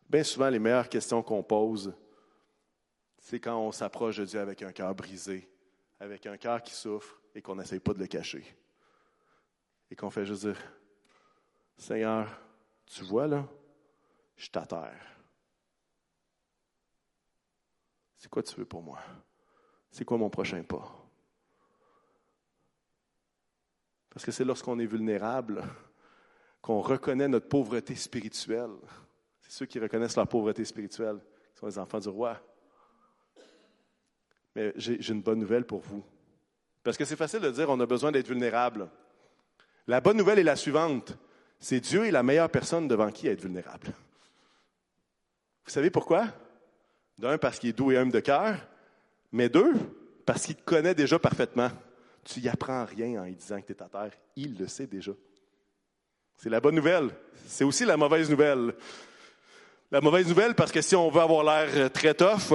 Bien 0.09 0.23
souvent, 0.23 0.49
les 0.49 0.61
meilleures 0.61 0.89
questions 0.89 1.23
qu'on 1.23 1.43
pose, 1.43 1.93
c'est 3.19 3.41
quand 3.41 3.59
on 3.59 3.73
s'approche 3.73 4.19
de 4.19 4.25
Dieu 4.25 4.39
avec 4.39 4.63
un 4.63 4.71
cœur 4.71 4.95
brisé, 4.95 5.51
avec 5.99 6.25
un 6.27 6.37
cœur 6.37 6.63
qui 6.63 6.75
souffre 6.75 7.21
et 7.35 7.43
qu'on 7.43 7.57
n'essaye 7.57 7.81
pas 7.81 7.95
de 7.95 7.99
le 7.99 8.07
cacher. 8.07 8.45
Et 9.91 9.97
qu'on 9.97 10.11
fait 10.11 10.25
juste 10.25 10.47
dire, 10.47 10.59
Seigneur, 11.77 12.29
tu 12.87 13.03
vois 13.05 13.27
là, 13.27 13.49
je 14.37 14.43
suis 14.43 14.53
à 14.55 14.67
terre. 14.67 15.13
C'est 18.17 18.29
quoi 18.29 18.43
tu 18.43 18.55
veux 18.57 18.65
pour 18.65 18.83
moi? 18.83 19.01
C'est 19.91 20.05
quoi 20.05 20.17
mon 20.17 20.31
prochain 20.31 20.63
pas? 20.63 21.03
Parce 24.11 24.25
que 24.25 24.33
c'est 24.33 24.45
lorsqu'on 24.45 24.79
est 24.79 24.87
vulnérable 24.87 25.63
qu'on 26.61 26.81
reconnaît 26.81 27.29
notre 27.29 27.49
pauvreté 27.49 27.95
spirituelle. 27.95 28.77
C'est 29.41 29.53
ceux 29.53 29.67
qui 29.67 29.81
reconnaissent 29.81 30.17
leur 30.17 30.29
pauvreté 30.29 30.65
spirituelle 30.65 31.19
qui 31.53 31.59
sont 31.59 31.67
les 31.67 31.79
enfants 31.79 31.99
du 31.99 32.09
roi. 32.09 32.41
Mais 34.55 34.73
j'ai 34.77 35.11
une 35.11 35.23
bonne 35.23 35.41
nouvelle 35.41 35.67
pour 35.67 35.81
vous. 35.81 36.05
Parce 36.85 36.97
que 36.97 37.05
c'est 37.05 37.17
facile 37.17 37.41
de 37.41 37.51
dire 37.51 37.69
on 37.71 37.81
a 37.81 37.87
besoin 37.87 38.13
d'être 38.13 38.29
vulnérable. 38.29 38.89
La 39.87 40.01
bonne 40.01 40.17
nouvelle 40.17 40.39
est 40.39 40.45
la 40.45 40.57
suivante. 40.57 41.17
C'est 41.59 41.81
Dieu 41.81 42.05
est 42.05 42.11
la 42.11 42.23
meilleure 42.23 42.51
personne 42.51 42.87
devant 42.87 43.11
qui 43.11 43.29
être 43.29 43.41
vulnérable. 43.41 43.93
Vous 45.65 45.71
savez 45.71 45.91
pourquoi? 45.91 46.27
D'un, 47.19 47.39
parce 47.39 47.59
qu'il 47.59 47.71
est 47.71 47.75
doux 47.75 47.93
et 47.93 47.99
homme 47.99 48.11
de 48.11 48.21
cœur, 48.21 48.57
mais 49.31 49.49
deux, 49.49 49.73
parce 50.27 50.47
qu'il 50.47 50.57
te 50.57 50.65
connaît 50.65 50.95
déjà 50.95 51.19
parfaitement. 51.19 51.71
Tu 52.25 52.41
n'y 52.41 52.49
apprends 52.49 52.85
rien 52.85 53.23
en 53.23 53.25
lui 53.25 53.35
disant 53.35 53.61
que 53.61 53.67
tu 53.67 53.73
es 53.73 53.83
à 53.83 53.89
terre. 53.89 54.13
Il 54.37 54.59
le 54.59 54.67
sait 54.67 54.87
déjà. 54.87 55.13
C'est 56.37 56.51
la 56.51 56.61
bonne 56.61 56.75
nouvelle. 56.75 57.11
C'est 57.47 57.65
aussi 57.65 57.85
la 57.85 57.97
mauvaise 57.97 58.31
nouvelle. 58.31 58.75
La 59.91 60.01
mauvaise 60.01 60.27
nouvelle, 60.27 60.55
parce 60.55 60.73
que 60.73 60.81
si 60.81 60.97
on 60.97 61.11
veut 61.11 61.21
avoir 61.21 61.45
l'air 61.45 61.93
très 61.93 62.15
tough, 62.15 62.55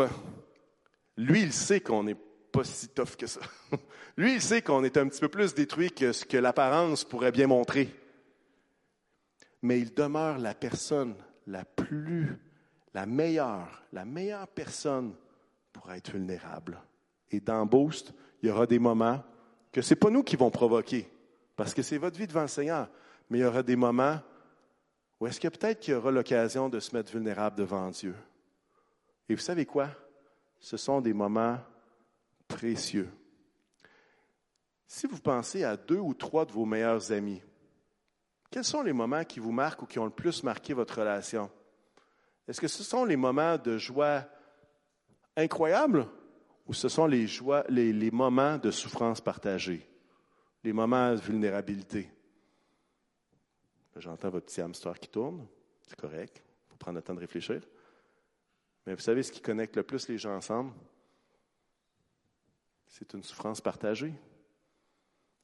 lui, 1.18 1.42
il 1.44 1.54
sait 1.54 1.82
qu'on 1.82 2.04
n'est 2.04 2.18
pas 2.52 2.64
si 2.64 2.88
tough 2.90 3.16
que 3.18 3.28
ça. 3.28 3.42
Lui, 4.18 4.34
il 4.34 4.42
sait 4.42 4.64
qu'on 4.64 4.84
est 4.84 4.98
un 4.98 5.08
petit 5.08 5.20
peu 5.20 5.30
plus 5.30 5.54
détruit 5.54 5.92
que 5.92 6.12
ce 6.12 6.26
que 6.26 6.38
l'apparence 6.38 7.04
pourrait 7.04 7.32
bien 7.32 7.46
montrer. 7.46 7.94
Mais 9.62 9.80
il 9.80 9.94
demeure 9.94 10.40
la 10.40 10.56
personne 10.56 11.16
la 11.46 11.66
plus 11.66 12.40
la 12.98 13.06
meilleure, 13.06 13.84
la 13.94 14.06
meilleure 14.06 14.48
personne 14.48 15.14
pour 15.72 15.92
être 15.92 16.14
vulnérable. 16.14 16.82
Et 17.30 17.40
dans 17.40 17.64
Boost, 17.64 18.12
il 18.42 18.50
y 18.50 18.52
aura 18.52 18.66
des 18.66 18.80
moments 18.80 19.24
que 19.72 19.84
ce 19.84 19.94
n'est 19.94 20.00
pas 20.00 20.10
nous 20.10 20.24
qui 20.24 20.36
vont 20.36 20.50
provoquer, 20.50 21.08
parce 21.56 21.76
que 21.76 21.84
c'est 21.84 22.00
votre 22.00 22.18
vie 22.18 22.26
devant 22.26 22.42
le 22.42 22.48
Seigneur, 22.48 22.90
mais 23.30 23.38
il 23.38 23.42
y 23.42 23.46
aura 23.46 23.62
des 23.62 23.76
moments 23.76 24.20
où 25.20 25.28
est-ce 25.28 25.40
que 25.40 25.48
peut-être 25.48 25.80
qu'il 25.80 25.94
y 25.94 25.96
aura 25.96 26.10
l'occasion 26.10 26.70
de 26.70 26.80
se 26.80 26.96
mettre 26.96 27.12
vulnérable 27.12 27.56
devant 27.58 27.88
Dieu. 27.92 28.16
Et 29.30 29.36
vous 29.36 29.42
savez 29.42 29.68
quoi? 29.68 29.90
Ce 30.60 30.76
sont 30.76 31.00
des 31.00 31.14
moments 31.14 31.60
précieux. 32.48 33.12
Si 34.88 35.06
vous 35.06 35.20
pensez 35.20 35.64
à 35.64 35.78
deux 35.78 36.00
ou 36.00 36.16
trois 36.16 36.46
de 36.46 36.52
vos 36.52 36.66
meilleurs 36.66 37.12
amis, 37.12 37.44
quels 38.50 38.64
sont 38.64 38.82
les 38.82 38.94
moments 38.94 39.24
qui 39.24 39.40
vous 39.40 39.52
marquent 39.52 39.84
ou 39.84 39.86
qui 39.86 40.00
ont 40.00 40.06
le 40.06 40.10
plus 40.10 40.42
marqué 40.42 40.74
votre 40.74 40.98
relation? 40.98 41.52
Est-ce 42.48 42.62
que 42.62 42.68
ce 42.68 42.84
sont 42.84 43.04
les 43.04 43.18
moments 43.18 43.58
de 43.58 43.78
joie 43.78 44.26
incroyables 45.36 46.08
ou 46.66 46.74
ce 46.74 46.88
sont 46.88 47.06
les, 47.06 48.12
moments 48.12 48.58
de 48.58 48.72
souffrance 48.72 49.22
partagée, 49.22 49.86
les 50.64 50.74
moments 50.74 51.12
de 51.12 51.20
vulnérabilité? 51.20 52.10
J'entends 53.98 54.30
votre 54.30 54.46
petit 54.46 54.62
hamster 54.62 55.00
qui 55.00 55.10
tourne, 55.10 55.48
c'est 55.82 56.00
correct, 56.00 56.44
il 56.68 56.72
faut 56.72 56.78
prendre 56.78 56.98
le 56.98 57.02
temps 57.02 57.16
de 57.16 57.20
réfléchir. 57.20 57.62
Mais 58.86 58.94
vous 58.94 59.02
savez 59.02 59.24
ce 59.24 59.32
qui 59.32 59.42
connecte 59.42 59.76
le 59.76 59.84
plus 59.84 60.08
les 60.08 60.18
gens 60.18 60.36
ensemble? 60.36 60.72
C'est 62.88 63.14
une 63.14 63.24
souffrance 63.24 63.60
partagée. 63.60 64.14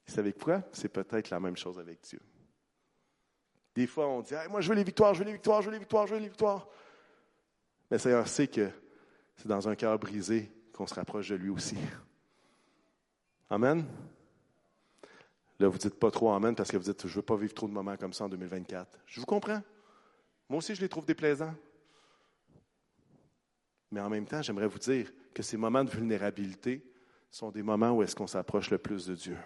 Vous 0.05 0.13
savez 0.13 0.33
quoi? 0.33 0.63
C'est 0.71 0.89
peut-être 0.89 1.29
la 1.29 1.39
même 1.39 1.57
chose 1.57 1.77
avec 1.79 2.01
Dieu. 2.01 2.21
Des 3.75 3.87
fois, 3.87 4.07
on 4.07 4.21
dit 4.21 4.33
Moi, 4.49 4.61
je 4.61 4.69
veux 4.69 4.75
les 4.75 4.83
victoires, 4.83 5.13
je 5.13 5.19
veux 5.19 5.25
les 5.25 5.33
victoires, 5.33 5.61
je 5.61 5.67
veux 5.67 5.73
les 5.73 5.79
victoires, 5.79 6.07
je 6.07 6.13
veux 6.13 6.19
les 6.19 6.27
victoires. 6.27 6.67
Mais 7.93 7.97
le 7.97 8.01
Seigneur 8.01 8.27
sait 8.27 8.47
que 8.47 8.71
c'est 9.35 9.47
dans 9.47 9.69
un 9.69 9.75
cœur 9.75 9.99
brisé 9.99 10.51
qu'on 10.73 10.87
se 10.87 10.95
rapproche 10.95 11.29
de 11.29 11.35
lui 11.35 11.51
aussi. 11.51 11.77
Amen. 13.51 13.85
Là, 15.59 15.67
vous 15.67 15.75
ne 15.75 15.79
dites 15.79 15.99
pas 15.99 16.09
trop 16.09 16.31
Amen 16.31 16.55
parce 16.55 16.71
que 16.71 16.77
vous 16.77 16.85
dites 16.85 17.03
Je 17.03 17.07
ne 17.07 17.13
veux 17.13 17.21
pas 17.21 17.35
vivre 17.35 17.53
trop 17.53 17.67
de 17.67 17.71
moments 17.71 17.95
comme 17.95 18.11
ça 18.11 18.23
en 18.23 18.29
2024. 18.29 18.97
Je 19.05 19.19
vous 19.19 19.27
comprends. 19.27 19.61
Moi 20.49 20.57
aussi, 20.57 20.73
je 20.73 20.81
les 20.81 20.89
trouve 20.89 21.05
déplaisants. 21.05 21.53
Mais 23.91 23.99
en 23.99 24.09
même 24.09 24.25
temps, 24.25 24.41
j'aimerais 24.41 24.65
vous 24.65 24.79
dire 24.79 25.13
que 25.31 25.43
ces 25.43 25.57
moments 25.57 25.83
de 25.83 25.91
vulnérabilité 25.91 26.83
sont 27.29 27.51
des 27.51 27.61
moments 27.61 27.91
où 27.91 28.01
est-ce 28.01 28.15
qu'on 28.15 28.25
s'approche 28.25 28.71
le 28.71 28.79
plus 28.79 29.05
de 29.05 29.13
Dieu. 29.13 29.37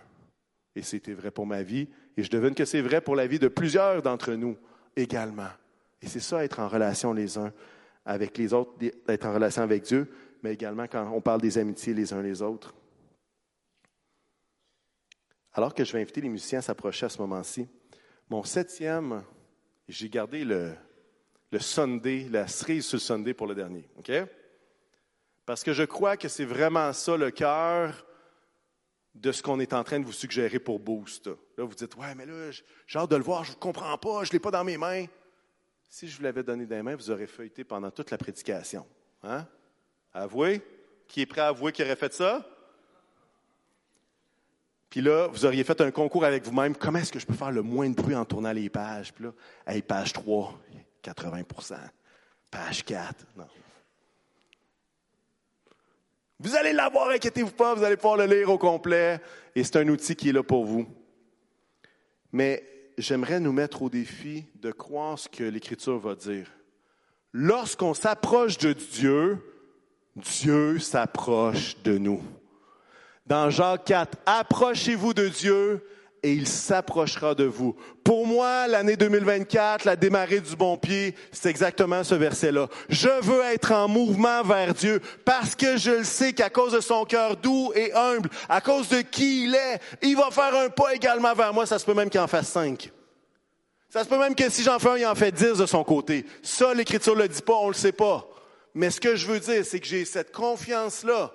Et 0.74 0.84
c'était 0.84 1.12
vrai 1.12 1.32
pour 1.32 1.46
ma 1.46 1.64
vie, 1.64 1.90
et 2.16 2.24
je 2.24 2.30
devine 2.30 2.56
que 2.56 2.64
c'est 2.64 2.80
vrai 2.80 3.02
pour 3.02 3.18
la 3.18 3.28
vie 3.28 3.40
de 3.40 3.50
plusieurs 3.50 4.02
d'entre 4.02 4.32
nous 4.36 4.58
également. 4.96 5.50
Et 6.02 6.08
c'est 6.08 6.22
ça, 6.22 6.46
être 6.46 6.62
en 6.62 6.70
relation 6.70 7.12
les 7.12 7.38
uns 7.38 7.52
avec 8.08 8.38
les 8.38 8.54
autres, 8.54 8.72
être 9.10 9.26
en 9.26 9.34
relation 9.34 9.62
avec 9.62 9.84
Dieu, 9.84 10.10
mais 10.42 10.54
également 10.54 10.88
quand 10.88 11.12
on 11.12 11.20
parle 11.20 11.42
des 11.42 11.58
amitiés 11.58 11.94
les 11.94 12.14
uns 12.14 12.22
les 12.22 12.42
autres. 12.42 12.74
Alors 15.52 15.74
que 15.74 15.84
je 15.84 15.92
vais 15.92 16.02
inviter 16.02 16.22
les 16.22 16.30
musiciens 16.30 16.60
à 16.60 16.62
s'approcher 16.62 17.06
à 17.06 17.10
ce 17.10 17.20
moment-ci, 17.20 17.68
mon 18.30 18.44
septième, 18.44 19.24
j'ai 19.90 20.08
gardé 20.08 20.46
le, 20.46 20.74
le 21.52 21.60
Sunday, 21.60 22.28
la 22.30 22.48
cerise 22.48 22.86
sur 22.86 22.96
le 22.96 23.02
Sunday 23.02 23.34
pour 23.34 23.46
le 23.46 23.56
dernier. 23.56 23.90
OK? 23.98 24.12
Parce 25.46 25.64
que 25.64 25.74
je 25.74 25.84
crois 25.84 26.16
que 26.16 26.30
c'est 26.30 26.46
vraiment 26.46 26.94
ça 26.94 27.18
le 27.18 27.30
cœur 27.30 28.06
de 29.16 29.32
ce 29.34 29.42
qu'on 29.42 29.60
est 29.60 29.74
en 29.74 29.84
train 29.84 30.00
de 30.00 30.06
vous 30.06 30.14
suggérer 30.14 30.60
pour 30.60 30.80
Boost. 30.80 31.28
Là, 31.58 31.66
vous 31.66 31.76
dites, 31.76 31.96
ouais, 31.96 32.16
mais 32.16 32.26
là, 32.26 32.52
j'ai 32.52 33.00
hâte 33.00 33.12
de 33.12 33.16
le 33.18 33.24
voir, 33.24 33.44
je 33.44 33.52
ne 33.52 33.58
comprends 33.58 33.98
pas, 33.98 34.24
je 34.24 34.30
ne 34.30 34.34
l'ai 34.34 34.40
pas 34.40 34.52
dans 34.52 34.64
mes 34.64 34.78
mains. 34.78 35.08
Si 35.90 36.08
je 36.08 36.18
vous 36.18 36.24
l'avais 36.24 36.44
donné 36.44 36.66
les 36.66 36.82
mains, 36.82 36.96
vous 36.96 37.10
aurez 37.10 37.28
feuilleté 37.28 37.64
pendant 37.64 37.92
toute 37.92 38.12
la 38.12 38.18
prédication. 38.18 38.86
Hein? 39.24 39.48
Avouez? 40.14 40.62
Qui 41.08 41.22
est 41.22 41.26
prêt 41.26 41.42
à 41.42 41.48
avouer 41.48 41.72
qu'il 41.72 41.86
aurait 41.86 41.96
fait 41.96 42.14
ça? 42.14 42.46
Puis 44.90 45.02
là, 45.02 45.28
vous 45.28 45.46
auriez 45.46 45.64
fait 45.64 45.80
un 45.82 45.92
concours 45.92 46.26
avec 46.26 46.44
vous-même. 46.44 46.76
Comment 46.76 47.00
est-ce 47.00 47.12
que 47.12 47.20
je 47.20 47.26
peux 47.26 47.34
faire 47.34 47.52
le 47.52 47.62
moins 47.62 47.90
de 47.90 47.96
bruit 47.96 48.16
en 48.16 48.26
tournant 48.26 48.52
les 48.52 48.70
pages? 48.70 49.14
Puis 49.14 49.26
là, 49.26 49.82
page 49.82 50.14
3, 50.14 50.60
80% 51.04 51.76
Page 52.50 52.86
4, 52.86 53.26
non. 53.36 53.48
Vous 56.40 56.56
allez 56.56 56.72
l'avoir, 56.72 57.10
inquiétez-vous 57.10 57.52
pas, 57.52 57.74
vous 57.74 57.84
allez 57.84 57.98
pouvoir 57.98 58.18
le 58.18 58.26
lire 58.26 58.50
au 58.50 58.58
complet. 58.58 59.20
Et 59.56 59.64
c'est 59.64 59.78
un 59.78 59.88
outil 59.88 60.16
qui 60.16 60.30
est 60.30 60.34
là 60.34 60.44
pour 60.44 60.66
vous. 60.66 60.88
Mais 62.32 62.64
j'aimerais 62.98 63.40
nous 63.40 63.52
mettre 63.52 63.82
au 63.84 63.90
défi 63.90 64.46
de 64.56 64.72
croire 64.72 65.20
ce 65.20 65.30
que 65.30 65.44
l'Écriture 65.44 66.00
va 66.00 66.16
dire. 66.16 66.48
Lorsqu'on 67.34 67.94
s'approche 67.94 68.58
de 68.58 68.74
Dieu, 68.74 69.40
Dieu 70.16 70.80
s'approche 70.80 71.82
de 71.84 71.98
nous. 71.98 72.22
Dans 73.28 73.50
Jean 73.50 73.78
4, 73.78 74.18
approchez-vous 74.26 75.14
de 75.14 75.28
Dieu 75.28 75.84
et 76.24 76.34
il 76.34 76.48
s'approchera 76.48 77.36
de 77.36 77.44
vous. 77.44 77.76
Pour 78.04 78.26
moi, 78.26 78.68
l'année 78.68 78.96
2024, 78.96 79.86
la 79.86 79.96
démarrée 79.96 80.40
du 80.40 80.56
bon 80.56 80.78
pied, 80.78 81.16
c'est 81.32 81.50
exactement 81.50 82.04
ce 82.04 82.16
verset-là. 82.16 82.68
Je 82.90 83.10
veux 83.22 83.42
être 83.44 83.72
en 83.72 83.88
mouvement 83.88 84.44
vers 84.44 84.74
Dieu 84.74 85.02
parce 85.26 85.56
que 85.56 85.78
je 85.78 85.92
le 85.92 86.04
sais 86.04 86.34
qu'à 86.34 86.50
cause 86.50 86.74
de 86.74 86.80
son 86.80 87.06
cœur 87.06 87.38
doux 87.38 87.72
et 87.76 87.94
humble, 87.94 88.30
à 88.50 88.62
cause 88.62 88.90
de 88.90 89.02
qui 89.02 89.46
il 89.46 89.56
est, 89.56 89.80
il 90.02 90.16
va 90.16 90.32
faire 90.32 90.56
un 90.56 90.70
pas 90.70 90.94
également 90.94 91.34
vers 91.34 91.54
moi. 91.54 91.66
Ça 91.66 91.80
se 91.80 91.86
peut 91.86 91.94
même 91.94 92.10
qu'il 92.10 92.20
en 92.20 92.28
fasse 92.28 92.48
cinq. 92.48 92.92
Ça 93.90 94.04
se 94.04 94.10
peut 94.10 94.20
même 94.20 94.36
que 94.36 94.50
si 94.50 94.64
j'en 94.64 94.80
fais 94.80 94.90
un, 94.90 94.98
il 94.98 95.06
en 95.06 95.16
fait 95.16 95.32
dix 95.32 95.58
de 95.58 95.66
son 95.66 95.84
côté. 95.84 96.26
Ça, 96.44 96.74
l'Écriture 96.74 97.16
le 97.16 97.28
dit 97.28 97.42
pas, 97.42 97.56
on 97.56 97.70
le 97.70 97.74
sait 97.74 97.92
pas. 97.92 98.28
Mais 98.74 98.92
ce 98.92 99.00
que 99.00 99.16
je 99.16 99.28
veux 99.28 99.40
dire, 99.40 99.66
c'est 99.66 99.80
que 99.80 99.88
j'ai 99.88 100.06
cette 100.06 100.32
confiance-là 100.32 101.32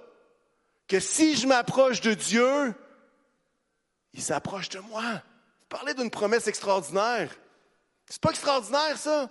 que 0.86 1.00
si 1.00 1.34
je 1.34 1.46
m'approche 1.46 2.00
de 2.00 2.12
Dieu, 2.12 2.74
il 4.14 4.22
s'approche 4.22 4.68
de 4.68 4.79
moi. 4.81 5.03
Vous 5.03 5.68
parlez 5.68 5.94
d'une 5.94 6.11
promesse 6.11 6.46
extraordinaire. 6.46 7.31
C'est 8.09 8.20
pas 8.20 8.31
extraordinaire, 8.31 8.96
ça? 8.98 9.31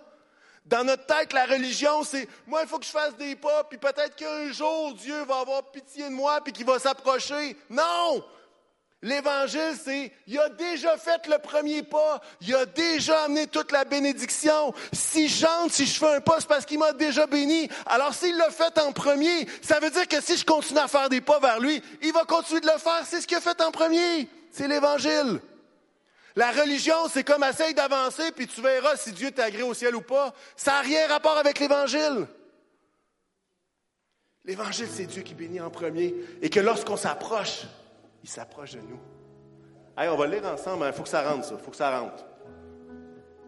Dans 0.66 0.84
notre 0.84 1.06
tête, 1.06 1.34
la 1.34 1.46
religion, 1.46 2.04
c'est 2.04 2.28
moi, 2.46 2.62
il 2.62 2.68
faut 2.68 2.78
que 2.78 2.86
je 2.86 2.92
fasse 2.92 3.16
des 3.16 3.36
pas, 3.36 3.64
puis 3.64 3.78
peut-être 3.78 4.16
qu'un 4.16 4.52
jour, 4.52 4.94
Dieu 4.94 5.24
va 5.24 5.40
avoir 5.40 5.72
pitié 5.72 6.06
de 6.06 6.14
moi, 6.14 6.40
puis 6.42 6.54
qu'il 6.54 6.66
va 6.66 6.78
s'approcher. 6.78 7.58
Non! 7.70 8.24
L'évangile, 9.04 9.76
c'est, 9.84 10.12
il 10.28 10.38
a 10.38 10.50
déjà 10.50 10.96
fait 10.96 11.26
le 11.26 11.40
premier 11.40 11.82
pas, 11.82 12.22
il 12.40 12.54
a 12.54 12.68
déjà 12.68 13.24
amené 13.24 13.48
toute 13.48 13.72
la 13.72 13.84
bénédiction. 13.84 14.72
Si 14.94 15.28
j'entre, 15.28 15.74
si 15.74 15.88
je 15.88 15.98
fais 15.98 16.18
un 16.18 16.22
pas, 16.22 16.36
c'est 16.40 16.48
parce 16.48 16.66
qu'il 16.66 16.78
m'a 16.78 16.94
déjà 16.94 17.26
béni. 17.26 17.68
Alors 17.88 18.14
s'il 18.14 18.38
l'a 18.38 18.52
fait 18.52 18.78
en 18.78 18.92
premier, 18.92 19.48
ça 19.64 19.80
veut 19.80 19.90
dire 19.90 20.08
que 20.08 20.22
si 20.22 20.38
je 20.38 20.46
continue 20.46 20.80
à 20.80 20.88
faire 20.88 21.10
des 21.10 21.20
pas 21.20 21.40
vers 21.40 21.60
lui, 21.60 21.82
il 22.04 22.14
va 22.14 22.26
continuer 22.26 22.62
de 22.62 22.68
le 22.68 22.78
faire. 22.78 23.02
C'est 23.08 23.22
ce 23.22 23.26
qu'il 23.26 23.38
a 23.38 23.42
fait 23.42 23.60
en 23.62 23.72
premier. 23.72 24.30
C'est 24.52 24.68
l'Évangile. 24.68 25.40
La 26.36 26.52
religion, 26.52 26.96
c'est 27.10 27.24
comme 27.24 27.44
essaye 27.44 27.74
d'avancer, 27.74 28.32
puis 28.32 28.48
tu 28.48 28.62
verras 28.62 28.96
si 28.96 29.12
Dieu 29.12 29.32
t'agrée 29.32 29.64
au 29.64 29.74
ciel 29.74 29.96
ou 29.96 30.02
pas. 30.02 30.34
Ça 30.56 30.74
n'a 30.74 30.82
rien 30.82 31.08
rapport 31.08 31.38
avec 31.38 31.60
l'Évangile. 31.60 32.28
L'Évangile, 34.46 34.88
c'est 34.90 35.06
Dieu 35.06 35.24
qui 35.24 35.34
bénit 35.34 35.60
en 35.60 35.70
premier. 35.70 36.16
Et 36.42 36.50
que 36.50 36.60
lorsqu'on 36.60 36.98
s'approche, 36.98 37.64
il 38.24 38.30
s'approche 38.30 38.72
de 38.72 38.80
nous. 38.80 39.00
Allez, 39.96 40.10
on 40.10 40.18
va 40.18 40.28
lire 40.28 40.46
ensemble. 40.46 40.84
Il 40.84 40.88
hein. 40.88 40.94
faut 40.94 41.04
que 41.04 41.10
ça 41.10 41.30
rentre, 41.30 41.46
ça. 41.46 41.56
Il 41.58 41.64
faut 41.64 41.72
que 41.72 41.78
ça 41.78 42.00
rentre. 42.00 42.26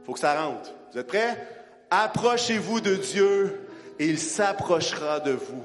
Il 0.01 0.05
faut 0.05 0.13
que 0.13 0.19
ça 0.19 0.41
rentre. 0.41 0.71
Vous 0.91 0.99
êtes 0.99 1.07
prêts? 1.07 1.47
Approchez-vous 1.89 2.81
de 2.81 2.95
Dieu 2.95 3.67
et 3.97 4.07
il 4.07 4.19
s'approchera 4.19 5.19
de 5.19 5.31
vous. 5.31 5.63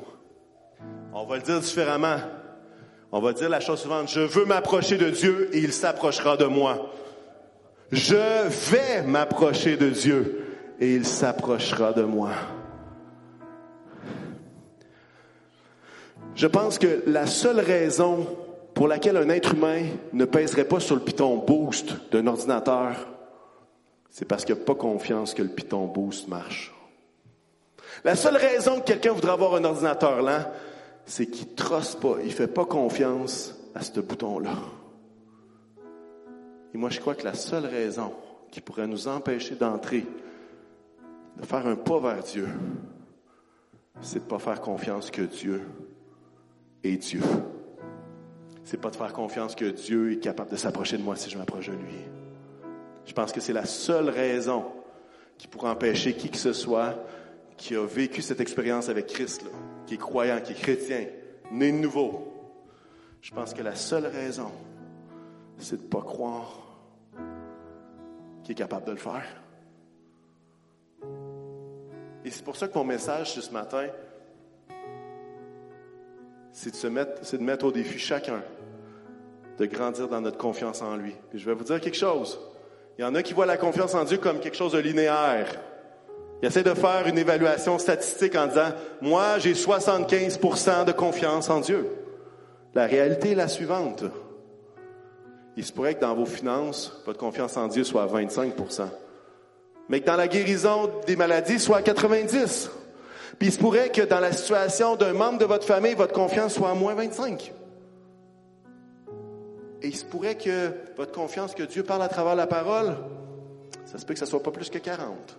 On 1.13 1.25
va 1.25 1.37
le 1.37 1.43
dire 1.43 1.61
différemment. 1.61 2.19
On 3.11 3.21
va 3.21 3.33
dire 3.33 3.49
la 3.49 3.61
chose 3.61 3.81
suivante. 3.81 4.09
Je 4.09 4.21
veux 4.21 4.45
m'approcher 4.45 4.99
de 4.99 5.09
Dieu 5.09 5.49
et 5.53 5.59
il 5.59 5.73
s'approchera 5.73 6.37
de 6.37 6.45
moi. 6.45 6.93
Je 7.91 8.49
vais 8.71 9.03
m'approcher 9.03 9.77
de 9.77 9.89
Dieu 9.89 10.45
et 10.79 10.95
il 10.95 11.07
s'approchera 11.07 11.93
de 11.93 12.03
moi. 12.03 12.31
Je 16.35 16.47
pense 16.47 16.79
que 16.79 17.03
la 17.07 17.27
seule 17.27 17.61
raison 17.61 18.27
pour 18.75 18.87
laquelle 18.87 19.17
un 19.17 19.29
être 19.31 19.55
humain 19.55 19.87
ne 20.13 20.25
pèserait 20.25 20.67
pas 20.67 20.79
sur 20.79 20.95
le 20.95 21.01
piton 21.01 21.39
boost 21.39 22.13
d'un 22.13 22.27
ordinateur, 22.29 23.09
c'est 24.11 24.25
parce 24.25 24.45
qu'il 24.45 24.55
n'a 24.55 24.61
pas 24.61 24.77
confiance 24.77 25.35
que 25.35 25.43
le 25.43 25.49
piton 25.49 25.87
boost 25.87 26.29
marche. 26.29 26.73
La 28.05 28.15
seule 28.15 28.37
raison 28.37 28.79
que 28.79 28.85
quelqu'un 28.85 29.13
voudrait 29.13 29.33
avoir 29.33 29.57
un 29.57 29.65
ordinateur 29.65 30.23
là, 30.23 30.53
c'est 31.09 31.27
qu'il 31.27 31.49
ne 31.49 31.55
trosse 31.55 31.97
pas, 31.97 32.17
il 32.21 32.27
ne 32.27 32.33
fait 32.33 32.47
pas 32.47 32.67
confiance 32.67 33.57
à 33.75 33.81
ce 33.81 33.99
bouton-là. 33.99 34.57
Et 36.75 36.79
moi, 36.79 36.91
je 36.91 37.01
crois 37.01 37.15
que 37.15 37.25
la 37.25 37.33
seule 37.33 37.65
raison 37.65 38.13
qui 38.51 38.61
pourrait 38.61 38.87
nous 38.87 39.09
empêcher 39.09 39.55
d'entrer, 39.55 40.07
de 41.39 41.47
faire 41.47 41.67
un 41.67 41.77
pas 41.77 41.99
vers 41.99 42.23
Dieu, 42.23 42.49
c'est 44.03 44.19
de 44.19 44.25
ne 44.25 44.29
pas 44.29 44.39
faire 44.39 44.61
confiance 44.61 45.11
que 45.11 45.23
Dieu 45.23 45.63
est 46.85 46.99
Dieu. 46.99 47.23
C'est 48.65 48.81
pas 48.81 48.91
de 48.91 48.97
faire 48.97 49.15
confiance 49.15 49.55
que 49.55 49.65
Dieu 49.65 50.13
est 50.13 50.19
capable 50.19 50.51
de 50.51 50.57
s'approcher 50.57 50.99
de 50.99 51.03
moi 51.03 51.17
si 51.17 51.31
je 51.31 51.39
m'approche 51.39 51.69
de 51.69 51.73
lui. 51.73 52.05
Je 53.07 53.15
pense 53.15 53.33
que 53.33 53.41
c'est 53.41 53.55
la 53.55 53.65
seule 53.65 54.11
raison 54.11 54.67
qui 55.39 55.49
pourrait 55.49 55.71
empêcher 55.71 56.13
qui 56.13 56.29
que 56.29 56.37
ce 56.37 56.53
soit 56.53 57.03
qui 57.57 57.75
a 57.75 57.87
vécu 57.87 58.21
cette 58.21 58.41
expérience 58.41 58.91
avec 58.91 59.07
Christ, 59.07 59.47
qui 59.89 59.95
est 59.95 59.99
croyant, 59.99 60.39
qui 60.41 60.53
est 60.53 60.55
chrétien, 60.55 61.07
né 61.51 61.73
de 61.73 61.79
nouveau. 61.79 62.31
Je 63.23 63.33
pense 63.33 63.55
que 63.55 63.63
la 63.63 63.75
seule 63.75 64.07
raison, 64.07 64.51
c'est 65.57 65.79
de 65.79 65.83
ne 65.83 65.89
pas 65.89 66.03
croire 66.03 66.59
qu'il 68.45 68.53
est 68.53 68.55
capable 68.55 68.85
de 68.87 68.91
le 68.93 68.99
faire. 68.99 69.25
Et 72.23 72.31
c'est 72.31 72.45
pour 72.45 72.57
ça 72.57 72.69
que 72.69 72.77
mon 72.77 72.85
message 72.85 73.41
ce 73.41 73.51
matin, 73.51 73.87
c'est 76.53 76.71
de, 76.71 76.77
se 76.77 76.87
mettre, 76.87 77.13
c'est 77.23 77.39
de 77.39 77.43
mettre 77.43 77.65
au 77.65 77.73
défi 77.73 77.99
chacun 77.99 78.43
de 79.57 79.65
grandir 79.65 80.09
dans 80.09 80.21
notre 80.21 80.39
confiance 80.39 80.83
en 80.83 80.97
lui. 80.97 81.15
Puis 81.31 81.39
je 81.39 81.47
vais 81.47 81.55
vous 81.55 81.65
dire 81.65 81.81
quelque 81.81 81.97
chose. 81.97 82.39
Il 82.99 83.03
y 83.03 83.05
en 83.05 83.15
a 83.15 83.23
qui 83.23 83.33
voient 83.33 83.47
la 83.47 83.57
confiance 83.57 83.95
en 83.95 84.05
Dieu 84.05 84.19
comme 84.19 84.39
quelque 84.39 84.57
chose 84.57 84.73
de 84.73 84.79
linéaire. 84.79 85.59
Ils 86.43 86.47
essaient 86.47 86.63
de 86.63 86.75
faire 86.75 87.07
une 87.07 87.19
évaluation 87.19 87.79
statistique 87.79 88.37
en 88.37 88.47
disant, 88.47 88.71
moi, 89.01 89.39
j'ai 89.39 89.55
75% 89.55 90.85
de 90.85 90.93
confiance 90.93 91.51
en 91.51 91.61
Dieu. 91.61 91.91
La 92.75 92.87
réalité 92.87 93.33
est 93.33 93.35
la 93.35 93.49
suivante. 93.49 94.05
Il 95.57 95.65
se 95.65 95.73
pourrait 95.73 95.95
que 95.95 96.01
dans 96.01 96.15
vos 96.15 96.27
finances, 96.27 97.03
votre 97.05 97.19
confiance 97.19 97.57
en 97.57 97.67
Dieu 97.67 97.83
soit 97.83 98.05
à 98.05 98.07
25% 98.07 98.89
mais 99.89 100.01
que 100.01 100.07
dans 100.07 100.17
la 100.17 100.29
guérison 100.29 100.91
des 101.07 101.17
maladies 101.17 101.59
soit 101.59 101.79
à 101.79 101.83
90% 101.83 102.69
Puis 103.39 103.49
il 103.49 103.53
se 103.53 103.59
pourrait 103.59 103.91
que 103.91 104.03
dans 104.03 104.21
la 104.21 104.33
situation 104.33 104.97
d'un 104.97 105.15
membre 105.15 105.39
de 105.39 105.45
votre 105.45 105.67
famille, 105.67 105.95
votre 105.95 106.13
confiance 106.13 106.55
soit 106.55 106.71
à 106.71 106.75
moins 106.75 106.95
25 106.95 107.53
Et 109.83 109.89
il 109.89 109.97
se 109.97 110.05
pourrait 110.05 110.37
que 110.37 110.73
votre 110.97 111.13
confiance 111.13 111.55
que 111.55 111.63
Dieu 111.63 111.83
parle 111.83 112.03
à 112.03 112.09
travers 112.09 112.35
la 112.35 112.47
parole, 112.47 112.97
ça 113.87 113.99
se 113.99 114.05
peut 114.05 114.13
que 114.13 114.21
ça 114.21 114.27
soit 114.27 114.43
pas 114.43 114.51
plus 114.51 114.71
que 114.71 114.79
40. 114.79 115.39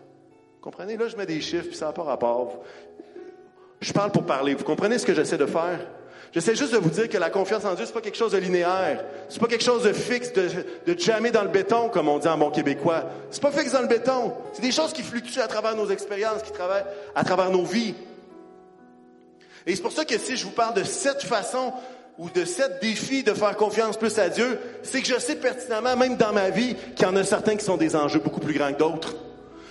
Comprenez? 0.61 0.97
Là, 0.97 1.07
je 1.07 1.15
mets 1.15 1.25
des 1.25 1.41
chiffres, 1.41 1.67
puis 1.67 1.77
ça 1.77 1.85
n'a 1.87 1.93
pas 1.93 2.03
rapport. 2.03 2.63
Je 3.81 3.93
parle 3.93 4.11
pour 4.11 4.25
parler. 4.25 4.55
Vous 4.55 4.65
comprenez 4.65 4.97
ce 4.97 5.05
que 5.05 5.13
j'essaie 5.13 5.37
de 5.37 5.45
faire? 5.45 5.79
J'essaie 6.31 6.55
juste 6.55 6.73
de 6.73 6.77
vous 6.77 6.89
dire 6.89 7.09
que 7.09 7.17
la 7.17 7.29
confiance 7.29 7.65
en 7.65 7.73
Dieu, 7.73 7.85
c'est 7.85 7.93
pas 7.93 8.01
quelque 8.01 8.17
chose 8.17 8.33
de 8.33 8.37
linéaire. 8.37 9.03
C'est 9.29 9.39
pas 9.39 9.47
quelque 9.47 9.63
chose 9.63 9.83
de 9.83 9.93
fixe, 9.93 10.31
de, 10.33 10.47
de 10.85 10.99
jammer 10.99 11.31
dans 11.31 11.41
le 11.41 11.47
béton, 11.47 11.89
comme 11.89 12.07
on 12.07 12.19
dit 12.19 12.27
en 12.27 12.37
bon 12.37 12.51
québécois. 12.51 13.05
C'est 13.31 13.41
pas 13.41 13.51
fixe 13.51 13.71
dans 13.71 13.81
le 13.81 13.87
béton. 13.87 14.33
C'est 14.53 14.61
des 14.61 14.71
choses 14.71 14.93
qui 14.93 15.01
fluctuent 15.01 15.39
à 15.39 15.47
travers 15.47 15.75
nos 15.75 15.89
expériences, 15.89 16.43
qui 16.43 16.51
travaillent 16.51 16.85
à 17.15 17.23
travers 17.23 17.49
nos 17.49 17.63
vies. 17.63 17.95
Et 19.65 19.75
c'est 19.75 19.81
pour 19.81 19.91
ça 19.91 20.05
que 20.05 20.17
si 20.19 20.37
je 20.37 20.45
vous 20.45 20.51
parle 20.51 20.75
de 20.75 20.83
cette 20.83 21.23
façon 21.23 21.73
ou 22.19 22.29
de 22.29 22.45
sept 22.45 22.79
défis 22.81 23.23
de 23.23 23.33
faire 23.33 23.55
confiance 23.55 23.97
plus 23.97 24.19
à 24.19 24.29
Dieu, 24.29 24.59
c'est 24.83 25.01
que 25.01 25.07
je 25.07 25.17
sais 25.17 25.35
pertinemment, 25.35 25.95
même 25.95 26.17
dans 26.17 26.33
ma 26.33 26.49
vie, 26.49 26.75
qu'il 26.95 27.05
y 27.07 27.09
en 27.09 27.15
a 27.15 27.23
certains 27.23 27.55
qui 27.55 27.65
sont 27.65 27.77
des 27.77 27.95
enjeux 27.95 28.19
beaucoup 28.19 28.41
plus 28.41 28.53
grands 28.53 28.73
que 28.73 28.79
d'autres. 28.79 29.15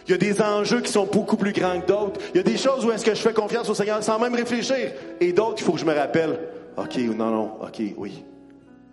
Il 0.08 0.12
y 0.12 0.14
a 0.14 0.16
des 0.16 0.40
enjeux 0.40 0.80
qui 0.80 0.90
sont 0.90 1.04
beaucoup 1.04 1.36
plus 1.36 1.52
grands 1.52 1.78
que 1.82 1.86
d'autres. 1.86 2.18
Il 2.32 2.38
y 2.38 2.40
a 2.40 2.42
des 2.42 2.56
choses 2.56 2.82
où 2.82 2.90
est-ce 2.90 3.04
que 3.04 3.14
je 3.14 3.20
fais 3.20 3.34
confiance 3.34 3.68
au 3.68 3.74
Seigneur 3.74 4.02
sans 4.02 4.18
même 4.18 4.34
réfléchir. 4.34 4.92
Et 5.20 5.34
d'autres, 5.34 5.56
il 5.58 5.64
faut 5.64 5.72
que 5.72 5.80
je 5.80 5.84
me 5.84 5.94
rappelle. 5.94 6.48
OK, 6.78 6.96
non, 6.96 7.30
non, 7.30 7.60
OK, 7.60 7.82
oui. 7.98 8.24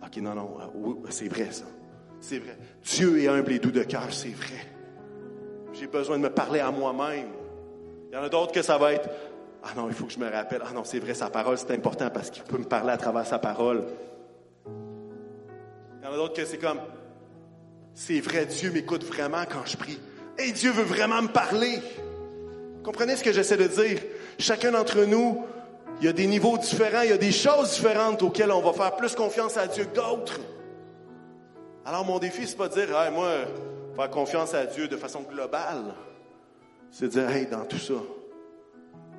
OK, 0.06 0.18
non, 0.18 0.36
non, 0.36 0.58
oui, 0.74 0.96
c'est 1.10 1.30
vrai 1.30 1.48
ça. 1.52 1.64
C'est 2.20 2.40
vrai. 2.40 2.58
Dieu 2.84 3.22
est 3.22 3.30
humble 3.30 3.54
et 3.54 3.60
doux 3.60 3.72
de 3.72 3.84
cœur, 3.84 4.08
c'est 4.10 4.36
vrai. 4.36 4.68
J'ai 5.72 5.88
besoin 5.88 6.18
de 6.18 6.24
me 6.24 6.30
parler 6.30 6.60
à 6.60 6.70
moi-même. 6.70 7.28
Il 8.12 8.16
y 8.16 8.18
en 8.18 8.24
a 8.24 8.30
d'autres 8.30 8.52
que 8.52 8.62
ça 8.62 8.78
va 8.78 8.92
être, 8.92 9.10
ah 9.64 9.70
non, 9.78 9.88
il 9.88 9.94
faut 9.94 10.08
que 10.08 10.14
je 10.14 10.20
me 10.20 10.30
rappelle. 10.30 10.64
Ah 10.68 10.74
non, 10.74 10.84
c'est 10.84 11.00
vrai, 11.00 11.14
sa 11.14 11.30
parole, 11.30 11.58
c'est 11.58 11.72
important 11.72 12.10
parce 12.10 12.30
qu'il 12.30 12.44
peut 12.44 12.58
me 12.58 12.66
parler 12.66 12.92
à 12.92 12.98
travers 12.98 13.26
sa 13.26 13.40
parole. 13.40 13.86
Il 14.68 16.06
y 16.06 16.10
en 16.10 16.12
a 16.12 16.16
d'autres 16.18 16.34
que 16.34 16.44
c'est 16.44 16.58
comme, 16.58 16.80
c'est 17.94 18.20
vrai, 18.20 18.46
Dieu 18.48 18.70
m'écoute 18.72 19.06
vraiment 19.06 19.44
quand 19.50 19.66
je 19.66 19.78
prie. 19.78 19.98
Et 20.38 20.52
Dieu 20.52 20.72
veut 20.72 20.84
vraiment 20.84 21.22
me 21.22 21.28
parler. 21.28 21.80
Comprenez 22.84 23.16
ce 23.16 23.24
que 23.24 23.32
j'essaie 23.32 23.58
de 23.58 23.68
dire? 23.68 24.02
Chacun 24.38 24.72
d'entre 24.72 25.06
nous, 25.06 25.46
il 26.00 26.06
y 26.06 26.10
a 26.10 26.14
des 26.14 26.28
niveaux 26.28 26.58
différents, 26.58 27.02
il 27.02 27.10
y 27.10 27.14
a 27.14 27.18
des 27.18 27.32
choses 27.32 27.74
différentes 27.74 28.22
auxquelles 28.22 28.52
on 28.52 28.62
va 28.62 28.74
faire 28.74 28.96
plus 28.96 29.16
confiance 29.16 29.58
à 29.58 29.68
Dieu 29.68 29.86
que 29.86 29.96
d'autres. 29.96 30.40
Alors 31.86 32.04
mon 32.04 32.20
défi, 32.20 32.46
c'est 32.46 32.58
pas 32.58 32.68
de 32.68 32.74
dire, 32.74 33.00
hey, 33.00 33.12
moi, 33.12 33.30
faire 33.96 34.10
confiance 34.10 34.54
à 34.54 34.66
Dieu 34.66 34.88
de 34.88 34.98
façon 34.98 35.22
globale. 35.22 35.96
C'est 36.92 37.06
de 37.06 37.12
dire, 37.12 37.30
hey, 37.30 37.46
dans 37.46 37.66
tout 37.66 37.80
ça, 37.80 37.94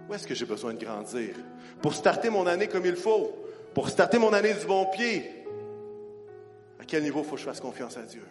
où 0.09 0.15
est-ce 0.15 0.27
que 0.27 0.35
j'ai 0.35 0.45
besoin 0.45 0.75
de 0.75 0.85
grandir? 0.85 1.35
Pour 1.81 1.95
starter 1.95 2.31
mon 2.31 2.47
année 2.47 2.69
comme 2.69 2.85
il 2.85 2.97
faut, 2.97 3.33
pour 3.75 3.89
starter 3.89 4.19
mon 4.19 4.33
année 4.33 4.55
du 4.55 4.67
bon 4.67 4.87
pied, 4.87 5.45
à 6.79 6.85
quel 6.85 7.03
niveau 7.03 7.23
faut 7.23 7.37
que 7.37 7.41
je 7.41 7.47
fasse 7.47 7.61
confiance 7.61 7.97
à 7.97 8.03
Dieu? 8.03 8.23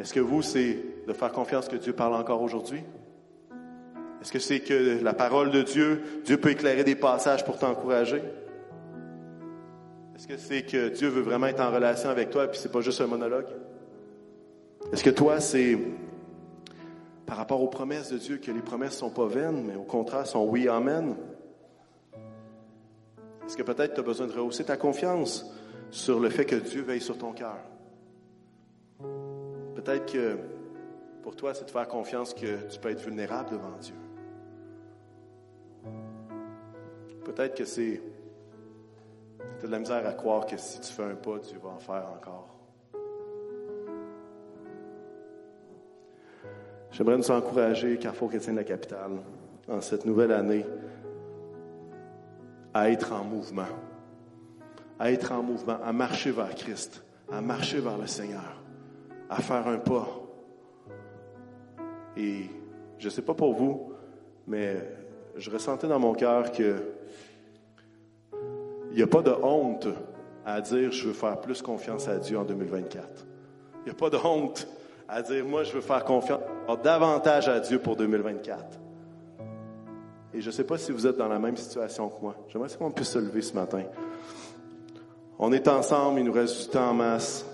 Est-ce 0.00 0.14
que 0.14 0.20
vous, 0.20 0.42
c'est 0.42 0.78
de 1.06 1.12
faire 1.12 1.32
confiance 1.32 1.68
que 1.68 1.76
Dieu 1.76 1.92
parle 1.92 2.14
encore 2.14 2.42
aujourd'hui? 2.42 2.82
Est-ce 4.20 4.32
que 4.32 4.38
c'est 4.38 4.60
que 4.60 5.02
la 5.02 5.12
parole 5.12 5.50
de 5.50 5.62
Dieu, 5.62 6.02
Dieu 6.24 6.38
peut 6.38 6.50
éclairer 6.50 6.84
des 6.84 6.96
passages 6.96 7.44
pour 7.44 7.58
t'encourager? 7.58 8.22
Est-ce 10.14 10.26
que 10.26 10.36
c'est 10.36 10.62
que 10.62 10.88
Dieu 10.88 11.08
veut 11.08 11.22
vraiment 11.22 11.46
être 11.46 11.60
en 11.60 11.70
relation 11.70 12.10
avec 12.10 12.30
toi 12.30 12.44
et 12.44 12.48
puis 12.48 12.58
c'est 12.58 12.72
pas 12.72 12.80
juste 12.80 13.00
un 13.00 13.06
monologue? 13.06 13.46
Est-ce 14.92 15.04
que 15.04 15.10
toi, 15.10 15.40
c'est 15.40 15.78
par 17.26 17.36
rapport 17.36 17.62
aux 17.62 17.68
promesses 17.68 18.10
de 18.10 18.18
Dieu 18.18 18.38
que 18.38 18.50
les 18.50 18.60
promesses 18.60 18.96
sont 18.96 19.10
pas 19.10 19.26
vaines, 19.26 19.64
mais 19.66 19.76
au 19.76 19.82
contraire 19.82 20.26
sont 20.26 20.44
oui, 20.44 20.68
amen? 20.68 21.14
Est-ce 23.46 23.56
que 23.56 23.62
peut-être 23.62 23.94
tu 23.94 24.00
as 24.00 24.02
besoin 24.02 24.26
de 24.26 24.32
rehausser 24.32 24.64
ta 24.64 24.76
confiance 24.76 25.46
sur 25.90 26.20
le 26.20 26.30
fait 26.30 26.44
que 26.44 26.56
Dieu 26.56 26.82
veille 26.82 27.00
sur 27.00 27.18
ton 27.18 27.32
cœur? 27.32 27.56
Peut-être 29.78 30.12
que 30.12 30.36
pour 31.22 31.36
toi, 31.36 31.54
c'est 31.54 31.64
de 31.64 31.70
faire 31.70 31.86
confiance 31.86 32.34
que 32.34 32.68
tu 32.68 32.80
peux 32.80 32.90
être 32.90 33.00
vulnérable 33.00 33.50
devant 33.50 33.76
Dieu. 33.80 33.94
Peut-être 37.24 37.56
que 37.56 37.64
c'est. 37.64 38.02
De 39.62 39.68
la 39.68 39.78
misère 39.78 40.04
à 40.04 40.12
croire 40.14 40.46
que 40.46 40.56
si 40.56 40.80
tu 40.80 40.92
fais 40.92 41.04
un 41.04 41.14
pas, 41.14 41.38
tu 41.38 41.56
vas 41.58 41.68
en 41.68 41.78
faire 41.78 42.08
encore. 42.12 42.48
J'aimerais 46.90 47.16
nous 47.16 47.30
encourager, 47.30 47.98
Carrefour 47.98 48.30
Chrétien 48.30 48.54
de 48.54 48.58
la 48.58 48.64
Capitale, 48.64 49.12
en 49.68 49.80
cette 49.80 50.04
nouvelle 50.04 50.32
année, 50.32 50.66
à 52.74 52.90
être 52.90 53.12
en 53.12 53.22
mouvement. 53.22 53.68
À 54.98 55.12
être 55.12 55.30
en 55.30 55.42
mouvement, 55.44 55.78
à 55.84 55.92
marcher 55.92 56.32
vers 56.32 56.52
Christ, 56.56 57.04
à 57.30 57.40
marcher 57.40 57.78
vers 57.78 57.96
le 57.96 58.08
Seigneur 58.08 58.58
à 59.28 59.36
faire 59.36 59.66
un 59.66 59.78
pas. 59.78 60.08
Et 62.16 62.46
je 62.98 63.04
ne 63.04 63.10
sais 63.10 63.22
pas 63.22 63.34
pour 63.34 63.54
vous, 63.54 63.92
mais 64.46 64.76
je 65.36 65.50
ressentais 65.50 65.86
dans 65.86 65.98
mon 65.98 66.14
cœur 66.14 66.50
que 66.50 66.76
il 68.90 68.96
n'y 68.96 69.02
a 69.02 69.06
pas 69.06 69.22
de 69.22 69.30
honte 69.30 69.86
à 70.44 70.60
dire 70.60 70.90
je 70.90 71.08
veux 71.08 71.12
faire 71.12 71.40
plus 71.40 71.60
confiance 71.60 72.08
à 72.08 72.16
Dieu 72.18 72.38
en 72.38 72.44
2024. 72.44 73.26
Il 73.80 73.84
n'y 73.84 73.90
a 73.90 73.94
pas 73.94 74.10
de 74.10 74.16
honte 74.16 74.66
à 75.06 75.22
dire 75.22 75.44
moi 75.44 75.62
je 75.62 75.72
veux 75.72 75.80
faire 75.80 76.04
confiance 76.04 76.40
davantage 76.82 77.48
à 77.48 77.60
Dieu 77.60 77.78
pour 77.78 77.96
2024. 77.96 78.78
Et 80.34 80.40
je 80.40 80.46
ne 80.46 80.52
sais 80.52 80.64
pas 80.64 80.78
si 80.78 80.92
vous 80.92 81.06
êtes 81.06 81.16
dans 81.16 81.28
la 81.28 81.38
même 81.38 81.56
situation 81.56 82.08
que 82.08 82.20
moi. 82.20 82.34
J'aimerais 82.48 82.68
qu'on 82.78 82.90
puisse 82.90 83.10
se 83.10 83.18
lever 83.18 83.42
ce 83.42 83.54
matin. 83.54 83.82
On 85.38 85.52
est 85.52 85.68
ensemble, 85.68 86.20
il 86.20 86.24
nous 86.24 86.32
reste 86.32 86.62
du 86.62 86.68
temps 86.68 86.90
en 86.90 86.94
masse. 86.94 87.47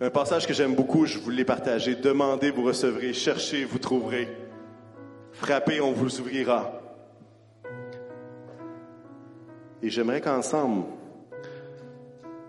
Un 0.00 0.10
passage 0.10 0.46
que 0.46 0.52
j'aime 0.52 0.74
beaucoup, 0.74 1.06
je 1.06 1.18
vous 1.18 1.30
l'ai 1.30 1.44
partagé. 1.44 1.94
Demandez, 1.94 2.50
vous 2.50 2.64
recevrez. 2.64 3.12
Cherchez, 3.12 3.64
vous 3.64 3.78
trouverez. 3.78 4.28
Frappez, 5.32 5.80
on 5.80 5.92
vous 5.92 6.20
ouvrira. 6.20 6.80
Et 9.82 9.90
j'aimerais 9.90 10.20
qu'ensemble, 10.20 10.84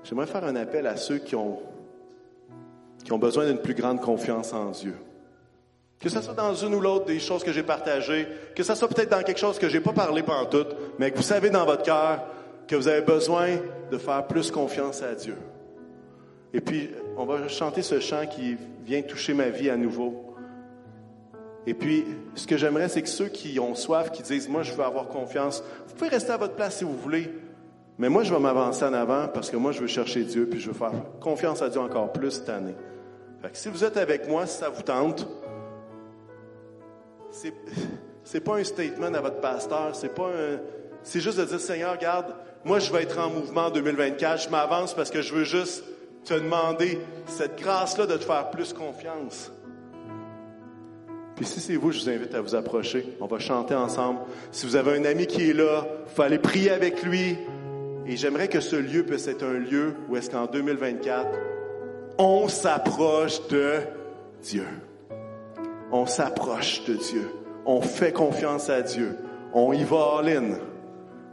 j'aimerais 0.04 0.26
faire 0.26 0.44
un 0.44 0.56
appel 0.56 0.88
à 0.88 0.96
ceux 0.96 1.20
qui 1.20 1.36
ont, 1.36 1.60
besoin 3.20 3.46
d'une 3.46 3.60
plus 3.60 3.76
grande 3.76 4.02
confiance 4.02 4.52
en 4.54 4.72
Dieu. 4.72 4.96
Que 6.00 6.10
ce 6.10 6.22
soit 6.22 6.34
dans 6.34 6.54
une 6.54 6.74
ou 6.74 6.80
l'autre 6.80 7.06
des 7.06 7.20
choses 7.20 7.44
que 7.44 7.52
j'ai 7.52 7.64
partagées, 7.64 8.28
que 8.56 8.64
ce 8.64 8.74
soit 8.74 8.88
peut-être 8.88 9.10
dans 9.10 9.24
quelque 9.24 9.40
chose 9.40 9.60
que 9.60 9.70
j'ai 9.70 9.82
pas 9.82 9.94
parlé 9.94 10.24
pendant 10.24 10.46
tout, 10.46 10.66
mais 10.98 11.12
que 11.12 11.18
vous 11.18 11.24
savez 11.24 11.50
dans 11.50 11.66
votre 11.66 11.84
cœur 11.84 12.24
que 12.68 12.76
vous 12.76 12.88
avez 12.88 13.02
besoin 13.02 13.50
de 13.92 13.98
faire 13.98 14.26
plus 14.26 14.50
confiance 14.50 15.02
à 15.04 15.14
Dieu. 15.14 15.38
Et 16.56 16.62
puis, 16.62 16.90
on 17.18 17.26
va 17.26 17.50
chanter 17.50 17.82
ce 17.82 18.00
chant 18.00 18.26
qui 18.28 18.56
vient 18.86 19.02
toucher 19.02 19.34
ma 19.34 19.50
vie 19.50 19.70
à 19.70 19.76
nouveau. 19.76 20.38
Et 21.68 21.74
puis, 21.74 22.06
ce 22.34 22.48
que 22.48 22.56
j'aimerais, 22.56 22.88
c'est 22.88 23.02
que 23.02 23.10
ceux 23.10 23.28
qui 23.28 23.60
ont 23.60 23.76
soif, 23.76 24.10
qui 24.10 24.24
disent, 24.24 24.48
moi, 24.48 24.64
je 24.64 24.72
veux 24.72 24.86
avoir 24.86 25.10
confiance, 25.10 25.62
vous 25.86 25.96
pouvez 25.96 26.12
rester 26.12 26.32
à 26.32 26.38
votre 26.38 26.54
place 26.54 26.78
si 26.78 26.86
vous 26.86 26.96
voulez. 26.96 27.30
Mais 27.98 28.08
moi, 28.08 28.24
je 28.24 28.34
vais 28.34 28.40
m'avancer 28.40 28.86
en 28.86 28.94
avant 28.94 29.28
parce 29.28 29.52
que 29.52 29.58
moi, 29.58 29.74
je 29.74 29.82
veux 29.82 29.88
chercher 29.88 30.24
Dieu, 30.24 30.48
puis 30.50 30.62
je 30.62 30.68
veux 30.68 30.74
faire 30.74 30.94
confiance 31.20 31.62
à 31.62 31.68
Dieu 31.68 31.82
encore 31.82 32.14
plus 32.14 32.32
cette 32.32 32.48
année. 32.48 32.76
Fait 33.42 33.50
que 33.50 33.58
si 33.58 33.68
vous 33.68 33.84
êtes 33.84 33.98
avec 33.98 34.30
moi, 34.30 34.48
si 34.48 34.60
ça 34.60 34.70
vous 34.70 34.82
tente, 34.82 35.28
c'est, 37.32 37.54
c'est 38.24 38.40
pas 38.40 38.56
un 38.56 38.64
statement 38.64 39.14
à 39.14 39.20
votre 39.20 39.42
pasteur, 39.42 39.94
c'est 39.94 40.16
pas 40.16 40.28
un, 40.28 40.60
c'est 41.04 41.20
juste 41.20 41.38
de 41.38 41.44
dire, 41.44 41.60
Seigneur, 41.60 41.92
regarde, 41.92 42.34
moi, 42.64 42.80
je 42.80 42.94
vais 42.94 43.04
être 43.04 43.20
en 43.20 43.30
mouvement 43.30 43.66
en 43.66 43.72
2024, 43.72 44.44
je 44.44 44.50
m'avance 44.50 44.94
parce 44.94 45.12
que 45.12 45.22
je 45.22 45.34
veux 45.34 45.44
juste 45.44 45.84
te 46.26 46.34
demander 46.34 47.00
cette 47.28 47.60
grâce-là 47.60 48.06
de 48.06 48.18
te 48.18 48.24
faire 48.24 48.50
plus 48.50 48.74
confiance. 48.74 49.52
Puis 51.36 51.46
si 51.46 51.60
c'est 51.60 51.76
vous, 51.76 51.92
je 51.92 52.02
vous 52.02 52.10
invite 52.10 52.34
à 52.34 52.42
vous 52.42 52.56
approcher. 52.56 53.06
On 53.20 53.28
va 53.28 53.40
chanter 53.40 53.76
ensemble. 53.76 54.20
Si 54.52 54.66
vous 54.66 54.76
avez 54.76 54.98
un 54.98 55.06
ami 55.06 55.28
qui 55.28 55.50
est 55.50 55.54
là, 55.54 55.86
il 56.08 56.14
faut 56.14 56.22
aller 56.22 56.40
prier 56.40 56.72
avec 56.72 57.04
lui. 57.04 57.38
Et 58.08 58.16
j'aimerais 58.16 58.48
que 58.48 58.62
ce 58.62 58.76
lieu 58.76 59.04
puisse 59.04 59.28
être 59.28 59.44
un 59.44 59.60
lieu 59.60 59.96
où 60.08 60.16
est-ce 60.16 60.30
qu'en 60.30 60.46
2024, 60.46 61.28
on 62.18 62.48
s'approche 62.48 63.46
de 63.50 63.80
Dieu. 64.42 64.68
On 65.92 66.06
s'approche 66.06 66.86
de 66.86 66.94
Dieu. 66.94 67.30
on 67.66 67.82
fait 67.82 68.12
confiance 68.12 68.70
à 68.70 68.82
Dieu. 68.82 69.18
On 69.54 69.74
y 69.74 69.84
va 69.84 70.20
all-in. 70.20 70.58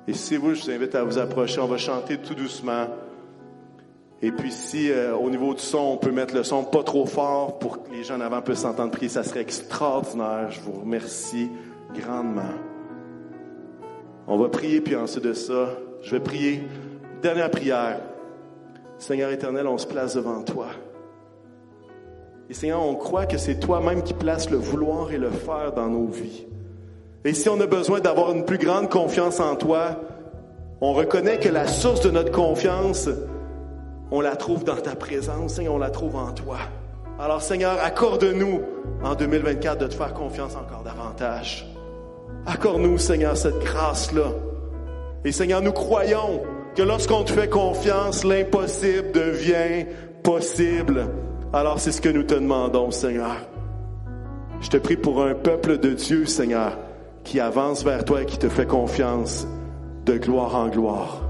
Et 0.09 0.15
si 0.15 0.37
vous, 0.37 0.55
je 0.55 0.63
vous 0.63 0.71
invite 0.71 0.95
à 0.95 1.05
vous 1.05 1.19
approcher. 1.19 1.61
On 1.61 1.67
va 1.67 1.79
chanter 1.79 2.19
tout 2.19 2.35
doucement. 2.35 2.89
Et 4.25 4.31
puis 4.31 4.53
si 4.53 4.91
euh, 4.91 5.17
au 5.17 5.29
niveau 5.31 5.53
du 5.53 5.63
son, 5.63 5.79
on 5.79 5.97
peut 5.97 6.13
mettre 6.13 6.35
le 6.35 6.45
son 6.45 6.63
pas 6.63 6.85
trop 6.85 7.07
fort 7.07 7.59
pour 7.59 7.83
que 7.83 7.91
les 7.91 8.05
gens 8.05 8.17
en 8.17 8.21
avant 8.21 8.41
puissent 8.41 8.61
s'entendre 8.61 8.93
prier, 8.93 9.09
ça 9.09 9.25
serait 9.25 9.41
extraordinaire. 9.41 10.49
Je 10.51 10.61
vous 10.61 10.81
remercie 10.81 11.51
grandement. 11.93 12.55
On 14.29 14.39
va 14.39 14.49
prier, 14.49 14.81
puis 14.81 14.95
ensuite 14.95 15.25
de 15.25 15.33
ça, 15.33 15.71
je 16.03 16.13
vais 16.13 16.21
prier. 16.21 16.63
Dernière 17.21 17.51
prière. 17.51 17.99
Seigneur 18.99 19.33
éternel, 19.33 19.67
on 19.67 19.79
se 19.79 19.87
place 19.87 20.15
devant 20.15 20.43
toi. 20.43 20.69
Et 22.49 22.55
Seigneur, 22.55 22.87
on 22.87 22.95
croit 22.95 23.27
que 23.27 23.39
c'est 23.39 23.59
toi-même 23.59 24.05
qui 24.05 24.15
places 24.15 24.51
le 24.51 24.57
vouloir 24.57 25.11
et 25.11 25.19
le 25.19 25.31
faire 25.31 25.73
dans 25.73 25.89
nos 25.89 26.07
vies. 26.07 26.47
Et 27.25 27.35
si 27.35 27.49
on 27.49 27.61
a 27.61 27.67
besoin 27.67 27.99
d'avoir 27.99 28.31
une 28.33 28.45
plus 28.45 28.59
grande 28.59 28.89
confiance 28.89 29.41
en 29.41 29.57
toi, 29.57 30.01
on 30.81 30.93
reconnaît 30.93 31.39
que 31.39 31.49
la 31.49 31.67
source 31.67 32.01
de 32.01 32.11
notre 32.11 32.31
confiance, 32.31 33.09
on 34.13 34.21
la 34.21 34.37
trouve 34.37 34.63
dans 34.63 34.77
ta 34.77 34.95
présence, 34.95 35.55
Seigneur, 35.55 35.75
on 35.75 35.79
la 35.79 35.91
trouve 35.91 36.17
en 36.17 36.33
toi. 36.33 36.59
Alors 37.19 37.41
Seigneur, 37.41 37.79
accorde-nous 37.83 38.61
en 39.03 39.15
2024 39.15 39.79
de 39.79 39.87
te 39.87 39.95
faire 39.95 40.13
confiance 40.13 40.55
encore 40.55 40.83
davantage. 40.85 41.67
Accorde-nous, 42.45 42.99
Seigneur, 42.99 43.37
cette 43.37 43.59
grâce-là. 43.61 44.33
Et 45.25 45.33
Seigneur, 45.33 45.63
nous 45.63 45.73
croyons 45.73 46.43
que 46.75 46.83
lorsqu'on 46.83 47.25
te 47.25 47.33
fait 47.33 47.49
confiance, 47.49 48.23
l'impossible 48.23 49.13
devient 49.13 49.87
possible. 50.23 51.07
Alors 51.55 51.81
c'est 51.81 51.93
ce 51.93 52.03
que 52.03 52.11
nous 52.11 52.25
te 52.25 52.35
demandons, 52.35 52.91
Seigneur. 52.91 53.37
Je 54.61 54.69
te 54.69 54.77
prie 54.77 54.97
pour 54.97 55.23
un 55.23 55.35
peuple 55.35 55.79
de 55.79 55.91
Dieu, 55.91 56.27
Seigneur, 56.27 56.79
qui 57.25 57.41
avance 57.41 57.83
vers 57.83 58.05
toi 58.05 58.23
et 58.23 58.27
qui 58.27 58.39
te 58.39 58.51
fait 58.51 58.67
confiance 58.67 59.47
de 60.05 60.19
gloire 60.19 60.55
en 60.55 60.69
gloire 60.69 61.22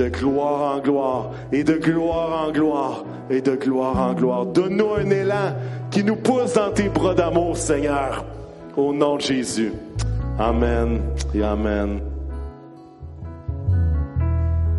de 0.00 0.08
gloire 0.08 0.76
en 0.76 0.80
gloire 0.80 1.30
et 1.52 1.62
de 1.62 1.74
gloire 1.74 2.46
en 2.46 2.52
gloire 2.52 3.04
et 3.28 3.42
de 3.42 3.54
gloire 3.54 4.00
en 4.00 4.14
gloire. 4.14 4.46
Donne-nous 4.46 4.94
un 4.94 5.10
élan 5.10 5.54
qui 5.90 6.02
nous 6.02 6.16
pousse 6.16 6.54
dans 6.54 6.70
tes 6.70 6.88
bras 6.88 7.14
d'amour, 7.14 7.54
Seigneur. 7.54 8.24
Au 8.78 8.94
nom 8.94 9.16
de 9.16 9.20
Jésus. 9.20 9.72
Amen 10.38 11.02
et 11.34 11.42
Amen. 11.42 12.00